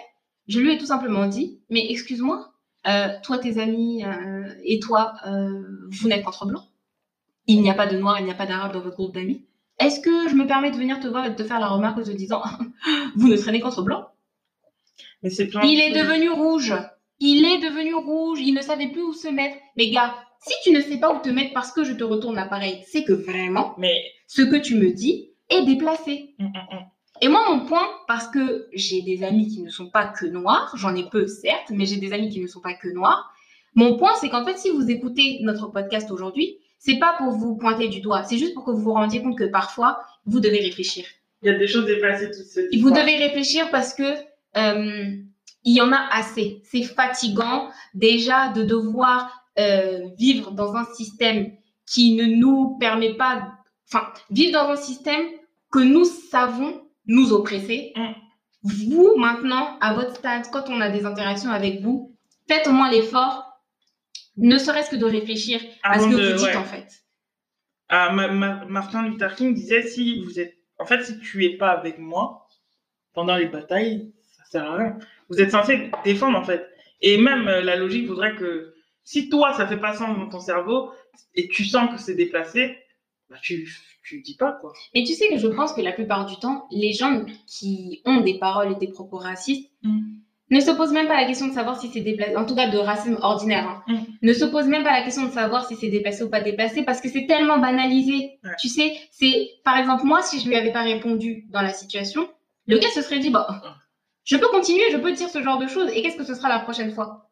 Je 0.48 0.60
lui 0.60 0.74
ai 0.74 0.78
tout 0.78 0.86
simplement 0.86 1.28
dit, 1.28 1.60
mais 1.70 1.86
excuse-moi, 1.90 2.54
euh, 2.88 3.10
toi, 3.24 3.38
tes 3.38 3.60
amis 3.60 4.06
euh, 4.06 4.48
et 4.64 4.80
toi, 4.80 5.14
euh, 5.26 5.64
vous 5.90 6.08
n'êtes 6.08 6.24
qu'entre 6.24 6.46
blancs? 6.46 6.64
Il 7.48 7.62
n'y 7.62 7.70
a 7.70 7.74
pas 7.74 7.88
de 7.88 7.98
noir, 7.98 8.20
il 8.20 8.26
n'y 8.26 8.32
a 8.32 8.36
pas 8.36 8.46
d'arabe 8.46 8.74
dans 8.74 8.80
votre 8.80 8.96
groupe 8.96 9.14
d'amis? 9.14 9.46
Est-ce 9.80 10.00
que 10.00 10.30
je 10.30 10.36
me 10.36 10.48
permets 10.48 10.72
de 10.72 10.78
venir 10.78 11.00
te 11.00 11.08
voir 11.08 11.26
et 11.26 11.30
de 11.30 11.36
te 11.36 11.44
faire 11.44 11.60
la 11.60 11.68
remarque 11.68 11.98
en 11.98 12.04
te 12.04 12.12
disant, 12.12 12.42
vous 13.16 13.28
ne 13.28 13.36
traînez 13.36 13.60
qu'entre 13.60 13.84
blancs? 13.84 14.06
Mais 15.24 15.30
Il 15.30 15.82
est 15.82 15.92
devenu 15.92 16.30
rouge. 16.30 16.74
Il 17.20 17.46
est 17.46 17.58
devenu 17.58 17.96
rouge, 17.96 18.40
il 18.42 18.54
ne 18.54 18.62
savait 18.62 18.90
plus 18.90 19.02
où 19.02 19.14
se 19.14 19.28
mettre. 19.28 19.58
Mais 19.76 19.90
gars, 19.90 20.16
si 20.40 20.54
tu 20.64 20.72
ne 20.72 20.82
sais 20.82 20.98
pas 20.98 21.14
où 21.14 21.22
te 21.22 21.30
mettre 21.30 21.54
parce 21.54 21.72
que 21.72 21.84
je 21.84 21.94
te 21.94 22.04
retourne 22.04 22.36
l'appareil, 22.36 22.84
c'est 22.88 23.04
que 23.04 23.14
vraiment, 23.14 23.74
mais... 23.78 23.96
ce 24.28 24.44
que 24.44 24.56
tu 24.56 24.76
me 24.76 24.92
dis 24.92 25.32
est 25.50 25.66
déplacé. 25.66 26.36
Mm, 26.38 26.46
mm, 26.46 26.50
mm. 26.50 26.86
Et 27.22 27.28
moi, 27.28 27.44
mon 27.50 27.66
point, 27.66 27.88
parce 28.08 28.28
que 28.28 28.68
j'ai 28.74 29.02
des 29.02 29.24
amis 29.24 29.48
qui 29.48 29.62
ne 29.62 29.70
sont 29.70 29.90
pas 29.90 30.06
que 30.06 30.26
noirs, 30.26 30.72
j'en 30.76 30.96
ai 30.96 31.10
peu 31.10 31.28
certes, 31.28 31.70
mais 31.72 31.86
j'ai 31.86 31.98
des 31.98 32.14
amis 32.14 32.30
qui 32.30 32.40
ne 32.40 32.48
sont 32.48 32.62
pas 32.62 32.74
que 32.74 32.88
noirs. 32.88 33.32
Mon 33.76 33.98
point, 33.98 34.12
c'est 34.20 34.30
qu'en 34.30 34.46
fait, 34.46 34.58
si 34.58 34.70
vous 34.70 34.90
écoutez 34.90 35.40
notre 35.42 35.68
podcast 35.68 36.12
aujourd'hui, 36.12 36.58
c'est 36.80 37.00
pas 37.00 37.16
pour 37.18 37.32
vous 37.32 37.56
pointer 37.56 37.88
du 37.88 38.02
doigt, 38.02 38.24
c'est 38.24 38.38
juste 38.38 38.54
pour 38.54 38.66
que 38.66 38.72
vous 38.72 38.82
vous 38.82 38.94
rendiez 38.94 39.22
compte 39.22 39.38
que 39.38 39.46
parfois, 39.46 40.00
vous 40.26 40.40
devez 40.40 40.60
réfléchir. 40.60 41.06
Il 41.42 41.52
y 41.52 41.54
a 41.54 41.58
des 41.58 41.68
choses 41.68 41.86
déplacées 41.86 42.32
tout 42.32 42.44
seul. 42.44 42.68
Vous 42.80 42.90
devez 42.90 43.16
réfléchir 43.18 43.70
parce 43.72 43.94
que 43.94 44.04
euh, 44.58 45.16
il 45.64 45.76
y 45.76 45.82
en 45.82 45.92
a 45.92 46.08
assez. 46.12 46.62
C'est 46.64 46.84
fatigant 46.84 47.70
déjà 47.94 48.50
de 48.50 48.64
devoir 48.64 49.44
euh, 49.60 50.08
vivre 50.18 50.52
dans 50.52 50.76
un 50.76 50.86
système 50.86 51.52
qui 51.86 52.16
ne 52.16 52.26
nous 52.26 52.78
permet 52.80 53.14
pas, 53.14 53.54
enfin, 53.88 54.08
vivre 54.30 54.54
dans 54.54 54.70
un 54.70 54.76
système 54.76 55.26
que 55.72 55.80
nous 55.80 56.06
savons 56.06 56.82
nous 57.08 57.34
oppresser. 57.34 57.94
Mm. 57.96 58.12
Vous, 58.64 59.16
maintenant, 59.18 59.78
à 59.80 59.94
votre 59.94 60.16
stade, 60.16 60.48
quand 60.52 60.70
on 60.70 60.82
a 60.82 60.90
des 60.90 61.06
interactions 61.06 61.52
avec 61.52 61.82
vous, 61.82 62.16
faites 62.48 62.68
au 62.68 62.72
moins 62.72 62.92
l'effort, 62.92 63.48
ne 64.38 64.58
serait-ce 64.58 64.92
que 64.92 64.96
de 64.96 65.06
réfléchir 65.06 65.62
à 65.84 66.00
ce 66.00 66.06
que 66.06 66.14
vous 66.14 66.38
dites 66.38 66.56
en 66.56 66.64
fait. 66.64 66.88
Ah, 67.90 68.12
Martin 68.12 69.08
Luther 69.08 69.34
King 69.36 69.54
disait 69.54 69.84
si 69.84 70.24
vous 70.24 70.40
êtes, 70.40 70.58
en 70.78 70.86
fait, 70.86 71.04
si 71.04 71.20
tu 71.20 71.46
es 71.46 71.58
pas 71.58 71.72
avec 71.72 71.98
moi 71.98 72.48
pendant 73.14 73.36
les 73.36 73.48
batailles, 73.48 74.14
ça 74.22 74.44
sert 74.46 74.72
à 74.72 74.76
rien. 74.76 74.98
Vous 75.30 75.42
êtes 75.42 75.52
censé 75.52 75.90
défendre 76.04 76.38
en 76.38 76.44
fait. 76.44 76.70
Et 77.02 77.18
même 77.18 77.48
euh, 77.48 77.62
la 77.62 77.76
logique 77.76 78.08
voudrait 78.08 78.36
que 78.36 78.74
si 79.04 79.30
toi 79.30 79.54
ça 79.54 79.68
fait 79.68 79.78
pas 79.78 79.94
sens 79.94 80.18
dans 80.18 80.30
ton 80.30 80.40
cerveau 80.40 80.92
et 81.34 81.48
tu 81.48 81.64
sens 81.64 81.90
que 81.92 82.00
c'est 82.00 82.16
déplacé, 82.16 82.78
bah 83.30 83.38
tu 83.42 83.68
tu 84.04 84.22
dis 84.22 84.36
pas 84.38 84.54
quoi. 84.62 84.74
Et 84.94 85.04
tu 85.04 85.14
sais 85.14 85.28
que 85.28 85.38
je 85.38 85.48
pense 85.48 85.74
que 85.74 85.82
la 85.82 85.92
plupart 85.92 86.26
du 86.26 86.38
temps, 86.38 86.68
les 86.72 86.94
gens 86.94 87.26
qui 87.46 88.02
ont 88.06 88.22
des 88.22 88.40
paroles 88.40 88.72
et 88.72 88.76
des 88.76 88.88
propos 88.88 89.18
racistes 89.18 89.70
mm. 89.84 90.00
ne 90.52 90.60
se 90.60 90.72
posent 90.72 90.94
même 90.94 91.08
pas 91.08 91.20
la 91.20 91.26
question 91.26 91.48
de 91.48 91.54
savoir 91.54 91.80
si 91.80 91.90
c'est 91.90 92.02
déplacé, 92.02 92.36
en 92.38 92.46
tout 92.46 92.56
cas 92.56 92.70
de 92.70 92.78
racisme 92.78 93.18
ordinaire, 93.22 93.68
hein. 93.68 93.84
mm. 93.88 94.04
ne 94.22 94.34
se 94.34 94.46
posent 94.46 94.68
même 94.68 94.84
pas 94.84 94.98
la 94.98 95.04
question 95.04 95.26
de 95.26 95.32
savoir 95.32 95.68
si 95.68 95.76
c'est 95.76 95.90
déplacé 95.90 96.24
ou 96.24 96.30
pas 96.30 96.42
déplacé 96.42 96.84
parce 96.84 97.02
que 97.02 97.10
c'est 97.10 97.26
tellement 97.26 97.60
banalisé. 97.60 98.40
Tu 98.60 98.70
sais, 98.70 98.98
c'est 99.12 99.50
par 99.64 99.78
exemple 99.78 100.06
moi 100.06 100.22
si 100.22 100.40
je 100.40 100.48
lui 100.48 100.56
avais 100.56 100.72
pas 100.72 100.84
répondu 100.84 101.46
dans 101.50 101.62
la 101.62 101.74
situation, 101.74 102.30
le 102.66 102.78
gars 102.78 102.90
se 102.90 103.02
serait 103.02 103.20
dit 103.20 103.30
bah 103.30 103.82
je 104.24 104.36
peux 104.36 104.50
continuer, 104.50 104.84
je 104.92 104.98
peux 104.98 105.14
dire 105.14 105.30
ce 105.30 105.42
genre 105.42 105.58
de 105.58 105.68
choses. 105.68 105.90
Et 105.94 106.02
qu'est-ce 106.02 106.18
que 106.18 106.26
ce 106.26 106.36
sera 106.36 106.50
la 106.50 106.60
prochaine 106.60 106.92
fois? 106.92 107.32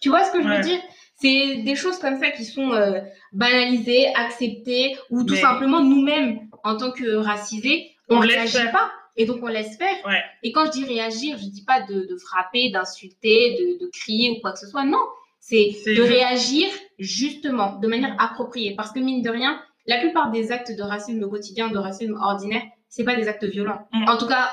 Tu 0.00 0.08
vois 0.08 0.24
ce 0.24 0.32
que 0.32 0.42
je 0.42 0.48
veux 0.48 0.60
dire? 0.60 0.80
C'est 1.20 1.56
des 1.58 1.74
choses 1.74 1.98
comme 1.98 2.18
ça 2.18 2.30
qui 2.30 2.44
sont 2.44 2.72
euh, 2.72 3.00
banalisées, 3.32 4.08
acceptées, 4.14 4.96
ou 5.10 5.24
tout 5.24 5.36
simplement 5.36 5.82
nous-mêmes, 5.82 6.48
en 6.64 6.76
tant 6.76 6.92
que 6.92 7.16
racisés, 7.16 7.90
on 8.08 8.20
ne 8.20 8.26
réagit 8.26 8.70
pas. 8.72 8.90
Et 9.16 9.26
donc 9.26 9.40
on 9.42 9.48
laisse 9.48 9.76
faire. 9.76 9.96
Et 10.42 10.52
quand 10.52 10.66
je 10.66 10.70
dis 10.70 10.84
réagir, 10.84 11.36
je 11.38 11.44
ne 11.44 11.50
dis 11.50 11.64
pas 11.64 11.82
de, 11.82 12.16
frapper, 12.16 12.70
d'insulter, 12.70 13.76
de, 13.80 13.90
crier 13.92 14.30
ou 14.30 14.40
quoi 14.40 14.52
que 14.52 14.58
ce 14.58 14.66
soit. 14.66 14.84
Non, 14.84 15.02
c'est 15.40 15.74
de 15.86 16.02
réagir 16.02 16.68
justement, 16.98 17.78
de 17.78 17.86
manière 17.86 18.14
appropriée. 18.18 18.74
Parce 18.76 18.92
que 18.92 19.00
mine 19.00 19.22
de 19.22 19.30
rien, 19.30 19.60
la 19.86 19.98
plupart 19.98 20.30
des 20.30 20.52
actes 20.52 20.74
de 20.74 20.82
racisme 20.82 21.22
au 21.22 21.28
quotidien, 21.28 21.68
de 21.68 21.78
racisme 21.78 22.14
ordinaire, 22.14 22.62
c'est 22.88 23.04
pas 23.04 23.14
des 23.14 23.28
actes 23.28 23.44
violents. 23.44 23.86
Mm. 23.92 24.08
En 24.08 24.16
tout 24.16 24.26
cas, 24.26 24.50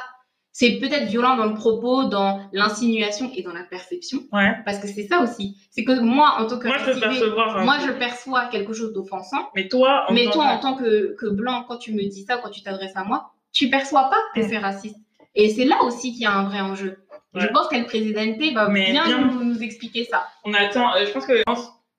c'est 0.59 0.79
peut-être 0.79 1.03
violent 1.03 1.35
dans 1.35 1.45
le 1.45 1.53
propos, 1.53 2.05
dans 2.05 2.49
l'insinuation 2.51 3.29
et 3.35 3.43
dans 3.43 3.53
la 3.53 3.61
perception. 3.61 4.23
Ouais. 4.31 4.55
Parce 4.65 4.79
que 4.79 4.87
c'est 4.87 5.05
ça 5.05 5.19
aussi. 5.19 5.55
C'est 5.69 5.83
que 5.83 5.99
moi, 5.99 6.37
en 6.39 6.47
tant 6.47 6.57
que 6.57 6.67
moi, 6.67 6.79
je, 6.79 6.99
percevoir 6.99 7.63
moi 7.63 7.77
je 7.85 7.91
perçois 7.91 8.47
quelque 8.47 8.73
chose 8.73 8.91
d'offensant. 8.91 9.51
Mais 9.53 9.67
toi, 9.67 10.05
en, 10.07 10.13
mais 10.15 10.25
tant, 10.25 10.31
toi, 10.31 10.45
en 10.45 10.59
tant 10.59 10.75
que, 10.75 11.13
que, 11.13 11.27
blanc, 11.27 11.63
quand 11.67 11.77
tu 11.77 11.93
me 11.93 12.01
dis 12.09 12.23
ça, 12.23 12.37
quand 12.37 12.49
tu 12.49 12.63
t'adresses 12.63 12.95
à 12.95 13.03
moi, 13.03 13.33
tu 13.53 13.69
perçois 13.69 14.09
pas 14.09 14.17
que 14.33 14.41
c'est 14.47 14.57
raciste. 14.57 14.97
Et 15.35 15.49
c'est 15.49 15.65
là 15.65 15.83
aussi 15.83 16.11
qu'il 16.13 16.23
y 16.23 16.25
a 16.25 16.33
un 16.33 16.45
vrai 16.45 16.61
enjeu. 16.61 16.97
Je 17.35 17.45
pense 17.45 17.67
qu'elle 17.67 17.85
présidente 17.85 18.39
va 18.55 18.67
bien, 18.67 19.27
Nous, 19.29 19.61
expliquer 19.61 20.05
ça. 20.05 20.25
On 20.43 20.55
attend. 20.55 20.91
Euh, 20.95 21.05
je 21.05 21.11
pense 21.11 21.27
que 21.27 21.33
la 21.33 21.43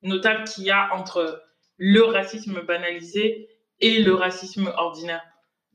notable 0.03 0.43
qu'il 0.49 0.65
y 0.65 0.73
a 0.73 0.93
entre 0.97 1.45
le 1.77 2.03
racisme 2.03 2.61
banalisé 2.67 3.47
et 3.79 4.03
le 4.03 4.15
racisme 4.15 4.73
ordinaire. 4.77 5.23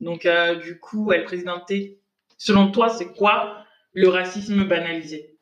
Donc, 0.00 0.26
euh, 0.26 0.56
du 0.56 0.78
coup, 0.78 1.12
elle 1.12 1.24
présidentait 1.24 2.00
Selon 2.44 2.70
toi, 2.70 2.90
c'est 2.90 3.06
quoi 3.06 3.64
le 3.94 4.10
racisme 4.10 4.64
banalisé? 4.68 5.34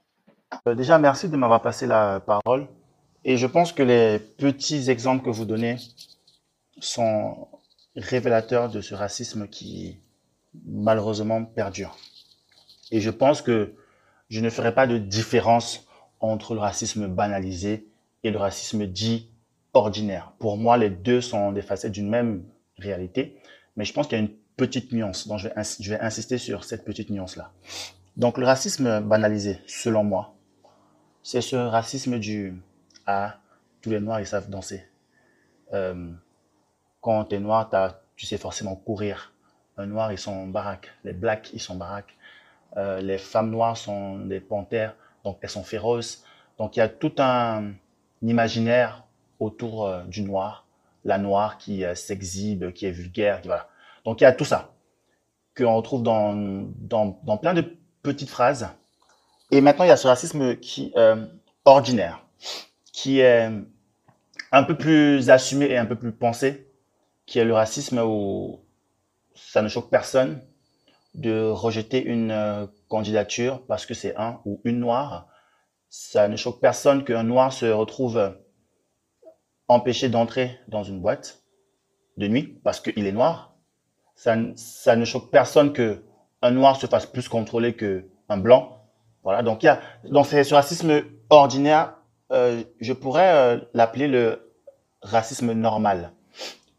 Euh, 0.69 0.77
Déjà, 0.77 1.01
merci 1.01 1.29
de 1.29 1.37
m'avoir 1.37 1.61
passé 1.61 1.85
la 1.85 2.21
parole. 2.21 2.69
Et 3.25 3.37
je 3.37 3.49
pense 3.49 3.73
que 3.73 3.83
les 3.83 4.21
petits 4.21 4.89
exemples 4.89 5.25
que 5.25 5.31
vous 5.31 5.45
donnez 5.45 5.79
sont 6.79 7.49
révélateurs 7.97 8.69
de 8.69 8.81
ce 8.81 8.95
racisme 8.95 9.49
qui 9.49 9.99
malheureusement 10.65 11.45
perdure. 11.45 11.97
Et 12.93 13.01
je 13.01 13.11
pense 13.11 13.43
que 13.43 13.75
je 14.29 14.39
ne 14.39 14.49
ferai 14.49 14.73
pas 14.73 14.87
de 14.87 14.99
différence 14.99 15.89
entre 16.21 16.55
le 16.55 16.61
racisme 16.61 17.09
banalisé 17.09 17.89
et 18.23 18.31
le 18.31 18.39
racisme 18.39 18.87
dit 18.87 19.29
ordinaire. 19.73 20.35
Pour 20.39 20.57
moi, 20.57 20.77
les 20.77 20.91
deux 20.91 21.21
sont 21.21 21.51
des 21.51 21.63
facettes 21.63 21.91
d'une 21.91 22.09
même 22.09 22.45
réalité, 22.79 23.39
mais 23.75 23.85
je 23.85 23.93
pense 23.93 24.07
qu'il 24.07 24.19
y 24.19 24.21
a 24.21 24.25
une 24.25 24.37
petite 24.57 24.93
nuance. 24.93 25.29
Je 25.37 25.91
vais, 25.91 26.01
insister 26.01 26.39
sur 26.39 26.65
cette 26.65 26.85
petite 26.85 27.11
nuance-là. 27.11 27.53
Donc, 28.17 28.39
le 28.39 28.45
racisme 28.45 29.01
banalisé, 29.01 29.59
selon 29.67 30.05
moi, 30.05 30.35
c'est 31.23 31.41
ce 31.41 31.57
racisme 31.57 32.19
du 32.19 32.61
à 33.07 33.39
tous 33.81 33.91
les 33.91 34.01
noirs, 34.01 34.21
ils 34.21 34.27
savent 34.27 34.49
danser. 34.49 34.85
Euh, 35.73 36.11
quand 37.01 37.25
tu 37.27 37.37
es 37.37 37.41
noir, 37.41 37.71
tu 38.17 38.27
sais 38.27 38.39
forcément 38.39 38.77
courir 38.77 39.33
un 39.77 39.87
noir, 39.87 40.13
ils 40.13 40.19
sont 40.19 40.47
baraques. 40.47 40.91
Les 41.05 41.13
blacks, 41.13 41.51
ils 41.53 41.61
sont 41.61 41.77
baraques. 41.77 42.17
Euh, 42.77 43.01
les 43.01 43.19
femmes 43.19 43.51
noires 43.51 43.77
sont 43.77 44.19
des 44.19 44.41
panthères, 44.41 44.95
donc 45.25 45.39
elles 45.43 45.51
sont 45.51 45.65
féroces. 45.65 46.25
Donc 46.59 46.77
il 46.77 46.81
y 46.81 46.83
a 46.83 46.89
tout 46.89 47.13
un, 47.19 47.73
imaginaire 48.23 49.05
autour 49.41 49.87
euh, 49.87 50.05
du 50.05 50.23
noir, 50.23 50.67
la 51.05 51.19
noire 51.19 51.59
qui 51.59 51.85
s'exhibe, 51.95 52.73
qui 52.73 52.87
est 52.87 52.93
vulgaire, 52.93 53.41
voilà. 53.45 53.69
Donc 54.05 54.21
il 54.21 54.25
y 54.25 54.27
a 54.27 54.33
tout 54.33 54.45
ça 54.45 54.75
qu'on 55.57 55.77
retrouve 55.77 56.03
dans, 56.03 56.35
dans, 56.81 57.37
plein 57.37 57.55
de 57.55 57.77
petites 58.03 58.31
phrases. 58.31 58.69
Et 59.51 59.61
maintenant 59.61 59.85
il 59.85 59.89
y 59.89 59.93
a 59.93 59.97
ce 59.97 60.09
racisme 60.09 60.57
qui 60.57 60.95
ordinaire, 61.65 62.25
qui 62.93 63.21
est 63.21 63.51
un 64.51 64.63
peu 64.65 64.77
plus 64.77 65.31
assumé 65.31 65.67
et 65.67 65.77
un 65.77 65.87
peu 65.87 65.97
plus 65.97 66.13
pensé, 66.13 66.69
qui 67.27 67.39
est 67.39 67.45
le 67.45 67.55
racisme 67.55 67.99
où 67.99 68.61
ça 69.35 69.63
ne 69.63 69.69
choque 69.69 69.91
personne 69.91 70.43
de 71.15 71.49
rejeter 71.49 72.03
une 72.03 72.31
euh, 72.31 72.67
candidature 72.89 73.65
parce 73.67 73.87
que 73.87 73.95
c'est 73.95 74.17
un 74.17 74.41
ou 74.45 74.61
une 74.65 74.79
noire. 74.79 75.29
Ça 75.89 76.29
ne 76.29 76.37
choque 76.37 76.61
personne 76.61 77.05
qu'un 77.05 77.23
noir 77.23 77.53
se 77.53 77.67
retrouve 77.67 78.39
empêché 79.69 80.09
d'entrer 80.09 80.59
dans 80.69 80.83
une 80.83 81.01
boîte 81.01 81.43
de 82.17 82.29
nuit 82.29 82.61
parce 82.65 82.81
qu'il 82.81 83.07
est 83.07 83.13
noir. 83.13 83.52
Ça, 84.15 84.37
ça, 84.57 84.97
ne 84.97 85.05
choque 85.05 85.31
personne 85.31 85.73
que 85.73 86.03
un 86.43 86.51
noir 86.51 86.77
se 86.77 86.87
fasse 86.87 87.07
plus 87.07 87.29
contrôler 87.29 87.75
qu'un 87.75 88.37
blanc. 88.37 88.79
Voilà, 89.25 89.43
donc 89.43 89.63
il 89.63 89.67
y 89.67 89.69
a 89.69 89.81
donc 90.05 90.27
c'est 90.27 90.45
ce 90.45 90.55
racisme 90.55 91.03
ordinaire, 91.31 91.95
euh, 92.33 92.63
je 92.81 92.93
pourrais 92.93 93.33
euh, 93.35 93.59
l'appeler 93.75 94.09
le 94.09 94.53
racisme 95.03 95.53
normal. 95.53 96.13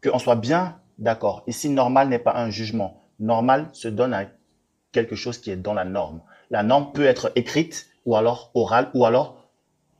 Qu'on 0.02 0.18
soit 0.18 0.36
bien 0.36 0.78
d'accord. 0.98 1.44
Ici, 1.46 1.68
normal 1.68 2.08
n'est 2.08 2.18
pas 2.18 2.34
un 2.34 2.50
jugement. 2.50 3.02
Normal 3.20 3.68
se 3.72 3.88
donne 3.88 4.12
à 4.12 4.26
quelque 4.92 5.16
chose 5.16 5.38
qui 5.38 5.50
est 5.50 5.56
dans 5.56 5.74
la 5.74 5.84
norme. 5.84 6.20
La 6.50 6.62
norme 6.62 6.92
peut 6.92 7.04
être 7.04 7.32
écrite 7.36 7.86
ou 8.04 8.16
alors 8.16 8.50
orale 8.54 8.90
ou 8.94 9.04
alors 9.06 9.48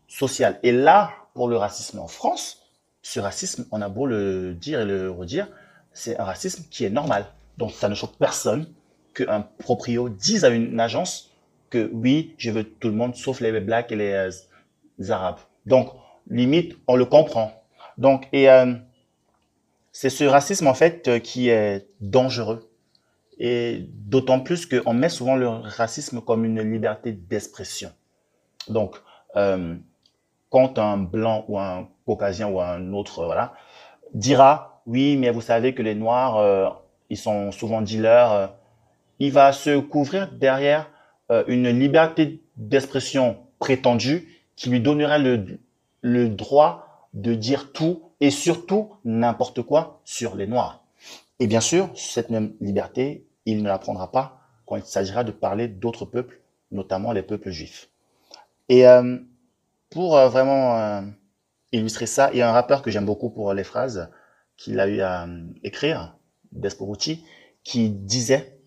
sociale. 0.09 0.59
Et 0.63 0.73
là, 0.73 1.11
pour 1.35 1.49
le 1.49 1.57
racisme 1.57 1.99
en 1.99 2.09
France, 2.09 2.63
ce 3.03 3.21
racisme, 3.21 3.67
on 3.71 3.83
a 3.83 3.89
beau 3.89 4.07
le 4.07 4.55
dire 4.55 4.81
et 4.81 4.85
le 4.85 5.11
redire, 5.11 5.49
c'est 5.95 6.19
un 6.19 6.25
racisme 6.25 6.65
qui 6.71 6.85
est 6.85 6.91
normal. 6.91 7.27
Donc 7.57 7.73
ça 7.73 7.89
ne 7.89 7.95
choque 7.95 8.17
personne 8.19 8.67
qu'un 9.15 9.43
proprio 9.59 10.09
dise 10.09 10.45
à 10.45 10.51
une 10.51 10.79
agence 10.79 11.31
que 11.71 11.89
oui, 11.93 12.35
je 12.37 12.51
veux 12.51 12.65
tout 12.65 12.89
le 12.89 12.95
monde 12.95 13.15
sauf 13.15 13.41
les 13.41 13.59
blacks 13.61 13.91
et 13.93 13.97
les, 13.97 14.13
euh, 14.13 15.11
arabes. 15.11 15.39
Donc 15.67 15.91
limite, 16.29 16.77
on 16.89 16.97
le 16.97 17.05
comprend. 17.05 17.63
Donc 17.97 18.29
et 18.33 18.51
euh, 18.51 18.75
c'est 19.93 20.11
ce 20.11 20.25
racisme 20.25 20.67
en 20.67 20.75
fait 20.75 21.09
euh, 21.09 21.19
qui 21.21 21.49
est 21.49 21.87
dangereux. 22.01 22.69
Et 23.39 23.89
d'autant 23.89 24.41
plus 24.41 24.67
qu'on 24.67 24.95
met 24.95 25.09
souvent 25.09 25.35
le 25.35 25.49
racisme 25.49 26.21
comme 26.21 26.45
une 26.45 26.61
liberté 26.61 27.11
d'expression. 27.11 27.91
Donc, 28.69 28.97
quand 29.35 30.79
un 30.79 30.97
blanc 30.99 31.45
ou 31.49 31.59
un 31.59 31.89
caucasien 32.07 32.47
ou 32.47 32.61
un 32.61 32.93
autre 32.93 33.25
voilà, 33.25 33.55
dira 34.15 34.74
oui, 34.87 35.17
mais 35.17 35.31
vous 35.31 35.41
savez 35.41 35.75
que 35.75 35.83
les 35.83 35.95
noirs, 35.95 36.37
euh, 36.37 36.69
ils 37.11 37.17
sont 37.17 37.51
souvent 37.53 37.83
dealers, 37.83 38.53
il 39.19 39.33
va 39.33 39.53
se 39.53 39.79
couvrir 39.79 40.31
derrière 40.33 40.91
une 41.47 41.69
liberté 41.69 42.43
d'expression 42.57 43.39
prétendue 43.59 44.29
qui 44.57 44.71
lui 44.71 44.81
donnerait 44.81 45.19
le, 46.03 46.29
droit 46.29 47.09
de 47.15 47.35
dire 47.35 47.73
tout 47.73 48.03
et 48.21 48.31
surtout 48.31 48.93
n'importe 49.05 49.63
quoi 49.63 50.01
sur 50.05 50.37
les 50.37 50.47
Noirs. 50.47 50.85
Et 51.41 51.47
bien 51.47 51.61
sûr, 51.61 51.91
cette 51.95 52.31
même 52.31 52.55
liberté, 52.61 53.27
il 53.47 53.63
ne 53.63 53.69
la 53.69 53.79
prendra 53.79 54.11
pas 54.11 54.41
quand 54.67 54.77
il 54.77 54.85
s'agira 54.85 55.25
de 55.25 55.33
parler 55.33 55.69
d'autres 55.69 56.05
peuples, 56.05 56.41
notamment 56.71 57.13
les 57.13 57.23
peuples 57.23 57.51
juifs. 57.51 57.89
Et 58.69 58.87
euh, 58.87 59.19
pour 59.91 60.17
euh, 60.17 60.29
vraiment 60.29 60.79
euh, 60.79 61.03
illustrer 61.73 62.07
ça, 62.07 62.31
il 62.33 62.39
y 62.39 62.43
a 62.43 62.49
un 62.49 62.53
rappeur 62.53 62.83
que 62.83 62.91
j'aime 62.91 63.05
beaucoup 63.05 63.31
pour 63.31 63.53
les 63.53 63.65
phrases 63.65 64.11
qu'il 64.57 64.81
a 64.81 64.89
eu 64.89 65.01
à 65.01 65.27
écrire, 65.63 66.17
Desporucci, 66.53 67.25
qui 67.65 67.91
disait 67.91 68.59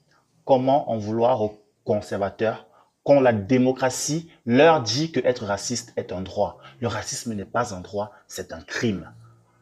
comment 0.44 0.92
en 0.92 0.98
vouloir 0.98 1.42
aux 1.42 1.64
conservateurs 1.84 2.68
quand 3.04 3.22
la 3.22 3.32
démocratie 3.32 4.30
leur 4.46 4.82
dit 4.82 5.14
que 5.14 5.22
être 5.22 5.46
raciste 5.46 5.94
est 5.96 6.12
un 6.12 6.20
droit. 6.20 6.58
Le 6.82 6.90
racisme 6.90 7.34
n'est 7.34 7.46
pas 7.46 7.74
un 7.74 7.80
droit, 7.80 8.12
c'est 8.28 8.52
un 8.52 8.60
crime. 8.60 9.10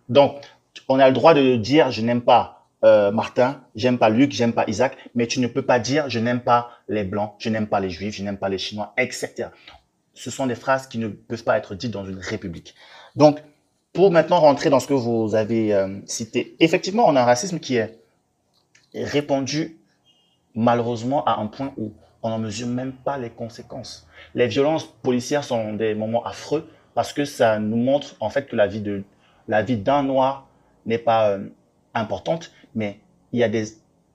Donc, 0.10 0.42
on 0.90 1.00
a 1.00 1.08
le 1.08 1.14
droit 1.14 1.36
de 1.36 1.56
dire 1.56 1.92
je 1.92 2.02
n'aime 2.02 2.22
pas 2.22 2.66
euh, 2.84 3.12
Martin, 3.12 3.62
j'aime 3.76 4.00
pas 4.00 4.10
Luc, 4.10 4.32
j'aime 4.32 4.54
pas 4.54 4.66
Isaac, 4.68 4.98
mais 5.14 5.28
tu 5.28 5.40
ne 5.40 5.48
peux 5.48 5.62
pas 5.62 5.80
dire 5.80 6.10
je 6.10 6.20
n'aime 6.20 6.42
pas 6.42 6.72
les 6.88 7.04
blancs, 7.04 7.36
je 7.38 7.50
n'aime 7.50 7.68
pas 7.68 7.80
les 7.80 7.92
juifs, 7.92 8.16
je 8.16 8.24
n'aime 8.24 8.38
pas 8.38 8.50
les 8.50 8.58
chinois, 8.58 8.94
etc. 8.98 9.50
Ce 10.16 10.32
sont 10.32 10.48
des 10.48 10.56
phrases 10.56 10.88
qui 10.88 10.98
ne 10.98 11.08
peuvent 11.08 11.44
pas 11.44 11.58
être 11.58 11.76
dites 11.76 11.92
dans 11.92 12.06
une 12.06 12.20
république. 12.20 12.74
Donc, 13.16 13.44
pour 13.96 14.12
maintenant 14.12 14.42
rentrer 14.42 14.70
dans 14.70 14.82
ce 14.82 14.88
que 14.88 14.94
vous 14.94 15.36
avez 15.36 15.74
euh, 15.74 16.00
cité, 16.06 16.56
effectivement, 16.60 17.08
on 17.08 17.16
a 17.16 17.22
un 17.22 17.26
racisme 17.26 17.60
qui 17.60 17.78
est 17.78 17.98
répandu 18.94 19.80
malheureusement 20.54 21.24
à 21.24 21.40
un 21.40 21.48
point 21.48 21.74
où 21.78 21.94
on 22.22 22.30
n'en 22.30 22.38
mesure 22.38 22.68
même 22.68 22.92
pas 22.92 23.18
les 23.18 23.30
conséquences. 23.30 24.06
Les 24.36 24.48
violences 24.48 24.86
policières 24.86 25.46
sont 25.46 25.74
des 25.74 25.96
moments 25.96 26.26
affreux 26.26 26.70
parce 26.94 27.14
que 27.14 27.24
ça 27.24 27.58
nous 27.58 27.78
montre 27.78 28.16
en 28.20 28.30
fait 28.30 28.48
que 28.48 28.56
la 28.56 28.68
vie 28.68 28.82
de 28.82 29.04
la 29.48 29.62
vie 29.64 29.78
d'un 29.78 30.04
noir 30.04 30.48
n'est 30.86 30.98
pas 30.98 31.30
euh, 31.30 31.48
importante, 31.94 32.52
mais 32.74 33.00
il 33.32 33.40
y 33.40 33.44
a 33.44 33.50
des 33.50 33.66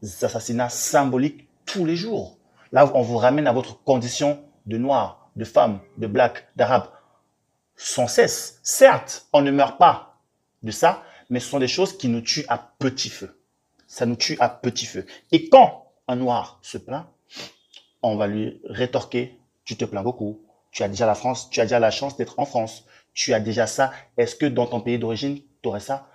assassinats 0.02 0.68
symboliques 0.68 1.48
tous 1.64 1.86
les 1.86 1.96
jours. 1.96 2.36
Là, 2.72 2.90
on 2.94 3.00
vous 3.00 3.16
ramène 3.16 3.46
à 3.46 3.52
votre 3.52 3.82
condition 3.82 4.40
de 4.66 4.76
noir, 4.76 5.30
de 5.36 5.44
femme, 5.44 5.78
de 5.96 6.06
black, 6.06 6.48
d'arabe, 6.56 6.88
sans 7.80 8.08
cesse. 8.08 8.60
Certes, 8.62 9.26
on 9.32 9.40
ne 9.40 9.50
meurt 9.50 9.78
pas 9.78 10.20
de 10.62 10.70
ça, 10.70 11.02
mais 11.30 11.40
ce 11.40 11.48
sont 11.48 11.58
des 11.58 11.66
choses 11.66 11.96
qui 11.96 12.08
nous 12.08 12.20
tuent 12.20 12.44
à 12.48 12.58
petit 12.78 13.08
feu. 13.08 13.40
Ça 13.86 14.04
nous 14.04 14.16
tue 14.16 14.36
à 14.38 14.50
petit 14.50 14.84
feu. 14.84 15.06
Et 15.32 15.48
quand 15.48 15.90
un 16.06 16.16
noir 16.16 16.58
se 16.62 16.76
plaint, 16.76 17.06
on 18.02 18.16
va 18.16 18.26
lui 18.26 18.60
rétorquer, 18.64 19.40
tu 19.64 19.76
te 19.76 19.86
plains 19.86 20.02
beaucoup, 20.02 20.42
tu 20.72 20.82
as 20.82 20.88
déjà 20.88 21.06
la 21.06 21.14
France, 21.14 21.48
tu 21.48 21.60
as 21.60 21.64
déjà 21.64 21.78
la 21.78 21.90
chance 21.90 22.16
d'être 22.18 22.38
en 22.38 22.44
France, 22.44 22.84
tu 23.14 23.32
as 23.32 23.40
déjà 23.40 23.66
ça. 23.66 23.92
Est-ce 24.18 24.36
que 24.36 24.46
dans 24.46 24.66
ton 24.66 24.82
pays 24.82 24.98
d'origine, 24.98 25.40
tu 25.62 25.68
aurais 25.68 25.80
ça? 25.80 26.08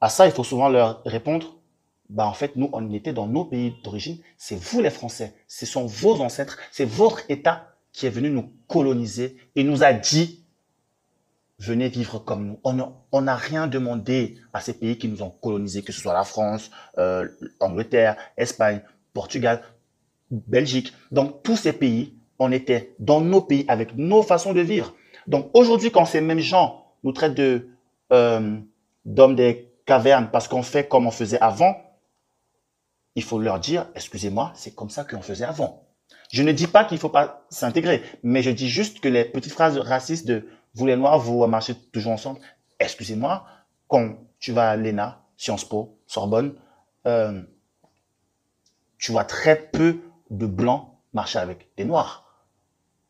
À 0.00 0.08
ça, 0.08 0.26
il 0.26 0.32
faut 0.32 0.44
souvent 0.44 0.68
leur 0.68 1.02
répondre, 1.04 1.56
bah 2.08 2.26
en 2.26 2.34
fait, 2.34 2.54
nous, 2.54 2.70
on 2.72 2.92
était 2.92 3.12
dans 3.12 3.26
nos 3.26 3.44
pays 3.44 3.74
d'origine. 3.82 4.18
C'est 4.36 4.56
vous 4.56 4.80
les 4.80 4.90
Français. 4.90 5.34
Ce 5.48 5.66
sont 5.66 5.86
vos 5.86 6.20
ancêtres. 6.20 6.58
C'est 6.70 6.84
votre 6.84 7.28
État 7.28 7.74
qui 7.92 8.06
est 8.06 8.10
venu 8.10 8.30
nous 8.30 8.52
coloniser 8.68 9.36
et 9.56 9.64
nous 9.64 9.82
a 9.82 9.92
dit, 9.92 10.43
venez 11.64 11.88
vivre 11.88 12.18
comme 12.18 12.46
nous. 12.46 12.60
On 13.12 13.20
n'a 13.22 13.36
rien 13.36 13.66
demandé 13.66 14.36
à 14.52 14.60
ces 14.60 14.74
pays 14.74 14.98
qui 14.98 15.08
nous 15.08 15.22
ont 15.22 15.30
colonisés, 15.30 15.82
que 15.82 15.92
ce 15.92 16.00
soit 16.00 16.14
la 16.14 16.24
France, 16.24 16.70
euh, 16.98 17.28
Angleterre, 17.60 18.16
Espagne, 18.36 18.82
Portugal, 19.12 19.62
Belgique. 20.30 20.92
Donc 21.10 21.42
tous 21.42 21.56
ces 21.56 21.72
pays, 21.72 22.14
on 22.38 22.52
était 22.52 22.94
dans 22.98 23.20
nos 23.20 23.40
pays 23.40 23.64
avec 23.68 23.96
nos 23.96 24.22
façons 24.22 24.52
de 24.52 24.60
vivre. 24.60 24.94
Donc 25.26 25.50
aujourd'hui, 25.54 25.90
quand 25.90 26.04
ces 26.04 26.20
mêmes 26.20 26.40
gens 26.40 26.86
nous 27.02 27.12
traitent 27.12 27.34
de 27.34 27.68
euh, 28.12 28.58
d'hommes 29.04 29.36
des 29.36 29.72
cavernes 29.86 30.28
parce 30.32 30.48
qu'on 30.48 30.62
fait 30.62 30.88
comme 30.88 31.06
on 31.06 31.10
faisait 31.10 31.40
avant, 31.40 31.76
il 33.14 33.22
faut 33.22 33.38
leur 33.38 33.60
dire, 33.60 33.86
excusez-moi, 33.94 34.52
c'est 34.54 34.74
comme 34.74 34.90
ça 34.90 35.04
qu'on 35.04 35.22
faisait 35.22 35.44
avant. 35.44 35.86
Je 36.32 36.42
ne 36.42 36.52
dis 36.52 36.66
pas 36.66 36.84
qu'il 36.84 36.96
ne 36.96 37.00
faut 37.00 37.08
pas 37.08 37.46
s'intégrer, 37.48 38.02
mais 38.22 38.42
je 38.42 38.50
dis 38.50 38.68
juste 38.68 39.00
que 39.00 39.08
les 39.08 39.24
petites 39.24 39.52
phrases 39.52 39.78
racistes 39.78 40.26
de 40.26 40.46
vous 40.74 40.86
les 40.86 40.96
noirs, 40.96 41.18
vous 41.18 41.46
marchez 41.46 41.74
toujours 41.92 42.12
ensemble, 42.12 42.40
excusez-moi, 42.80 43.46
quand 43.88 44.16
tu 44.38 44.52
vas 44.52 44.70
à 44.70 44.76
l'ENA, 44.76 45.22
Sciences 45.36 45.64
Po, 45.64 45.98
Sorbonne, 46.06 46.54
euh, 47.06 47.42
tu 48.98 49.12
vois 49.12 49.24
très 49.24 49.56
peu 49.56 50.00
de 50.30 50.46
blancs 50.46 50.88
marcher 51.12 51.38
avec 51.38 51.68
des 51.76 51.84
noirs. 51.84 52.24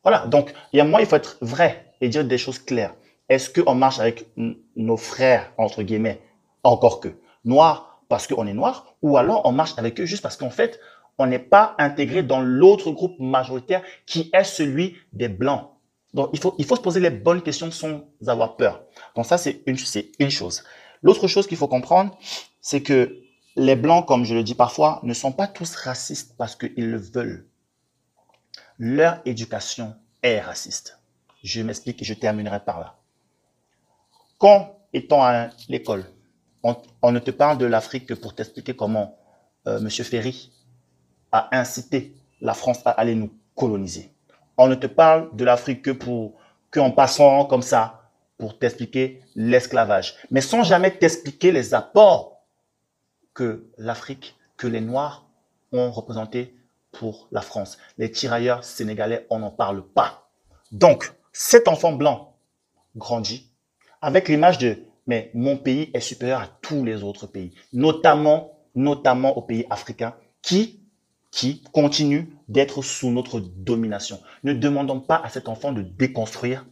Voilà, 0.03 0.27
donc 0.27 0.53
il 0.71 0.77
y 0.77 0.79
a 0.79 0.85
moi, 0.85 1.01
il 1.01 1.07
faut 1.07 1.15
être 1.15 1.37
vrai 1.41 1.93
et 2.01 2.09
dire 2.09 2.23
des 2.23 2.37
choses 2.37 2.59
claires. 2.59 2.93
Est-ce 3.27 3.49
qu'on 3.49 3.73
marche 3.73 3.99
avec 3.99 4.27
nos 4.75 4.97
frères, 4.97 5.51
entre 5.57 5.81
guillemets, 5.81 6.21
encore 6.63 6.99
que 6.99 7.09
noirs 7.43 8.01
parce 8.07 8.27
qu'on 8.27 8.45
est 8.45 8.53
noir, 8.53 8.95
ou 9.01 9.17
alors 9.17 9.41
on 9.45 9.51
marche 9.51 9.73
avec 9.77 9.99
eux 9.99 10.05
juste 10.05 10.21
parce 10.21 10.37
qu'en 10.37 10.51
fait, 10.51 10.79
on 11.17 11.25
n'est 11.25 11.39
pas 11.39 11.75
intégré 11.79 12.21
dans 12.21 12.41
l'autre 12.41 12.91
groupe 12.91 13.19
majoritaire 13.19 13.81
qui 14.05 14.29
est 14.31 14.43
celui 14.43 14.95
des 15.13 15.27
blancs? 15.29 15.71
Donc, 16.15 16.29
il 16.31 16.39
faut, 16.39 16.75
se 16.75 16.81
poser 16.81 17.01
les 17.01 17.09
bonnes 17.09 17.41
questions 17.41 17.69
sans 17.71 18.05
avoir 18.25 18.55
peur. 18.55 18.83
Donc, 19.15 19.25
ça, 19.25 19.37
c'est 19.37 19.61
une, 19.65 19.75
une 20.19 20.29
chose. 20.29 20.63
L'autre 21.03 21.27
chose 21.27 21.45
qu'il 21.45 21.57
faut 21.57 21.67
comprendre, 21.67 22.17
c'est 22.61 22.81
que 22.81 23.21
les 23.57 23.75
blancs, 23.75 24.07
comme 24.07 24.23
je 24.23 24.33
le 24.33 24.41
dis 24.41 24.55
parfois, 24.55 25.01
ne 25.03 25.13
sont 25.13 25.33
pas 25.33 25.45
tous 25.45 25.75
racistes 25.75 26.35
parce 26.37 26.55
qu'ils 26.55 26.89
le 26.89 26.97
veulent. 26.97 27.45
Leur 28.79 29.19
éducation 29.25 29.93
est 30.23 30.39
raciste. 30.39 30.99
Je 31.43 31.61
m'explique 31.61 32.01
et 32.01 32.05
je 32.05 32.13
terminerai 32.13 32.61
par 32.61 32.79
là. 32.79 32.97
Quand, 34.37 34.79
étant 34.93 35.21
à 35.21 35.49
l'école, 35.67 36.05
on, 36.63 37.11
ne 37.11 37.19
te 37.19 37.31
parle 37.31 37.57
de 37.57 37.65
l'Afrique 37.65 38.05
que 38.05 38.13
pour 38.13 38.33
t'expliquer 38.33 38.73
comment 38.73 39.17
euh, 39.67 39.79
M. 39.79 39.89
Ferry 39.89 40.53
a 41.33 41.55
incité 41.57 42.15
la 42.39 42.53
France 42.53 42.79
à 42.85 42.91
aller 42.91 43.15
nous 43.15 43.31
coloniser. 43.53 44.14
On 44.57 44.67
ne 44.67 44.75
te 44.75 44.87
parle 44.87 45.35
de 45.35 45.43
l'Afrique 45.43 45.81
que 45.81 45.91
pour 45.91 46.33
qu'en 46.71 46.91
passant 46.91 47.45
comme 47.45 47.61
ça 47.61 48.09
pour 48.37 48.59
t'expliquer 48.59 49.21
l'esclavage, 49.35 50.15
mais 50.29 50.41
sans 50.41 50.63
jamais 50.63 50.91
t'expliquer 50.91 51.51
les 51.51 51.73
apports 51.73 52.43
que 53.33 53.69
l'Afrique, 53.77 54.35
que 54.57 54.67
les 54.67 54.81
Noirs 54.81 55.25
ont 55.71 55.91
représentés 55.91 56.55
pour 56.91 57.27
la 57.31 57.41
France. 57.41 57.77
Les 57.97 58.11
tirailleurs 58.11 58.63
sénégalais, 58.63 59.25
on 59.29 59.39
n'en 59.39 59.51
parle 59.51 59.85
pas. 59.85 60.29
Donc, 60.71 61.13
cet 61.31 61.67
enfant 61.67 61.93
blanc 61.93 62.35
grandit 62.95 63.51
avec 64.01 64.27
l'image 64.27 64.57
de 64.57 64.79
mais 65.07 65.29
mon 65.33 65.57
pays 65.57 65.91
est 65.93 65.99
supérieur 65.99 66.41
à 66.41 66.47
tous 66.47 66.83
les 66.83 67.03
autres 67.03 67.27
pays, 67.27 67.53
notamment, 67.73 68.57
notamment 68.73 69.37
aux 69.37 69.41
pays 69.41 69.65
africains 69.69 70.15
qui, 70.41 70.81
qui 71.35 71.61
continuent 71.73 72.27
d'être 72.47 72.81
sous 72.81 73.11
notre 73.11 73.41
domination. 73.41 74.21
Ne 74.45 74.53
demandons 74.53 75.01
pas 75.01 75.17
à 75.17 75.27
cet 75.27 75.49
enfant 75.49 75.73
de 75.73 75.81
déconstruire 75.81 76.65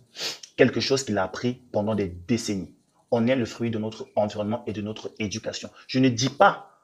quelque 0.56 0.80
chose 0.80 1.04
qu'il 1.04 1.18
a 1.18 1.24
appris 1.24 1.56
pendant 1.74 1.96
des 1.96 2.08
décennies. 2.08 2.74
On 3.12 3.28
est 3.28 3.36
le 3.36 3.44
fruit 3.44 3.72
de 3.72 3.78
notre 3.78 4.08
environnement 4.16 4.64
et 4.66 4.72
de 4.72 4.82
notre 4.82 5.12
éducation. 5.20 5.70
Je 5.88 6.00
ne 6.00 6.08
dis 6.08 6.30
pas 6.30 6.80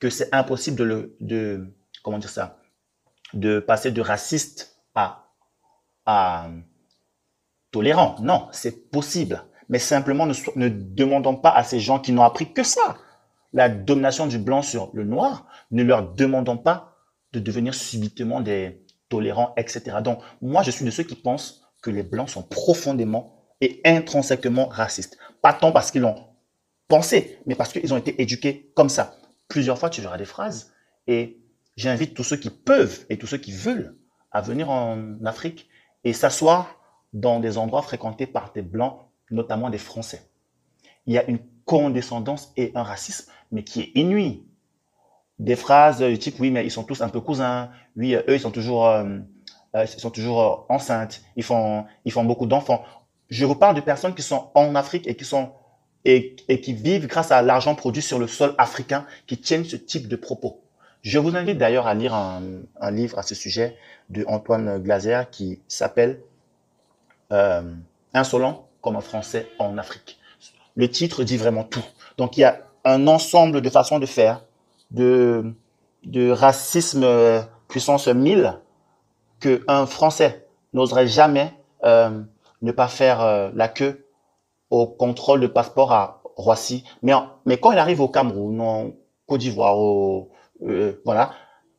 que 0.00 0.10
c'est 0.10 0.34
impossible 0.34 0.76
de 0.76 0.82
le, 0.82 1.16
de, 1.20 1.72
comment 2.02 2.18
dire 2.18 2.30
ça, 2.30 2.58
de 3.32 3.60
passer 3.60 3.92
de 3.92 4.00
raciste 4.00 4.82
à, 4.96 5.28
à 6.06 6.50
tolérant. 7.70 8.16
Non, 8.20 8.48
c'est 8.50 8.90
possible. 8.90 9.44
Mais 9.68 9.78
simplement, 9.78 10.26
ne, 10.26 10.34
ne 10.56 10.68
demandons 10.68 11.36
pas 11.36 11.52
à 11.52 11.62
ces 11.62 11.78
gens 11.78 12.00
qui 12.00 12.10
n'ont 12.10 12.24
appris 12.24 12.52
que 12.52 12.64
ça, 12.64 12.96
la 13.52 13.68
domination 13.68 14.26
du 14.26 14.38
blanc 14.38 14.62
sur 14.62 14.90
le 14.94 15.04
noir, 15.04 15.46
ne 15.70 15.84
leur 15.84 16.12
demandons 16.14 16.56
pas 16.56 16.89
de 17.32 17.40
devenir 17.40 17.74
subitement 17.74 18.40
des 18.40 18.84
tolérants, 19.08 19.54
etc. 19.56 19.98
Donc, 20.02 20.20
moi, 20.40 20.62
je 20.62 20.70
suis 20.70 20.84
de 20.84 20.90
ceux 20.90 21.02
qui 21.02 21.16
pensent 21.16 21.62
que 21.82 21.90
les 21.90 22.02
blancs 22.02 22.30
sont 22.30 22.42
profondément 22.42 23.34
et 23.60 23.80
intrinsèquement 23.84 24.66
racistes. 24.66 25.18
Pas 25.42 25.52
tant 25.52 25.72
parce 25.72 25.90
qu'ils 25.90 26.02
l'ont 26.02 26.16
pensé, 26.88 27.38
mais 27.46 27.54
parce 27.54 27.72
qu'ils 27.72 27.92
ont 27.94 27.96
été 27.96 28.20
éduqués 28.20 28.72
comme 28.74 28.88
ça. 28.88 29.16
Plusieurs 29.48 29.78
fois, 29.78 29.90
tu 29.90 30.00
verras 30.00 30.18
des 30.18 30.24
phrases 30.24 30.72
et 31.06 31.40
j'invite 31.76 32.14
tous 32.14 32.24
ceux 32.24 32.36
qui 32.36 32.50
peuvent 32.50 33.06
et 33.08 33.18
tous 33.18 33.26
ceux 33.26 33.38
qui 33.38 33.52
veulent 33.52 33.96
à 34.30 34.40
venir 34.40 34.70
en 34.70 35.24
Afrique 35.24 35.68
et 36.04 36.12
s'asseoir 36.12 36.80
dans 37.12 37.40
des 37.40 37.58
endroits 37.58 37.82
fréquentés 37.82 38.26
par 38.26 38.52
des 38.52 38.62
blancs, 38.62 39.00
notamment 39.30 39.70
des 39.70 39.78
Français. 39.78 40.30
Il 41.06 41.14
y 41.14 41.18
a 41.18 41.28
une 41.28 41.40
condescendance 41.64 42.52
et 42.56 42.72
un 42.74 42.82
racisme, 42.82 43.30
mais 43.50 43.64
qui 43.64 43.80
est 43.80 43.92
inouï. 43.94 44.44
Des 45.40 45.56
phrases 45.56 46.00
du 46.00 46.18
type 46.18 46.38
oui, 46.38 46.50
mais 46.50 46.64
ils 46.66 46.70
sont 46.70 46.84
tous 46.84 47.00
un 47.00 47.08
peu 47.08 47.20
cousins. 47.20 47.70
Oui, 47.96 48.14
eux, 48.14 48.34
ils 48.34 48.40
sont 48.40 48.50
toujours, 48.50 48.86
euh, 48.86 49.04
euh, 49.74 49.84
ils 49.84 50.00
sont 50.00 50.10
toujours 50.10 50.42
euh, 50.42 50.74
enceintes. 50.74 51.22
Ils 51.34 51.42
font, 51.42 51.86
ils 52.04 52.12
font 52.12 52.24
beaucoup 52.24 52.46
d'enfants. 52.46 52.84
Je 53.30 53.46
vous 53.46 53.54
parle 53.54 53.74
de 53.74 53.80
personnes 53.80 54.14
qui 54.14 54.22
sont 54.22 54.50
en 54.54 54.74
Afrique 54.74 55.08
et 55.08 55.16
qui 55.16 55.24
sont 55.24 55.52
et, 56.04 56.36
et 56.48 56.60
qui 56.60 56.74
vivent 56.74 57.06
grâce 57.06 57.32
à 57.32 57.40
l'argent 57.40 57.74
produit 57.74 58.02
sur 58.02 58.18
le 58.18 58.26
sol 58.26 58.54
africain, 58.58 59.06
qui 59.26 59.38
tiennent 59.38 59.64
ce 59.64 59.76
type 59.76 60.08
de 60.08 60.16
propos. 60.16 60.60
Je 61.02 61.18
vous 61.18 61.34
invite 61.34 61.56
d'ailleurs 61.56 61.86
à 61.86 61.94
lire 61.94 62.14
un, 62.14 62.42
un, 62.78 62.90
livre 62.90 63.18
à 63.18 63.22
ce 63.22 63.34
sujet 63.34 63.76
de 64.10 64.24
Antoine 64.28 64.78
Glaser 64.78 65.22
qui 65.30 65.60
s'appelle 65.68 66.20
euh, 67.32 67.62
Insolent 68.12 68.68
comme 68.82 68.96
un 68.96 69.00
Français 69.00 69.48
en 69.58 69.78
Afrique. 69.78 70.18
Le 70.76 70.90
titre 70.90 71.24
dit 71.24 71.38
vraiment 71.38 71.64
tout. 71.64 71.84
Donc 72.18 72.36
il 72.36 72.40
y 72.40 72.44
a 72.44 72.60
un 72.84 73.06
ensemble 73.06 73.62
de 73.62 73.70
façons 73.70 73.98
de 73.98 74.06
faire, 74.06 74.42
de, 74.90 75.54
de 76.04 76.30
racisme 76.30 77.04
euh, 77.04 77.40
puissance 77.68 78.08
1000 78.08 78.58
que 79.40 79.62
un 79.68 79.86
Français 79.86 80.46
n'oserait 80.72 81.06
jamais 81.06 81.52
euh, 81.84 82.22
ne 82.62 82.72
pas 82.72 82.88
faire 82.88 83.22
euh, 83.22 83.50
la 83.54 83.68
queue 83.68 84.06
au 84.68 84.86
contrôle 84.86 85.40
de 85.40 85.46
passeport 85.46 85.92
à 85.92 86.22
Roissy. 86.36 86.84
Mais, 87.02 87.12
mais 87.46 87.56
quand 87.56 87.72
il 87.72 87.78
arrive 87.78 88.00
au 88.00 88.08
Cameroun, 88.08 88.60
en 88.60 88.90
Côte 89.26 89.40
d'Ivoire, 89.40 89.78
au, 89.78 90.30
euh, 90.62 91.00
voilà, 91.04 91.32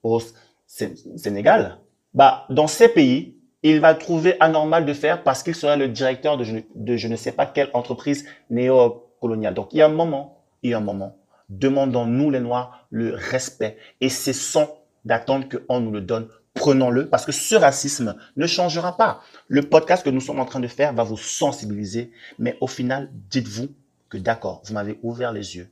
au 0.04 0.20
Sénégal, 0.66 1.78
bah, 2.14 2.46
dans 2.50 2.68
ces 2.68 2.90
pays, 2.90 3.38
il 3.64 3.80
va 3.80 3.94
trouver 3.94 4.36
anormal 4.40 4.86
de 4.86 4.94
faire 4.94 5.24
parce 5.24 5.44
qu'il 5.44 5.56
sera 5.56 5.76
le 5.76 5.88
directeur 5.88 6.38
de 6.38 6.44
je, 6.44 6.58
de 6.74 6.98
je 6.98 7.08
ne 7.08 7.16
sais 7.16 7.32
pas 7.32 7.46
quelle 7.46 7.70
entreprise 7.74 8.26
néocoloniale. 8.50 9.54
Donc, 9.54 9.70
il 9.72 9.78
y 9.78 9.82
a 9.82 9.86
un 9.86 9.90
moment, 9.90 10.44
il 10.64 10.72
y 10.72 10.74
a 10.74 10.78
un 10.78 10.82
moment, 10.82 11.16
demandons-nous 11.52 12.32
les 12.32 12.40
Noirs 12.40 12.88
le 12.90 13.14
respect 13.14 13.78
et 14.00 14.10
cessons 14.10 14.70
d'attendre 15.06 15.48
qu'on 15.48 15.80
nous 15.80 15.92
le 15.92 16.02
donne. 16.02 16.28
Prenons-le 16.54 17.08
parce 17.08 17.26
que 17.26 17.32
ce 17.32 17.56
racisme 17.56 18.16
ne 18.36 18.48
changera 18.48 18.98
pas. 18.98 19.22
Le 19.48 19.62
podcast 19.62 20.04
que 20.04 20.10
nous 20.10 20.20
sommes 20.22 20.40
en 20.40 20.46
train 20.46 20.60
de 20.60 20.68
faire 20.68 20.94
va 20.94 21.04
vous 21.04 21.18
sensibiliser, 21.18 22.12
mais 22.40 22.58
au 22.62 22.68
final, 22.68 23.10
dites-vous 23.30 23.70
que 24.10 24.18
d'accord, 24.18 24.62
vous 24.66 24.74
m'avez 24.74 25.00
ouvert 25.04 25.32
les 25.32 25.56
yeux. 25.56 25.70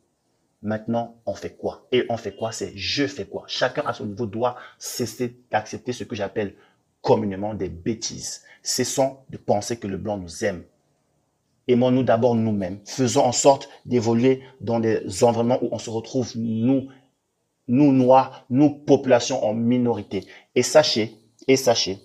Maintenant, 0.61 1.15
on 1.25 1.33
fait 1.33 1.55
quoi? 1.55 1.87
Et 1.91 2.05
on 2.09 2.17
fait 2.17 2.35
quoi? 2.35 2.51
C'est 2.51 2.73
je 2.75 3.07
fais 3.07 3.25
quoi? 3.25 3.43
Chacun 3.47 3.83
à 3.85 3.93
son 3.93 4.05
niveau 4.05 4.25
doit 4.25 4.57
cesser 4.77 5.37
d'accepter 5.51 5.93
ce 5.93 6.03
que 6.03 6.15
j'appelle 6.15 6.55
communément 7.01 7.53
des 7.53 7.69
bêtises. 7.69 8.43
Cessons 8.61 9.17
de 9.29 9.37
penser 9.37 9.77
que 9.77 9.87
le 9.87 9.97
blanc 9.97 10.17
nous 10.17 10.43
aime. 10.43 10.63
Aimons-nous 11.69 12.01
d'abord 12.01 12.33
nous-mêmes. 12.33 12.79
Faisons 12.83 13.23
en 13.23 13.31
sorte 13.31 13.69
d'évoluer 13.85 14.41
dans 14.59 14.79
des 14.79 15.23
environnements 15.23 15.59
où 15.61 15.69
on 15.71 15.77
se 15.77 15.91
retrouve, 15.91 16.33
nous, 16.35 16.89
nous 17.67 17.91
noirs, 17.91 18.45
nous 18.49 18.71
population 18.71 19.45
en 19.45 19.53
minorité. 19.53 20.25
Et 20.55 20.63
sachez, 20.63 21.15
et 21.47 21.55
sachez 21.55 21.99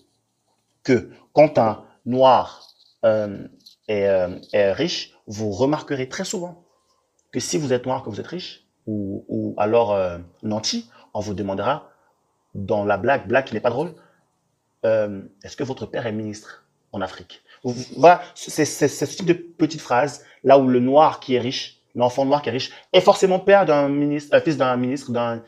que 0.82 1.10
quand 1.32 1.56
un 1.56 1.82
noir 2.04 2.68
euh, 3.06 3.48
est, 3.88 4.06
euh, 4.06 4.38
est, 4.52 4.72
riche, 4.72 5.14
vous 5.26 5.50
remarquerez 5.50 6.10
très 6.10 6.26
souvent 6.26 6.62
que 7.32 7.40
si 7.40 7.56
vous 7.56 7.72
êtes 7.72 7.86
noir, 7.86 8.02
que 8.02 8.10
vous 8.10 8.20
êtes 8.20 8.26
riche, 8.26 8.68
ou, 8.86 9.24
ou 9.28 9.54
alors 9.56 9.92
euh, 9.92 10.18
nanti, 10.42 10.90
on 11.14 11.20
vous 11.20 11.32
demandera 11.32 11.88
dans 12.54 12.84
la 12.84 12.98
blague, 12.98 13.26
blague 13.26 13.46
qui 13.46 13.54
n'est 13.54 13.60
pas 13.60 13.70
drôle, 13.70 13.94
euh, 14.84 15.22
est-ce 15.42 15.56
que 15.56 15.64
votre 15.64 15.86
père 15.86 16.06
est 16.06 16.12
ministre 16.12 16.66
en 16.92 17.00
Afrique? 17.00 17.42
Voilà, 17.96 18.22
c'est 18.34 18.64
ce 18.64 19.04
type 19.04 19.26
de 19.26 19.32
petite 19.32 19.80
phrase 19.80 20.24
là 20.42 20.58
où 20.58 20.68
le 20.68 20.80
noir 20.80 21.20
qui 21.20 21.34
est 21.34 21.40
riche, 21.40 21.80
l'enfant 21.94 22.24
noir 22.24 22.42
qui 22.42 22.50
est 22.50 22.52
riche, 22.52 22.70
est 22.92 23.00
forcément 23.00 23.38
père 23.38 23.64
d'un 23.64 23.88
ministre, 23.88 24.36
euh, 24.36 24.40
fils 24.40 24.56
d'un 24.56 24.76
ministre, 24.76 25.10
d'un 25.10 25.42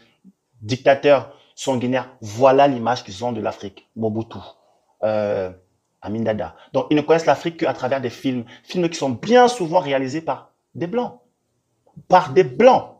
dictateur 0.62 1.32
sanguinaire. 1.54 2.10
Voilà 2.22 2.66
l'image 2.68 3.04
qu'ils 3.04 3.24
ont 3.24 3.32
de 3.32 3.40
l'Afrique. 3.40 3.88
Mobutu, 3.96 4.38
euh, 5.02 5.50
Amin 6.00 6.22
Dada. 6.22 6.56
Donc 6.72 6.86
ils 6.90 6.96
ne 6.96 7.02
connaissent 7.02 7.26
l'Afrique 7.26 7.58
qu'à 7.58 7.74
travers 7.74 8.00
des 8.00 8.10
films, 8.10 8.44
films 8.64 8.88
qui 8.88 8.96
sont 8.96 9.10
bien 9.10 9.48
souvent 9.48 9.80
réalisés 9.80 10.22
par 10.22 10.52
des 10.74 10.86
blancs, 10.86 11.20
par 12.08 12.32
des 12.32 12.44
blancs 12.44 12.96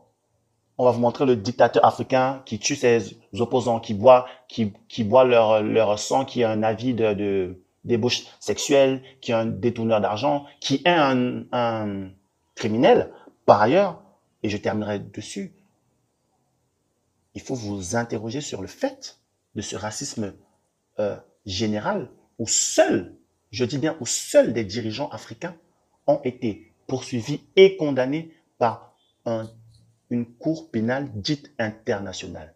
on 0.77 0.85
va 0.85 0.91
vous 0.91 0.99
montrer 0.99 1.25
le 1.25 1.35
dictateur 1.35 1.83
africain 1.83 2.41
qui 2.45 2.59
tue 2.59 2.75
ses 2.75 3.17
opposants, 3.39 3.79
qui 3.79 3.93
boit, 3.93 4.27
qui, 4.47 4.73
qui 4.87 5.03
boit 5.03 5.23
leur, 5.23 5.63
leur 5.63 5.97
sang, 5.97 6.23
qui 6.23 6.43
a 6.43 6.51
un 6.51 6.61
avis 6.63 6.93
de, 6.93 7.13
de 7.13 7.63
débauche 7.87 8.25
sexuelle, 8.39 9.01
qui 9.21 9.31
est 9.31 9.35
un 9.35 9.45
détourneur 9.45 10.01
d'argent, 10.01 10.45
qui 10.59 10.81
est 10.85 10.89
un, 10.89 11.45
un 11.51 12.09
criminel. 12.55 13.11
Par 13.45 13.61
ailleurs, 13.61 14.03
et 14.43 14.49
je 14.49 14.57
terminerai 14.57 14.99
dessus, 14.99 15.53
il 17.33 17.41
faut 17.41 17.55
vous 17.55 17.95
interroger 17.95 18.41
sur 18.41 18.61
le 18.61 18.67
fait 18.67 19.19
de 19.55 19.61
ce 19.61 19.75
racisme 19.75 20.33
euh, 20.99 21.17
général 21.45 22.09
où 22.39 22.47
seuls, 22.47 23.15
je 23.51 23.65
dis 23.65 23.77
bien 23.77 23.95
où 23.99 24.05
seuls 24.05 24.53
des 24.53 24.63
dirigeants 24.63 25.09
africains 25.09 25.55
ont 26.05 26.21
été 26.23 26.73
poursuivis 26.87 27.41
et 27.55 27.77
condamnés 27.77 28.33
par 28.57 28.95
un 29.25 29.47
une 30.09 30.25
cour 30.25 30.71
pénale 30.71 31.09
dite 31.13 31.51
internationale. 31.59 32.53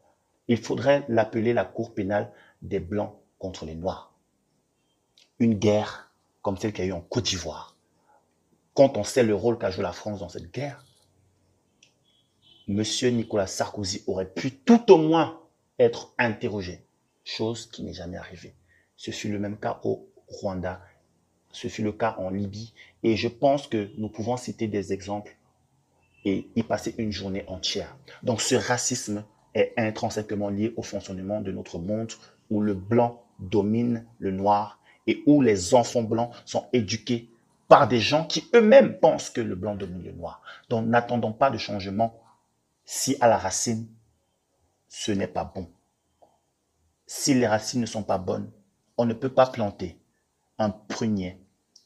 Il 0.47 0.57
faudrait 0.57 1.05
l'appeler 1.07 1.53
la 1.53 1.65
cour 1.65 1.93
pénale 1.93 2.31
des 2.61 2.79
Blancs 2.79 3.15
contre 3.39 3.65
les 3.65 3.75
Noirs. 3.75 4.10
Une 5.41 5.55
guerre 5.55 6.13
comme 6.43 6.55
celle 6.55 6.71
qu'il 6.71 6.85
y 6.85 6.87
a 6.87 6.91
eu 6.91 6.93
en 6.93 7.01
Côte 7.01 7.25
d'Ivoire. 7.25 7.75
Quand 8.75 8.95
on 8.95 9.03
sait 9.03 9.23
le 9.23 9.33
rôle 9.33 9.57
qu'a 9.57 9.71
joué 9.71 9.81
la 9.81 9.91
France 9.91 10.19
dans 10.19 10.29
cette 10.29 10.53
guerre, 10.53 10.85
Monsieur 12.67 13.09
Nicolas 13.09 13.47
Sarkozy 13.47 14.03
aurait 14.05 14.31
pu 14.31 14.51
tout 14.51 14.91
au 14.91 14.97
moins 14.97 15.41
être 15.79 16.13
interrogé, 16.19 16.85
chose 17.23 17.65
qui 17.65 17.81
n'est 17.81 17.91
jamais 17.91 18.17
arrivée. 18.17 18.53
Ce 18.97 19.09
fut 19.09 19.29
le 19.29 19.39
même 19.39 19.57
cas 19.57 19.79
au 19.83 20.07
Rwanda, 20.27 20.79
ce 21.51 21.69
fut 21.69 21.81
le 21.81 21.91
cas 21.91 22.17
en 22.19 22.29
Libye, 22.29 22.75
et 23.01 23.15
je 23.15 23.27
pense 23.27 23.65
que 23.65 23.89
nous 23.97 24.09
pouvons 24.09 24.37
citer 24.37 24.67
des 24.67 24.93
exemples 24.93 25.35
et 26.23 26.51
y 26.55 26.61
passer 26.61 26.93
une 26.99 27.11
journée 27.11 27.45
entière. 27.47 27.97
Donc 28.21 28.41
ce 28.41 28.53
racisme 28.53 29.25
est 29.55 29.73
intrinsèquement 29.75 30.49
lié 30.49 30.71
au 30.77 30.83
fonctionnement 30.83 31.41
de 31.41 31.51
notre 31.51 31.79
monde 31.79 32.11
où 32.51 32.61
le 32.61 32.75
blanc 32.75 33.23
domine 33.39 34.05
le 34.19 34.29
noir 34.29 34.77
où 35.25 35.41
les 35.41 35.73
enfants 35.73 36.03
blancs 36.03 36.31
sont 36.45 36.67
éduqués 36.73 37.29
par 37.67 37.87
des 37.87 37.99
gens 37.99 38.25
qui 38.25 38.49
eux-mêmes 38.53 38.99
pensent 38.99 39.29
que 39.29 39.41
le 39.41 39.55
blanc 39.55 39.75
domine 39.75 40.03
le 40.03 40.11
noir. 40.11 40.41
Donc 40.69 40.85
n'attendons 40.87 41.33
pas 41.33 41.49
de 41.49 41.57
changement 41.57 42.21
si 42.83 43.15
à 43.21 43.27
la 43.27 43.37
racine, 43.37 43.87
ce 44.89 45.11
n'est 45.11 45.27
pas 45.27 45.45
bon. 45.45 45.69
Si 47.05 47.33
les 47.33 47.47
racines 47.47 47.81
ne 47.81 47.85
sont 47.85 48.03
pas 48.03 48.17
bonnes, 48.17 48.51
on 48.97 49.05
ne 49.05 49.13
peut 49.13 49.29
pas 49.29 49.47
planter 49.47 49.97
un 50.59 50.69
prunier 50.69 51.37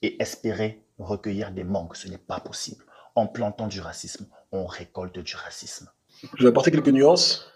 et 0.02 0.22
espérer 0.22 0.84
recueillir 0.98 1.52
des 1.52 1.64
mangues. 1.64 1.96
Ce 1.96 2.08
n'est 2.08 2.18
pas 2.18 2.40
possible. 2.40 2.84
En 3.16 3.28
plantant 3.28 3.68
du 3.68 3.80
racisme, 3.80 4.28
on 4.52 4.66
récolte 4.66 5.20
du 5.20 5.36
racisme. 5.36 5.90
Je 6.38 6.44
vais 6.44 6.50
apporter 6.50 6.72
quelques 6.72 6.90
nuances, 6.90 7.52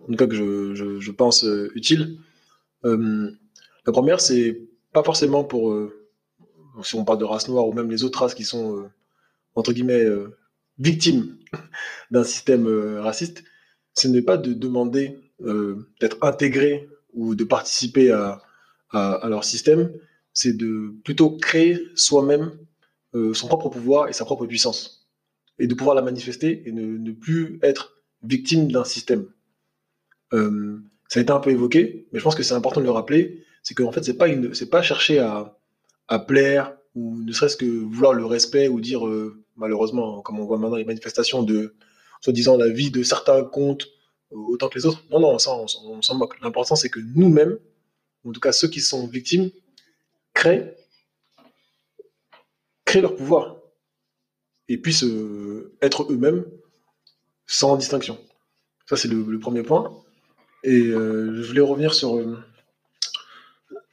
en 0.00 0.06
tout 0.06 0.16
cas 0.16 0.26
que 0.26 0.34
je, 0.34 1.10
pense 1.10 1.44
euh, 1.44 1.72
utiles. 1.74 2.18
Euh, 2.84 3.30
la 3.86 3.92
première, 3.92 4.20
c'est 4.20 4.60
pas 4.92 5.02
forcément 5.02 5.44
pour, 5.44 5.72
euh, 5.72 6.08
si 6.82 6.94
on 6.94 7.04
parle 7.04 7.18
de 7.18 7.24
race 7.24 7.48
noire 7.48 7.66
ou 7.66 7.72
même 7.72 7.90
les 7.90 8.04
autres 8.04 8.20
races 8.20 8.34
qui 8.34 8.44
sont, 8.44 8.88
entre 9.54 9.72
guillemets, 9.72 10.06
victimes 10.78 11.36
d'un 12.10 12.24
système 12.24 12.66
raciste, 12.98 13.44
ce 13.94 14.08
n'est 14.08 14.22
pas 14.22 14.36
de 14.36 14.52
demander 14.52 15.18
d'être 16.00 16.18
intégré 16.22 16.88
ou 17.12 17.34
de 17.34 17.44
participer 17.44 18.10
à, 18.10 19.28
leur 19.28 19.44
système, 19.44 19.92
c'est 20.32 20.56
de 20.56 20.94
plutôt 21.04 21.36
créer 21.36 21.78
soi-même 21.94 22.52
euh, 23.14 23.34
son 23.34 23.48
propre 23.48 23.68
pouvoir 23.68 24.08
et 24.08 24.12
sa 24.12 24.24
propre 24.24 24.46
puissance, 24.46 25.08
et 25.58 25.66
de 25.66 25.74
pouvoir 25.74 25.96
la 25.96 26.02
manifester 26.02 26.62
et 26.66 26.72
ne, 26.72 27.10
plus 27.12 27.58
être 27.62 28.00
victime 28.22 28.70
d'un 28.70 28.84
système. 28.84 29.26
Euh, 30.32 30.78
ça 31.08 31.18
a 31.18 31.22
été 31.22 31.32
un 31.32 31.40
peu 31.40 31.50
évoqué, 31.50 32.06
mais 32.12 32.20
je 32.20 32.24
pense 32.24 32.36
que 32.36 32.44
c'est 32.44 32.54
important 32.54 32.80
de 32.80 32.86
le 32.86 32.92
rappeler, 32.92 33.44
c'est 33.62 33.74
qu'en 33.74 33.92
fait, 33.92 34.04
c'est 34.04 34.16
pas 34.16 34.28
pas 34.70 34.82
chercher 34.82 35.18
à, 35.18 35.56
plaire 36.26 36.76
ou 36.94 37.22
ne 37.22 37.32
serait-ce 37.32 37.56
que 37.56 37.66
vouloir 37.66 38.12
le 38.12 38.24
respect 38.24 38.66
ou 38.68 38.80
dire, 38.80 39.06
euh, 39.06 39.44
malheureusement, 39.56 40.22
comme 40.22 40.40
on 40.40 40.44
voit 40.44 40.58
maintenant 40.58 40.76
les 40.76 40.84
manifestations 40.84 41.42
de, 41.42 41.76
soi-disant, 42.20 42.56
la 42.56 42.68
vie 42.68 42.90
de 42.90 43.02
certains 43.02 43.44
comptes 43.44 43.86
autant 44.30 44.68
que 44.68 44.78
les 44.78 44.86
autres. 44.86 45.04
Non, 45.10 45.20
non, 45.20 45.38
ça, 45.38 45.52
on 45.54 46.02
s'en 46.02 46.14
moque. 46.16 46.40
L'important, 46.40 46.76
c'est 46.76 46.88
que 46.88 47.00
nous-mêmes, 47.14 47.58
en 48.24 48.32
tout 48.32 48.40
cas 48.40 48.52
ceux 48.52 48.68
qui 48.68 48.80
sont 48.80 49.06
victimes, 49.06 49.50
créent 50.34 50.74
leur 53.00 53.14
pouvoir 53.14 53.56
et 54.68 54.78
puissent 54.78 55.04
euh, 55.04 55.76
être 55.80 56.10
eux-mêmes 56.10 56.44
sans 57.46 57.76
distinction. 57.76 58.18
Ça, 58.86 58.96
c'est 58.96 59.08
le, 59.08 59.38
premier 59.38 59.62
point. 59.62 59.92
Et 60.64 60.80
euh, 60.80 61.42
je 61.42 61.48
voulais 61.48 61.60
revenir 61.60 61.94
sur, 61.94 62.16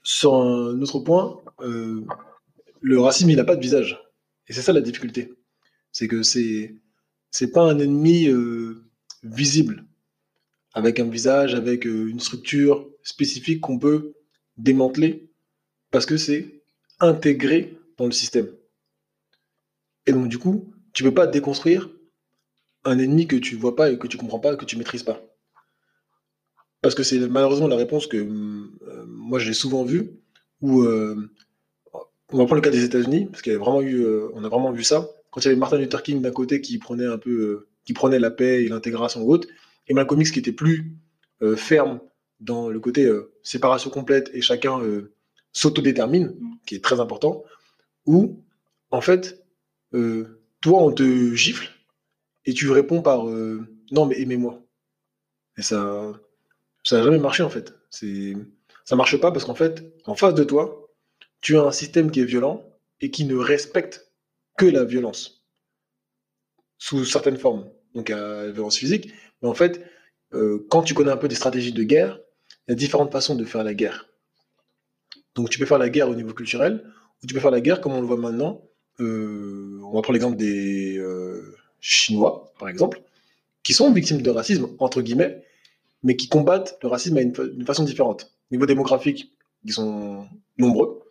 sur 0.08 0.36
un 0.36 0.82
autre 0.82 1.00
point. 1.00 1.42
le 1.60 3.00
racisme, 3.00 3.30
il 3.30 3.36
n'a 3.36 3.44
pas 3.44 3.58
de 3.58 3.62
visage. 3.62 4.02
Et 4.48 4.54
c'est 4.54 4.62
ça 4.62 4.72
la 4.72 4.80
difficulté. 4.80 5.34
C'est 5.92 6.08
que 6.08 6.24
c'est 6.24 6.76
c'est 7.30 7.52
pas 7.52 7.64
un 7.64 7.78
ennemi 7.78 8.30
visible, 9.24 9.86
avec 10.74 11.02
un 11.02 11.10
visage, 11.10 11.56
avec 11.56 11.84
une 11.84 12.22
structure 12.22 12.88
spécifique 13.04 13.60
qu'on 13.60 13.80
peut 13.80 14.14
démanteler, 14.56 15.30
parce 15.92 16.06
que 16.06 16.16
c'est 16.16 16.62
intégré 17.02 17.78
dans 17.98 18.06
le 18.06 18.12
système. 18.12 18.48
Et 20.06 20.14
donc, 20.14 20.30
du 20.30 20.38
coup, 20.38 20.74
tu 20.94 21.04
ne 21.04 21.10
peux 21.10 21.16
pas 21.16 21.28
déconstruire 21.28 21.90
un 22.86 22.98
ennemi 22.98 23.28
que 23.28 23.36
tu 23.36 23.58
vois 23.58 23.76
pas 23.76 23.92
et 23.92 24.00
que 24.00 24.08
tu 24.08 24.16
comprends 24.16 24.40
pas 24.40 24.56
que 24.56 24.64
tu 24.64 24.78
maîtrises 24.78 25.04
pas. 25.04 25.22
Parce 26.82 26.96
que 26.96 27.04
c'est 27.04 27.20
malheureusement 27.28 27.68
la 27.68 27.76
réponse 27.76 28.08
que 28.08 28.18
euh, 28.18 29.06
moi 29.08 29.40
j'ai 29.40 29.54
souvent 29.54 29.84
vue, 29.84 30.12
où 30.62 30.82
euh, 30.82 31.16
on 32.30 32.38
va 32.38 32.46
prendre 32.46 32.56
le 32.56 32.62
cas 32.62 32.70
des 32.70 32.84
États-Unis, 32.84 33.28
parce 33.28 33.42
qu'il 33.42 33.54
y 33.54 33.56
a 33.56 33.60
vraiment 33.60 33.82
eu, 33.82 34.04
euh, 34.04 34.30
on 34.34 34.44
a 34.44 34.50
vraiment 34.50 34.72
vu 34.72 34.84
ça. 34.84 35.10
Quand 35.32 35.42
il 35.42 35.46
y 35.46 35.48
avait 35.48 35.60
Martin 35.60 35.78
Luther 35.78 36.04
King 36.04 36.22
d'un 36.22 36.32
côté 36.32 36.62
qui 36.62 36.78
prenait 36.78 37.06
un 37.06 37.18
peu, 37.18 37.68
qui 37.86 37.94
prenait 37.94 38.20
la 38.20 38.32
paix 38.32 38.64
et 38.64 38.68
l'intégration 38.70 39.22
ou 39.22 39.32
autre, 39.32 39.48
et 39.88 39.94
Malcolm 39.94 40.22
X 40.22 40.32
qui 40.32 40.40
était 40.40 40.52
plus 40.52 40.94
ferme 41.56 42.00
dans 42.40 42.68
le 42.68 42.80
côté 42.80 43.10
séparation 43.44 43.90
complète 43.90 44.32
et 44.34 44.42
chacun 44.42 44.82
s'autodétermine, 45.54 46.34
qui 46.66 46.76
est 46.76 46.84
très 46.84 47.00
important, 47.00 47.44
où 48.06 48.44
en 48.90 49.02
fait 49.02 49.48
euh, 49.94 50.42
toi, 50.62 50.84
on 50.84 50.92
te 50.92 51.34
gifle 51.34 51.70
et 52.46 52.54
tu 52.54 52.70
réponds 52.72 53.02
par 53.02 53.30
euh, 53.30 53.66
non, 53.92 54.06
mais 54.06 54.20
aimez-moi. 54.20 54.62
Et 55.58 55.62
ça, 55.62 56.14
ça 56.88 56.98
n'a 56.98 57.04
jamais 57.04 57.20
marché 57.20 57.44
en 57.44 57.50
fait. 57.50 57.74
C'est, 57.90 58.36
ça 58.86 58.96
marche 58.96 59.18
pas 59.18 59.32
parce 59.32 59.46
qu'en 59.46 59.56
fait, 59.56 59.84
en 60.06 60.16
face 60.16 60.34
de 60.34 60.44
toi, 60.44 60.90
tu 61.42 61.58
as 61.58 61.62
un 61.62 61.72
système 61.72 62.12
qui 62.12 62.22
est 62.22 62.26
violent 62.26 62.64
et 63.02 63.12
qui 63.12 63.26
ne 63.26 63.36
respecte 63.36 64.12
que 64.58 64.66
la 64.66 64.86
violence 64.86 65.46
sous 66.78 67.06
certaines 67.06 67.38
formes. 67.38 67.70
Donc, 67.94 68.10
la 68.10 68.52
violence 68.52 68.78
physique. 68.78 69.12
Mais 69.42 69.50
en 69.50 69.54
fait, 69.54 69.84
euh, 70.34 70.66
quand 70.70 70.84
tu 70.84 70.94
connais 70.94 71.12
un 71.12 71.18
peu 71.18 71.28
des 71.28 71.36
stratégies 71.36 71.74
de 71.74 71.84
guerre, 71.84 72.20
il 72.68 72.72
y 72.72 72.74
a 72.74 72.76
différentes 72.76 73.12
façons 73.12 73.36
de 73.36 73.46
faire 73.46 73.64
la 73.64 73.74
guerre. 73.74 74.08
Donc, 75.36 75.50
tu 75.50 75.60
peux 75.60 75.66
faire 75.66 75.78
la 75.78 75.90
guerre 75.90 76.10
au 76.10 76.16
niveau 76.16 76.34
culturel, 76.34 76.84
ou 77.22 77.28
tu 77.28 77.34
peux 77.34 77.40
faire 77.40 77.52
la 77.52 77.62
guerre 77.62 77.82
comme 77.82 77.94
on 77.94 78.02
le 78.02 78.08
voit 78.08 78.18
maintenant, 78.18 78.64
euh, 79.00 79.80
on 79.84 79.94
va 79.94 80.02
prendre 80.02 80.14
l'exemple 80.14 80.38
des 80.38 80.98
euh, 80.98 81.56
Chinois, 81.80 82.54
par 82.60 82.70
exemple, 82.70 83.02
qui 83.64 83.74
sont 83.74 83.92
victimes 83.92 84.22
de 84.22 84.30
racisme, 84.30 84.70
entre 84.80 85.02
guillemets, 85.02 85.44
mais 86.04 86.16
qui 86.16 86.30
combattent 86.30 86.78
le 86.82 86.90
racisme 86.90 87.20
d'une 87.24 87.66
façon 87.66 87.84
différente. 87.84 88.32
Au 88.52 88.56
niveau 88.56 88.66
démographique, 88.66 89.34
ils 89.64 89.74
sont 89.74 90.28
nombreux, 90.58 91.02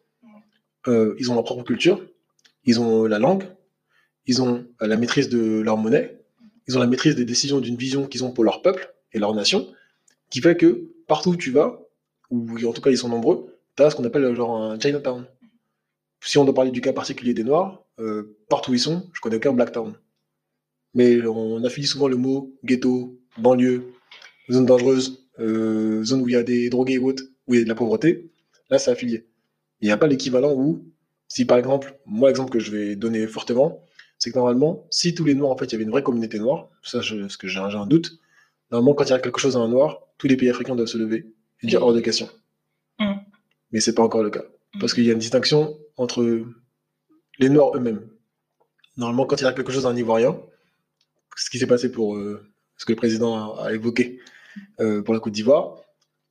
euh, 0.89 1.15
ils 1.19 1.31
ont 1.31 1.35
leur 1.35 1.45
propre 1.45 1.65
culture, 1.65 2.05
ils 2.65 2.81
ont 2.81 3.05
la 3.05 3.19
langue, 3.19 3.45
ils 4.27 4.43
ont 4.43 4.67
la 4.81 4.97
maîtrise 4.97 5.29
de 5.29 5.61
leur 5.61 5.77
monnaie, 5.77 6.21
ils 6.67 6.77
ont 6.77 6.81
la 6.81 6.87
maîtrise 6.87 7.15
des 7.15 7.25
décisions 7.25 7.61
d'une 7.61 7.77
vision 7.77 8.07
qu'ils 8.07 8.25
ont 8.25 8.33
pour 8.33 8.45
leur 8.45 8.63
peuple 8.63 8.95
et 9.13 9.19
leur 9.19 9.35
nation, 9.35 9.69
qui 10.31 10.41
fait 10.41 10.57
que 10.57 10.91
partout 11.07 11.31
où 11.31 11.37
tu 11.37 11.51
vas, 11.51 11.81
ou 12.31 12.49
en 12.67 12.73
tout 12.73 12.81
cas 12.81 12.91
ils 12.91 12.99
sont 12.99 13.09
nombreux, 13.09 13.59
tu 13.77 13.83
as 13.83 13.91
ce 13.91 13.97
qu'on 13.97 14.05
appelle 14.05 14.35
genre 14.35 14.57
un 14.57 14.79
Chinatown. 14.79 15.27
Si 16.21 16.39
on 16.39 16.45
doit 16.45 16.55
parler 16.55 16.71
du 16.71 16.81
cas 16.81 16.93
particulier 16.93 17.35
des 17.35 17.45
Noirs, 17.45 17.85
euh, 18.01 18.37
partout 18.49 18.73
où 18.73 18.75
ils 18.75 18.81
sont, 18.81 19.09
je 19.13 19.21
connais 19.21 19.37
aucun 19.37 19.53
Blacktown. 19.53 19.95
Mais 20.95 21.25
on 21.27 21.63
affilie 21.63 21.87
souvent 21.87 22.09
le 22.09 22.17
mot 22.17 22.55
ghetto, 22.65 23.21
banlieue, 23.39 23.93
zone 24.51 24.67
dangereuse, 24.67 25.27
euh, 25.39 26.05
zone 26.05 26.23
où 26.23 26.29
il 26.29 26.33
y 26.33 26.37
a 26.37 26.43
des 26.43 26.69
drogués 26.69 26.99
ou 26.99 27.09
autres, 27.09 27.25
où 27.47 27.55
il 27.55 27.59
y 27.59 27.61
a 27.61 27.65
de 27.65 27.69
la 27.69 27.75
pauvreté. 27.75 28.31
Là, 28.71 28.79
c'est 28.79 28.91
affilié. 28.91 29.27
Il 29.81 29.87
n'y 29.87 29.93
a 29.93 29.97
pas 29.97 30.07
l'équivalent 30.07 30.53
où, 30.55 30.85
si 31.29 31.45
par 31.45 31.59
exemple, 31.59 31.99
moi, 32.07 32.29
l'exemple 32.29 32.51
que 32.51 32.59
je 32.59 32.71
vais 32.71 32.97
donner 32.97 33.27
fortement, 33.27 33.83
c'est 34.19 34.31
que 34.31 34.39
normalement, 34.39 34.87
si 34.91 35.15
tous 35.15 35.25
les 35.25 35.35
Noirs, 35.35 35.53
en 35.53 35.57
fait, 35.57 35.67
il 35.67 35.73
y 35.73 35.75
avait 35.75 35.85
une 35.85 35.91
vraie 35.91 36.03
communauté 36.03 36.39
noire, 36.39 36.71
ça, 36.83 37.01
je, 37.01 37.29
ce 37.29 37.37
que 37.37 37.49
j'ai 37.49 37.59
un, 37.59 37.87
doute, 37.87 38.19
normalement, 38.71 38.95
quand 38.95 39.05
il 39.05 39.11
y 39.11 39.13
a 39.13 39.19
quelque 39.19 39.41
chose 39.41 39.57
à 39.57 39.61
un 39.61 39.69
Noir, 39.69 40.03
tous 40.19 40.27
les 40.27 40.37
pays 40.37 40.49
africains 40.49 40.75
doivent 40.75 40.89
se 40.89 40.99
lever 40.99 41.35
et 41.63 41.67
dire 41.67 41.83
hors 41.83 41.93
de 41.93 42.01
question. 42.01 42.29
Mais 42.99 43.07
mm. 43.07 43.21
Mais 43.73 43.81
c'est 43.81 43.95
pas 43.95 44.03
encore 44.03 44.23
le 44.23 44.31
cas. 44.31 44.45
Parce 44.81 44.95
qu'il 44.95 45.05
y 45.05 45.11
a 45.11 45.13
une 45.13 45.19
distinction 45.19 45.77
entre 45.97 46.45
les 47.39 47.49
Noirs 47.49 47.77
eux-mêmes. 47.77 48.09
Normalement, 48.97 49.27
quand 49.27 49.41
il 49.41 49.45
y 49.45 49.47
a 49.47 49.53
quelque 49.53 49.73
chose 49.73 49.83
d'un 49.83 49.97
Ivoirien, 49.97 50.41
ce 51.37 51.51
qui 51.51 51.59
s'est 51.59 51.67
passé 51.67 51.93
pour 51.93 52.17
euh, 52.17 52.43
ce 52.77 52.85
que 52.85 52.93
le 52.93 52.97
président 52.97 53.57
a, 53.59 53.73
évoqué 53.75 54.21
euh, 54.81 55.03
pour 55.03 55.15
la 55.15 55.21
Côte 55.21 55.33
d'Ivoire, 55.33 55.81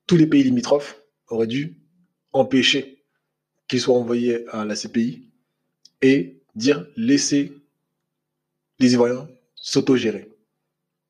tous 0.08 0.18
les 0.18 0.28
pays 0.28 0.44
limitrophes 0.44 1.02
auraient 1.28 1.48
dû 1.48 1.78
empêcher 2.34 3.04
qu'ils 3.68 3.82
soient 3.82 3.96
envoyés 3.96 4.48
à 4.50 4.66
la 4.66 4.76
CPI 4.76 5.30
et 6.02 6.42
dire 6.56 6.86
laisser 6.96 7.54
les 8.80 8.94
Ivoiriens 8.94 9.28
s'autogérer. 9.56 10.30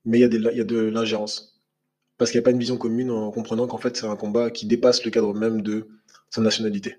Mais 0.05 0.19
il 0.19 0.21
y 0.21 0.47
a, 0.47 0.51
y 0.53 0.61
a 0.61 0.63
de 0.63 0.77
l'ingérence. 0.77 1.59
Parce 2.17 2.31
qu'il 2.31 2.39
n'y 2.39 2.43
a 2.43 2.45
pas 2.45 2.51
une 2.51 2.59
vision 2.59 2.77
commune 2.77 3.11
en 3.11 3.31
comprenant 3.31 3.67
qu'en 3.67 3.77
fait 3.77 3.97
c'est 3.97 4.05
un 4.05 4.15
combat 4.15 4.51
qui 4.51 4.67
dépasse 4.67 5.03
le 5.03 5.11
cadre 5.11 5.33
même 5.33 5.61
de 5.61 5.89
sa 6.29 6.41
nationalité 6.41 6.97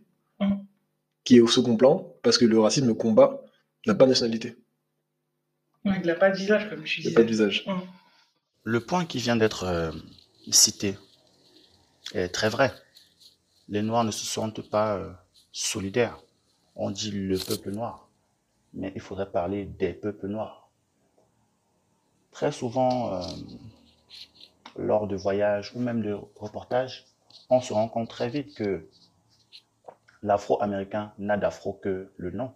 qui 1.27 1.37
est 1.37 1.41
au 1.41 1.49
second 1.49 1.77
plan, 1.77 2.15
parce 2.23 2.39
que 2.39 2.47
le 2.47 2.59
racisme, 2.59 2.95
combat, 2.95 3.43
n'a 3.85 3.95
pas 3.95 4.05
de 4.05 4.11
nationalité. 4.11 4.57
il 5.85 6.07
n'a 6.07 6.15
pas 6.15 6.31
de 6.31 6.37
visage, 6.37 6.71
comme 6.71 6.87
je 6.87 6.97
disais. 6.97 7.09
Il 7.09 7.13
n'a 7.13 7.17
pas 7.17 7.25
de 7.25 7.29
visage. 7.29 7.67
Le 8.69 8.81
point 8.81 9.05
qui 9.05 9.19
vient 9.19 9.37
d'être 9.37 9.63
euh, 9.63 9.93
cité 10.51 10.99
est 12.15 12.35
très 12.35 12.49
vrai. 12.49 12.73
Les 13.69 13.81
Noirs 13.81 14.03
ne 14.03 14.11
se 14.11 14.27
sentent 14.27 14.69
pas 14.69 14.97
euh, 14.97 15.13
solidaires. 15.53 16.19
On 16.75 16.91
dit 16.91 17.13
le 17.13 17.39
peuple 17.39 17.71
noir, 17.71 18.09
mais 18.75 18.91
il 18.97 19.01
faudrait 19.01 19.31
parler 19.31 19.67
des 19.67 19.93
peuples 19.93 20.27
noirs. 20.27 20.69
Très 22.33 22.51
souvent, 22.51 23.15
euh, 23.15 23.23
lors 24.77 25.07
de 25.07 25.15
voyages 25.15 25.71
ou 25.77 25.79
même 25.79 26.03
de 26.03 26.19
reportages, 26.35 27.07
on 27.51 27.61
se 27.61 27.73
rend 27.73 27.89
compte 27.89 28.09
très 28.09 28.29
vite 28.29 28.57
que 28.57 28.89
l'afro-américain 30.25 31.13
n'a 31.19 31.37
d'afro 31.37 31.73
que 31.75 32.11
le 32.17 32.33
nom. 32.33 32.53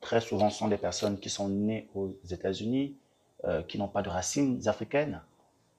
Très 0.00 0.20
souvent, 0.20 0.50
ce 0.50 0.58
sont 0.58 0.68
des 0.68 0.76
personnes 0.76 1.20
qui 1.20 1.30
sont 1.30 1.48
nées 1.48 1.88
aux 1.94 2.10
États-Unis, 2.32 2.96
qui 3.68 3.78
n'ont 3.78 3.86
pas 3.86 4.02
de 4.02 4.08
racines 4.08 4.66
africaines. 4.66 5.20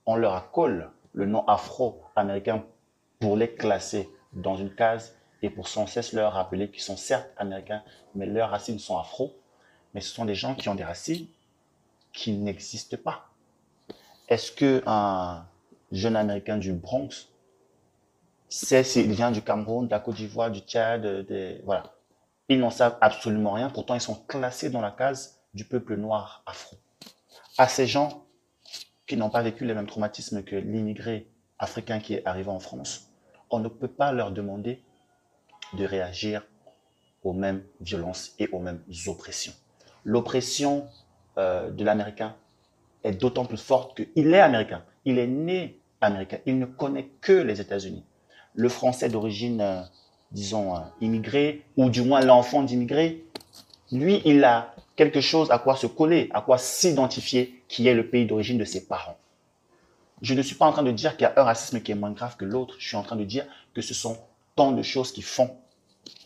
On 0.08 0.16
leur 0.16 0.34
accole 0.34 0.90
le 1.14 1.26
nom 1.26 1.46
afro-américain 1.46 2.64
pour 3.20 3.38
les 3.38 3.54
classer 3.54 4.10
dans 4.34 4.56
une 4.56 4.74
case 4.74 5.16
et 5.42 5.50
pour 5.50 5.68
sans 5.68 5.86
cesse 5.86 6.14
leur 6.14 6.34
rappeler 6.34 6.72
qu'ils 6.72 6.82
sont 6.82 6.98
certes 6.98 7.30
américains, 7.38 7.84
mais 8.16 8.26
leurs 8.26 8.50
racines 8.50 8.80
sont 8.80 8.98
afro. 8.98 9.36
Mais 9.94 10.02
ce 10.02 10.14
sont 10.14 10.26
des 10.26 10.34
gens 10.34 10.56
qui 10.56 10.70
ont 10.70 10.76
des 10.76 10.84
racines 10.84 11.28
qui 12.14 12.32
n'existent 12.32 12.98
pas. 12.98 13.30
Est-ce 14.30 14.52
que 14.52 14.82
un 14.86 15.46
jeune 15.92 16.16
Américain 16.16 16.58
du 16.58 16.74
Bronx 16.74 17.30
sait 18.50 18.84
s'il 18.84 19.12
vient 19.12 19.32
du 19.32 19.42
Cameroun, 19.42 19.88
de 19.88 19.92
la 19.92 20.00
Côte 20.00 20.16
d'Ivoire, 20.16 20.52
du 20.52 20.60
Tchad, 20.60 21.26
voilà. 21.66 21.94
Ils 22.50 22.60
n'en 22.60 22.70
savent 22.70 22.98
absolument 23.02 23.52
rien. 23.52 23.70
Pourtant, 23.70 23.94
ils 23.94 24.02
sont 24.02 24.16
classés 24.28 24.70
dans 24.70 24.82
la 24.82 24.92
case 24.92 25.42
du 25.54 25.66
peuple 25.66 25.98
noir 25.98 26.44
afro. 26.46 26.78
À 27.58 27.68
ces 27.68 27.88
gens 27.88 28.27
qui 29.08 29.18
n'ont 29.18 29.30
pas 29.30 29.42
vécu 29.42 29.66
les 29.66 29.74
mêmes 29.74 29.88
traumatismes 29.88 30.44
que 30.44 30.56
l'immigré 30.56 31.28
africain 31.60 32.00
qui 32.00 32.14
est 32.14 32.26
arrivé 32.26 32.50
en 32.50 32.60
France, 32.60 33.10
on 33.50 33.60
ne 33.60 33.70
peut 33.70 33.88
pas 33.88 34.12
leur 34.12 34.32
demander 34.32 34.84
de 35.74 35.86
réagir 35.86 36.44
aux 37.24 37.34
mêmes 37.34 37.64
violences 37.82 38.36
et 38.40 38.50
aux 38.50 38.60
mêmes 38.60 38.82
oppressions. 39.08 39.54
L'oppression 40.04 40.88
euh, 41.38 41.70
de 41.72 41.84
l'Américain 41.84 42.36
est 43.04 43.14
d'autant 43.14 43.46
plus 43.46 43.58
forte 43.58 43.96
qu'il 43.96 44.34
est 44.34 44.40
américain. 44.40 44.84
Il 45.06 45.18
est 45.18 45.28
né 45.28 45.80
américain. 46.02 46.40
Il 46.46 46.60
ne 46.60 46.66
connaît 46.66 47.10
que 47.22 47.34
les 47.34 47.62
États-Unis. 47.62 48.04
Le 48.54 48.70
français 48.70 49.10
d'origine, 49.10 49.62
euh, 49.62 49.82
disons, 50.32 50.76
euh, 50.76 50.80
immigré, 51.02 51.64
ou 51.76 51.90
du 51.90 52.02
moins 52.02 52.22
l'enfant 52.22 52.64
d'immigré, 52.64 53.24
lui, 53.92 54.22
il 54.26 54.44
a 54.44 54.76
quelque 54.96 55.22
chose 55.22 55.52
à 55.52 55.60
quoi 55.60 55.76
se 55.76 55.88
coller, 55.88 56.30
à 56.34 56.42
quoi 56.42 56.58
s'identifier, 56.58 57.57
qui 57.68 57.88
est 57.88 57.94
le 57.94 58.10
pays 58.10 58.26
d'origine 58.26 58.58
de 58.58 58.66
ses 58.66 58.88
parents. 58.88 59.18
Je 60.22 60.34
ne 60.34 60.42
suis 60.42 60.56
pas 60.56 60.66
en 60.66 60.72
train 60.72 60.84
de 60.84 60.92
dire 60.92 61.16
qu'il 61.16 61.24
y 61.24 61.26
a 61.26 61.34
un 61.38 61.44
racisme 61.44 61.82
qui 61.82 61.92
est 61.92 61.96
moins 61.96 62.12
grave 62.12 62.38
que 62.38 62.46
l'autre. 62.46 62.76
Je 62.80 62.88
suis 62.88 62.98
en 62.98 63.04
train 63.04 63.16
de 63.16 63.24
dire 63.24 63.46
que 63.74 63.82
ce 63.82 63.94
sont 63.94 64.18
tant 64.56 64.72
de 64.72 64.82
choses 64.82 65.12
qui 65.12 65.22
font 65.22 65.58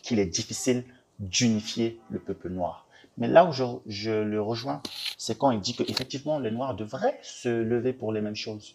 qu'il 0.02 0.18
est 0.18 0.26
difficile 0.26 0.84
d'unifier 1.18 2.00
le 2.10 2.18
peuple 2.18 2.48
noir. 2.48 2.86
Mais 3.18 3.28
là 3.28 3.44
où 3.44 3.52
je, 3.52 4.10
le 4.10 4.40
rejoins, 4.40 4.82
c'est 5.18 5.36
quand 5.36 5.50
il 5.50 5.60
dit 5.60 5.74
qu'effectivement, 5.74 6.38
les 6.38 6.50
Noirs 6.50 6.74
devraient 6.74 7.18
se 7.22 7.48
lever 7.48 7.92
pour 7.92 8.12
les 8.12 8.22
mêmes 8.22 8.36
choses. 8.36 8.74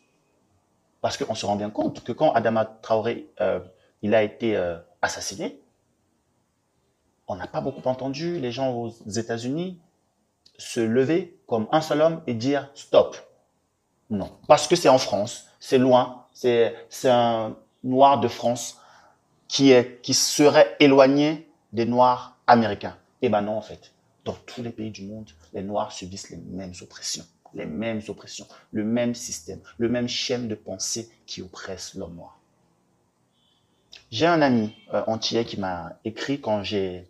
Parce 1.02 1.18
qu'on 1.18 1.36
se 1.36 1.46
rend 1.46 1.56
bien 1.56 1.72
compte 1.72 2.04
que 2.04 2.12
quand 2.12 2.32
Adama 2.34 2.66
Traoré 2.66 3.30
euh, 3.42 3.60
il 4.04 4.14
a 4.14 4.24
été 4.24 4.56
euh, 4.56 4.78
assassiné, 5.02 5.60
on 7.28 7.36
n'a 7.36 7.48
pas 7.48 7.62
beaucoup 7.62 7.88
entendu 7.88 8.40
les 8.40 8.52
gens 8.52 8.74
aux 8.74 8.90
États-Unis 9.10 9.80
se 10.58 10.80
lever 10.80 11.40
comme 11.48 11.68
un 11.72 11.82
seul 11.82 12.02
homme 12.02 12.22
et 12.28 12.34
dire 12.34 12.70
stop. 12.74 13.16
Non, 14.10 14.32
parce 14.48 14.68
que 14.68 14.76
c'est 14.76 14.90
en 14.90 14.98
France, 14.98 15.48
c'est 15.60 15.78
loin, 15.78 16.26
c'est 16.34 16.74
un 17.06 17.56
noir 17.84 18.20
de 18.20 18.28
France 18.28 18.80
qui, 19.48 19.72
est, 19.72 20.02
qui 20.02 20.14
serait 20.14 20.76
éloigné 20.80 21.50
des 21.74 21.86
noirs 21.86 22.38
américains. 22.48 22.98
Eh 23.22 23.30
ben 23.30 23.42
non, 23.42 23.58
en 23.58 23.62
fait. 23.62 23.92
Dans 24.26 24.34
tous 24.46 24.62
les 24.62 24.72
pays 24.72 24.92
du 24.92 25.04
monde, 25.04 25.30
les 25.54 25.64
noirs 25.64 25.92
subissent 25.92 26.30
les 26.30 26.38
mêmes 26.38 26.74
oppressions, 26.82 27.26
les 27.54 27.66
mêmes 27.66 28.02
oppressions, 28.10 28.46
le 28.72 28.84
même 28.84 29.16
système, 29.16 29.62
le 29.78 29.88
même 29.88 30.10
schème 30.10 30.48
de 30.48 30.56
pensée 30.56 31.10
qui 31.26 31.42
oppresse 31.42 31.94
l'homme 31.94 32.16
noir. 32.16 32.38
J'ai 34.12 34.26
un 34.26 34.42
ami 34.42 34.76
euh, 34.94 35.04
antillais 35.08 35.46
qui 35.46 35.58
m'a 35.60 35.98
écrit 36.04 36.42
quand 36.42 36.64
j'ai 36.64 37.08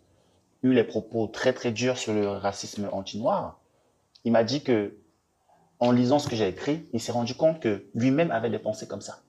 eu 0.62 0.72
les 0.72 0.84
propos 0.84 1.26
très 1.26 1.52
très 1.52 1.70
durs 1.72 1.98
sur 1.98 2.12
le 2.12 2.28
racisme 2.28 2.88
anti-noir. 2.92 3.60
Il 4.24 4.32
m'a 4.32 4.44
dit 4.44 4.62
que, 4.62 4.96
en 5.80 5.92
lisant 5.92 6.18
ce 6.18 6.28
que 6.28 6.36
j'ai 6.36 6.48
écrit, 6.48 6.88
il 6.92 7.00
s'est 7.00 7.12
rendu 7.12 7.34
compte 7.34 7.60
que 7.60 7.86
lui-même 7.94 8.30
avait 8.30 8.50
des 8.50 8.58
pensées 8.58 8.88
comme 8.88 9.00
ça. 9.00 9.20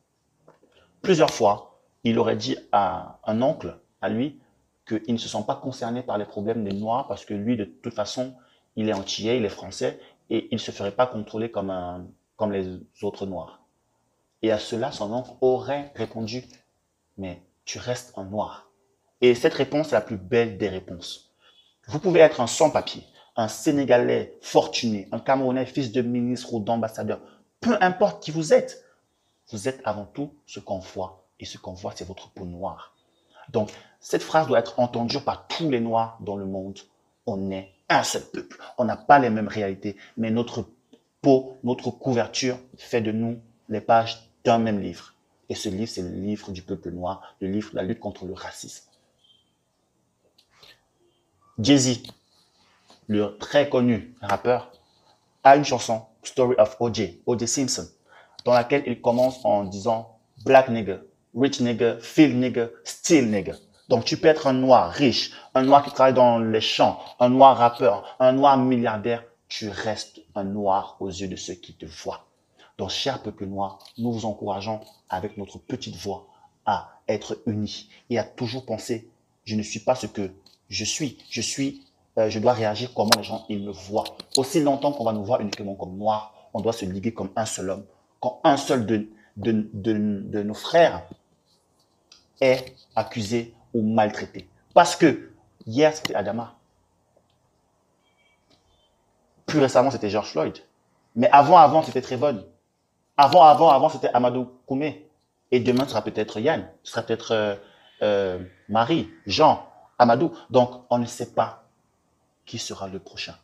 Plusieurs 1.02 1.32
fois, 1.32 1.80
il 2.04 2.18
aurait 2.18 2.36
dit 2.36 2.58
à 2.72 3.20
un 3.26 3.42
oncle, 3.42 3.78
à 4.02 4.10
lui, 4.10 4.40
qu'il 4.88 5.14
ne 5.14 5.20
se 5.20 5.30
sent 5.30 5.44
pas 5.46 5.56
concerné 5.56 6.02
par 6.02 6.18
les 6.18 6.26
problèmes 6.26 6.64
des 6.64 6.74
Noirs 6.74 7.08
parce 7.08 7.26
que 7.26 7.34
lui, 7.34 7.56
de 7.58 7.66
toute 7.66 7.94
façon, 7.94 8.34
il 8.76 8.90
est 8.90 8.94
antillais, 8.94 9.38
il 9.38 9.46
est 9.46 9.50
français 9.50 10.00
et 10.30 10.48
il 10.52 10.56
ne 10.56 10.60
se 10.60 10.72
ferait 10.72 10.92
pas 10.92 11.06
contrôler 11.06 11.52
comme, 11.52 11.72
comme 12.36 12.52
les 12.52 12.80
autres 13.04 13.26
Noirs. 13.26 13.62
Et 14.42 14.52
à 14.52 14.58
cela, 14.58 14.92
son 14.92 15.12
oncle 15.14 15.32
aurait 15.42 15.92
répondu, 15.96 16.46
mais 17.18 17.42
tu 17.66 17.78
restes 17.78 18.14
un 18.18 18.24
Noir. 18.24 18.69
Et 19.22 19.36
cette 19.36 19.54
réponse 19.54 19.90
est 19.90 19.96
la 19.96 20.02
plus 20.02 20.18
belle 20.18 20.58
des 20.58 20.70
réponses. 20.70 21.32
Vous 21.88 22.00
pouvez 22.00 22.20
être 22.22 22.42
un 22.42 22.48
sans-papier, 22.48 23.04
un 23.36 23.48
Sénégalais 23.48 24.38
fortuné, 24.42 25.08
un 25.12 25.20
Camerounais 25.20 25.66
fils 25.66 25.92
de 25.92 26.02
ministre 26.02 26.54
ou 26.54 26.60
d'ambassadeur, 26.60 27.20
peu 27.60 27.78
importe 27.82 28.24
qui 28.24 28.32
vous 28.32 28.54
êtes, 28.54 28.86
vous 29.52 29.68
êtes 29.68 29.82
avant 29.84 30.06
tout 30.06 30.34
ce 30.46 30.60
qu'on 30.60 30.80
voit 30.80 31.28
et 31.40 31.46
ce 31.46 31.58
qu'on 31.58 31.74
voit, 31.74 31.94
c'est 31.96 32.08
votre 32.08 32.30
peau 32.30 32.46
noire. 32.46 32.94
Donc, 33.52 33.72
cette 34.00 34.22
phrase 34.24 34.48
doit 34.48 34.60
être 34.60 34.80
entendue 34.80 35.20
par 35.20 35.48
tous 35.48 35.70
les 35.70 35.80
Noirs 35.80 36.18
dans 36.22 36.36
le 36.36 36.46
monde. 36.46 36.80
On 37.26 37.52
est 37.52 37.72
un 37.90 38.04
seul 38.04 38.24
peuple. 38.24 38.58
On 38.78 38.86
n'a 38.86 38.96
pas 38.98 39.20
les 39.20 39.30
mêmes 39.30 39.48
réalités, 39.48 39.98
mais 40.18 40.32
notre 40.32 40.70
peau, 41.22 41.58
notre 41.64 41.92
couverture 41.92 42.58
fait 42.78 43.02
de 43.02 43.12
nous 43.12 43.42
les 43.68 43.82
pages 43.82 44.30
d'un 44.44 44.60
même 44.60 44.80
livre. 44.80 45.16
Et 45.50 45.56
ce 45.56 45.70
livre, 45.70 45.90
c'est 45.90 46.04
le 46.04 46.10
livre 46.10 46.52
du 46.52 46.62
peuple 46.62 46.92
noir, 46.92 47.36
le 47.42 47.48
livre 47.48 47.72
de 47.72 47.78
la 47.78 47.84
lutte 47.84 48.00
contre 48.00 48.26
le 48.26 48.34
racisme. 48.34 48.89
Jay-Z, 51.62 52.04
le 53.08 53.38
très 53.38 53.68
connu 53.68 54.16
rappeur, 54.22 54.72
a 55.44 55.58
une 55.58 55.66
chanson, 55.66 56.04
Story 56.24 56.56
of 56.58 56.78
O.J., 56.80 57.22
O.J. 57.26 57.48
Simpson, 57.50 57.86
dans 58.46 58.54
laquelle 58.54 58.84
il 58.88 59.02
commence 59.02 59.44
en 59.44 59.66
disant 59.66 60.20
Black 60.46 60.70
nigger, 60.70 61.00
rich 61.36 61.60
nigger, 61.60 61.98
feel 62.00 62.40
nigger, 62.40 62.68
still 62.86 63.30
nigger. 63.30 63.56
Donc 63.90 64.06
tu 64.06 64.16
peux 64.16 64.30
être 64.30 64.48
un 64.48 64.54
noir 64.54 64.90
riche, 64.90 65.34
un 65.54 65.64
noir 65.64 65.84
qui 65.84 65.92
travaille 65.92 66.14
dans 66.14 66.40
les 66.40 66.62
champs, 66.62 66.98
un 67.20 67.28
noir 67.28 67.58
rappeur, 67.58 68.16
un 68.22 68.32
noir 68.32 68.58
milliardaire, 68.58 69.26
tu 69.50 69.68
restes 69.68 70.22
un 70.36 70.46
noir 70.46 70.96
aux 71.02 71.10
yeux 71.10 71.28
de 71.28 71.36
ceux 71.36 71.56
qui 71.56 71.74
te 71.74 71.86
voient. 71.86 72.26
Donc 72.78 72.92
cher 72.92 73.22
peuple 73.22 73.48
noir, 73.48 73.80
nous 73.98 74.14
vous 74.14 74.26
encourageons 74.26 74.80
avec 75.10 75.36
notre 75.36 75.58
petite 75.58 75.98
voix 75.98 76.26
à 76.66 76.88
être 77.10 77.38
unis 77.46 77.90
et 78.10 78.18
à 78.18 78.24
toujours 78.24 78.66
penser, 78.66 79.10
je 79.44 79.56
ne 79.56 79.62
suis 79.62 79.82
pas 79.82 79.96
ce 79.96 80.08
que 80.08 80.32
je 80.70 80.84
suis, 80.86 81.18
je 81.30 81.42
suis, 81.42 81.86
euh, 82.18 82.30
je 82.30 82.40
dois 82.40 82.54
réagir 82.54 82.94
comment 82.94 83.10
les 83.18 83.24
gens 83.24 83.46
ils 83.50 83.64
me 83.64 83.72
voient. 83.72 84.06
Aussi 84.38 84.62
longtemps 84.62 84.92
qu'on 84.92 85.04
va 85.04 85.14
nous 85.14 85.24
voir 85.24 85.42
uniquement 85.42 85.76
comme 85.76 85.98
noirs, 85.98 86.34
on 86.54 86.62
doit 86.62 86.74
se 86.74 86.86
liguer 86.86 87.14
comme 87.14 87.32
un 87.36 87.46
seul 87.46 87.70
homme. 87.70 87.86
Quand 88.20 88.40
un 88.44 88.58
seul 88.58 88.86
de, 88.86 90.44
nos 90.44 90.54
frères 90.54 91.04
est 92.42 92.76
accusé 92.96 93.54
ou 93.74 93.82
maltraité. 93.82 94.48
Parce 94.74 94.96
que 94.96 95.32
hier, 95.66 95.96
c'était 95.96 96.16
Adama. 96.16 96.56
Plus 99.46 99.60
récemment, 99.60 99.92
c'était 99.92 100.10
George 100.10 100.32
Floyd. 100.32 100.58
Mais 101.16 101.30
avant, 101.32 101.58
avant, 101.58 101.82
c'était 101.82 102.02
Trevon. 102.02 102.46
Avant, 103.18 103.44
avant, 103.44 103.70
avant, 103.70 103.90
c'était 103.90 104.10
Amadou 104.14 104.50
Koumé. 104.68 105.10
Et 105.52 105.60
demain, 105.60 105.86
ce 105.86 105.92
sera 105.92 106.04
peut-être 106.04 106.40
Yann. 106.40 106.70
Ce 106.84 106.92
sera 106.92 107.02
peut-être 107.02 107.32
euh, 107.32 107.56
euh, 108.02 108.40
Marie, 108.68 109.10
Jean, 109.26 109.69
Amadou. 110.00 110.32
Donc, 110.50 110.86
on 110.90 110.98
ne 110.98 111.06
sait 111.06 111.34
pas 111.34 111.66
qui 112.46 112.58
sera 112.58 112.88
le 112.88 113.00
prochain. 113.00 113.36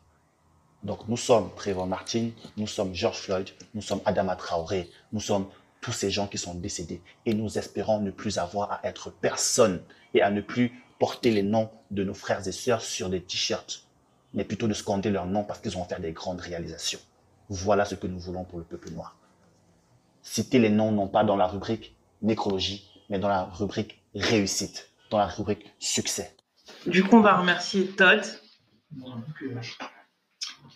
Donc, 0.82 1.06
nous 1.08 1.16
sommes 1.16 1.50
Trevor 1.56 1.86
Martin, 1.86 2.30
nous 2.56 2.66
sommes 2.66 2.94
George 2.94 3.18
Floyd, 3.18 3.48
nous 3.74 3.82
sommes 3.82 4.00
Adama 4.04 4.36
Traoré, 4.36 4.90
nous 5.12 5.20
sommes 5.20 5.46
tous 5.80 5.92
ces 5.92 6.10
gens 6.10 6.26
qui 6.26 6.38
sont 6.38 6.54
décédés. 6.54 7.00
Et 7.26 7.34
nous 7.34 7.58
espérons 7.58 8.00
ne 8.00 8.10
plus 8.10 8.38
avoir 8.38 8.72
à 8.72 8.80
être 8.84 9.10
personne 9.10 9.82
et 10.14 10.22
à 10.22 10.30
ne 10.30 10.40
plus 10.40 10.82
porter 10.98 11.30
les 11.30 11.42
noms 11.42 11.70
de 11.90 12.04
nos 12.04 12.14
frères 12.14 12.46
et 12.46 12.52
sœurs 12.52 12.82
sur 12.82 13.10
des 13.10 13.20
t-shirts, 13.20 13.84
mais 14.32 14.44
plutôt 14.44 14.66
de 14.66 14.74
scander 14.74 15.10
leurs 15.10 15.26
noms 15.26 15.44
parce 15.44 15.60
qu'ils 15.60 15.72
vont 15.72 15.84
faire 15.84 16.00
des 16.00 16.12
grandes 16.12 16.40
réalisations. 16.40 17.00
Voilà 17.48 17.84
ce 17.84 17.94
que 17.94 18.06
nous 18.06 18.18
voulons 18.18 18.44
pour 18.44 18.58
le 18.58 18.64
peuple 18.64 18.90
noir. 18.90 19.16
Citer 20.22 20.58
les 20.58 20.70
noms 20.70 20.90
non 20.90 21.06
pas 21.06 21.22
dans 21.22 21.36
la 21.36 21.46
rubrique 21.46 21.94
nécrologie, 22.22 22.88
mais 23.10 23.18
dans 23.18 23.28
la 23.28 23.44
rubrique 23.44 24.02
réussite, 24.14 24.90
dans 25.10 25.18
la 25.18 25.26
rubrique 25.26 25.72
succès. 25.78 26.35
Du 26.86 27.02
coup, 27.02 27.16
on 27.16 27.20
va 27.20 27.36
remercier 27.36 27.86
Todd. 27.86 28.22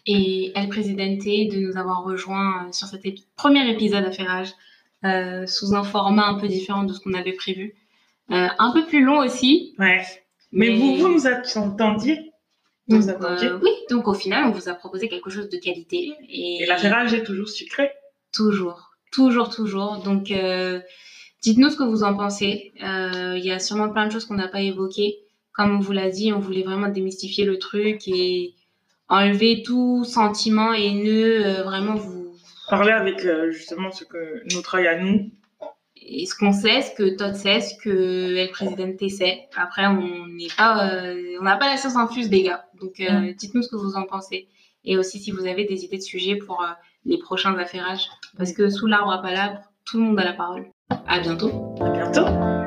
Et 0.07 0.53
El 0.57 0.69
Presidente 0.69 1.19
de 1.19 1.61
nous 1.61 1.77
avoir 1.77 2.03
rejoints 2.03 2.67
euh, 2.67 2.73
sur 2.73 2.89
cet 2.89 3.03
premier 3.37 3.71
épisode 3.71 4.05
d'Affairage 4.05 4.53
euh, 5.05 5.47
sous 5.47 5.75
un 5.75 5.85
format 5.85 6.27
un 6.27 6.35
peu 6.35 6.49
différent 6.49 6.83
de 6.83 6.93
ce 6.93 7.01
qu'on 7.01 7.15
avait 7.15 7.33
prévu. 7.33 7.75
Euh, 8.31 8.49
un 8.59 8.73
peu 8.73 8.87
plus 8.87 9.05
long 9.05 9.19
aussi. 9.19 9.75
Ouais. 9.79 10.03
Mais, 10.53 10.77
vous, 10.77 10.97
vous 10.97 11.09
nous 11.09 11.27
attendiez 11.27 12.33
vous 12.89 13.09
euh, 13.09 13.59
Oui, 13.63 13.71
donc 13.89 14.09
au 14.09 14.15
final, 14.15 14.47
on 14.47 14.51
vous 14.51 14.69
a 14.69 14.75
proposé 14.75 15.09
quelque 15.09 15.31
chose 15.31 15.49
de 15.49 15.59
qualité. 15.59 16.13
Et, 16.29 16.63
et 16.63 16.65
est 16.65 17.23
toujours 17.25 17.49
sucré 17.49 17.91
Toujours, 18.33 18.91
toujours, 19.13 19.49
toujours. 19.49 19.99
Donc, 20.03 20.33
dites-nous 21.43 21.71
ce 21.71 21.77
que 21.77 21.85
vous 21.85 22.03
en 22.03 22.15
pensez. 22.15 22.73
Il 22.81 23.45
y 23.45 23.53
a 23.53 23.61
sûrement 23.61 23.91
plein 23.91 24.07
de 24.07 24.13
choses 24.13 24.25
qu'on 24.25 24.35
n'a 24.35 24.49
pas 24.49 24.61
évoquées. 24.61 25.19
Comme 25.53 25.77
on 25.77 25.81
vous 25.81 25.93
l'a 25.93 26.11
dit, 26.11 26.33
on 26.33 26.39
voulait 26.39 26.63
vraiment 26.63 26.89
démystifier 26.89 27.45
le 27.45 27.59
truc 27.59 28.07
et 28.07 28.55
enlever 29.09 29.63
tout 29.65 30.05
sentiment 30.05 30.73
haineux, 30.73 31.63
vraiment 31.63 31.95
vous 31.95 32.21
parler 32.71 32.93
avec 32.93 33.25
euh, 33.27 33.51
justement 33.51 33.91
ce 33.91 34.05
que 34.05 34.43
notre 34.55 34.63
travail 34.63 34.87
à 34.87 34.99
nous. 34.99 35.31
Et 35.97 36.25
ce 36.25 36.35
qu'on 36.35 36.53
sait, 36.53 36.81
ce 36.81 36.95
que 36.95 37.17
Todd 37.17 37.35
sait, 37.35 37.61
ce 37.61 37.75
que 37.83 38.37
El 38.37 38.51
Presidente 38.51 38.99
sait. 39.11 39.49
Après, 39.55 39.87
on 39.87 40.27
n'est 40.29 40.49
pas, 40.57 40.89
euh, 40.91 41.37
on 41.39 41.45
n'a 41.45 41.57
pas 41.57 41.69
la 41.69 41.77
science 41.77 41.97
infuse, 41.97 42.31
les 42.31 42.43
gars. 42.43 42.65
Donc, 42.81 43.01
euh, 43.01 43.13
mm. 43.13 43.33
dites-nous 43.35 43.63
ce 43.63 43.69
que 43.69 43.77
vous 43.77 43.97
en 43.97 44.05
pensez. 44.05 44.49
Et 44.85 44.97
aussi 44.97 45.19
si 45.19 45.31
vous 45.31 45.47
avez 45.47 45.67
des 45.67 45.85
idées 45.85 45.99
de 45.99 46.03
sujets 46.03 46.37
pour 46.37 46.65
les 47.05 47.19
prochains 47.19 47.55
affairages. 47.59 48.09
Parce 48.39 48.53
que 48.53 48.71
sous 48.71 48.87
l'arbre 48.87 49.13
à 49.13 49.21
palabre, 49.21 49.61
tout 49.85 49.99
le 49.99 50.05
monde 50.05 50.19
a 50.19 50.25
la 50.25 50.33
parole. 50.33 50.67
À 51.07 51.21
bientôt. 51.21 51.77
À 51.81 51.91
bientôt. 51.91 52.60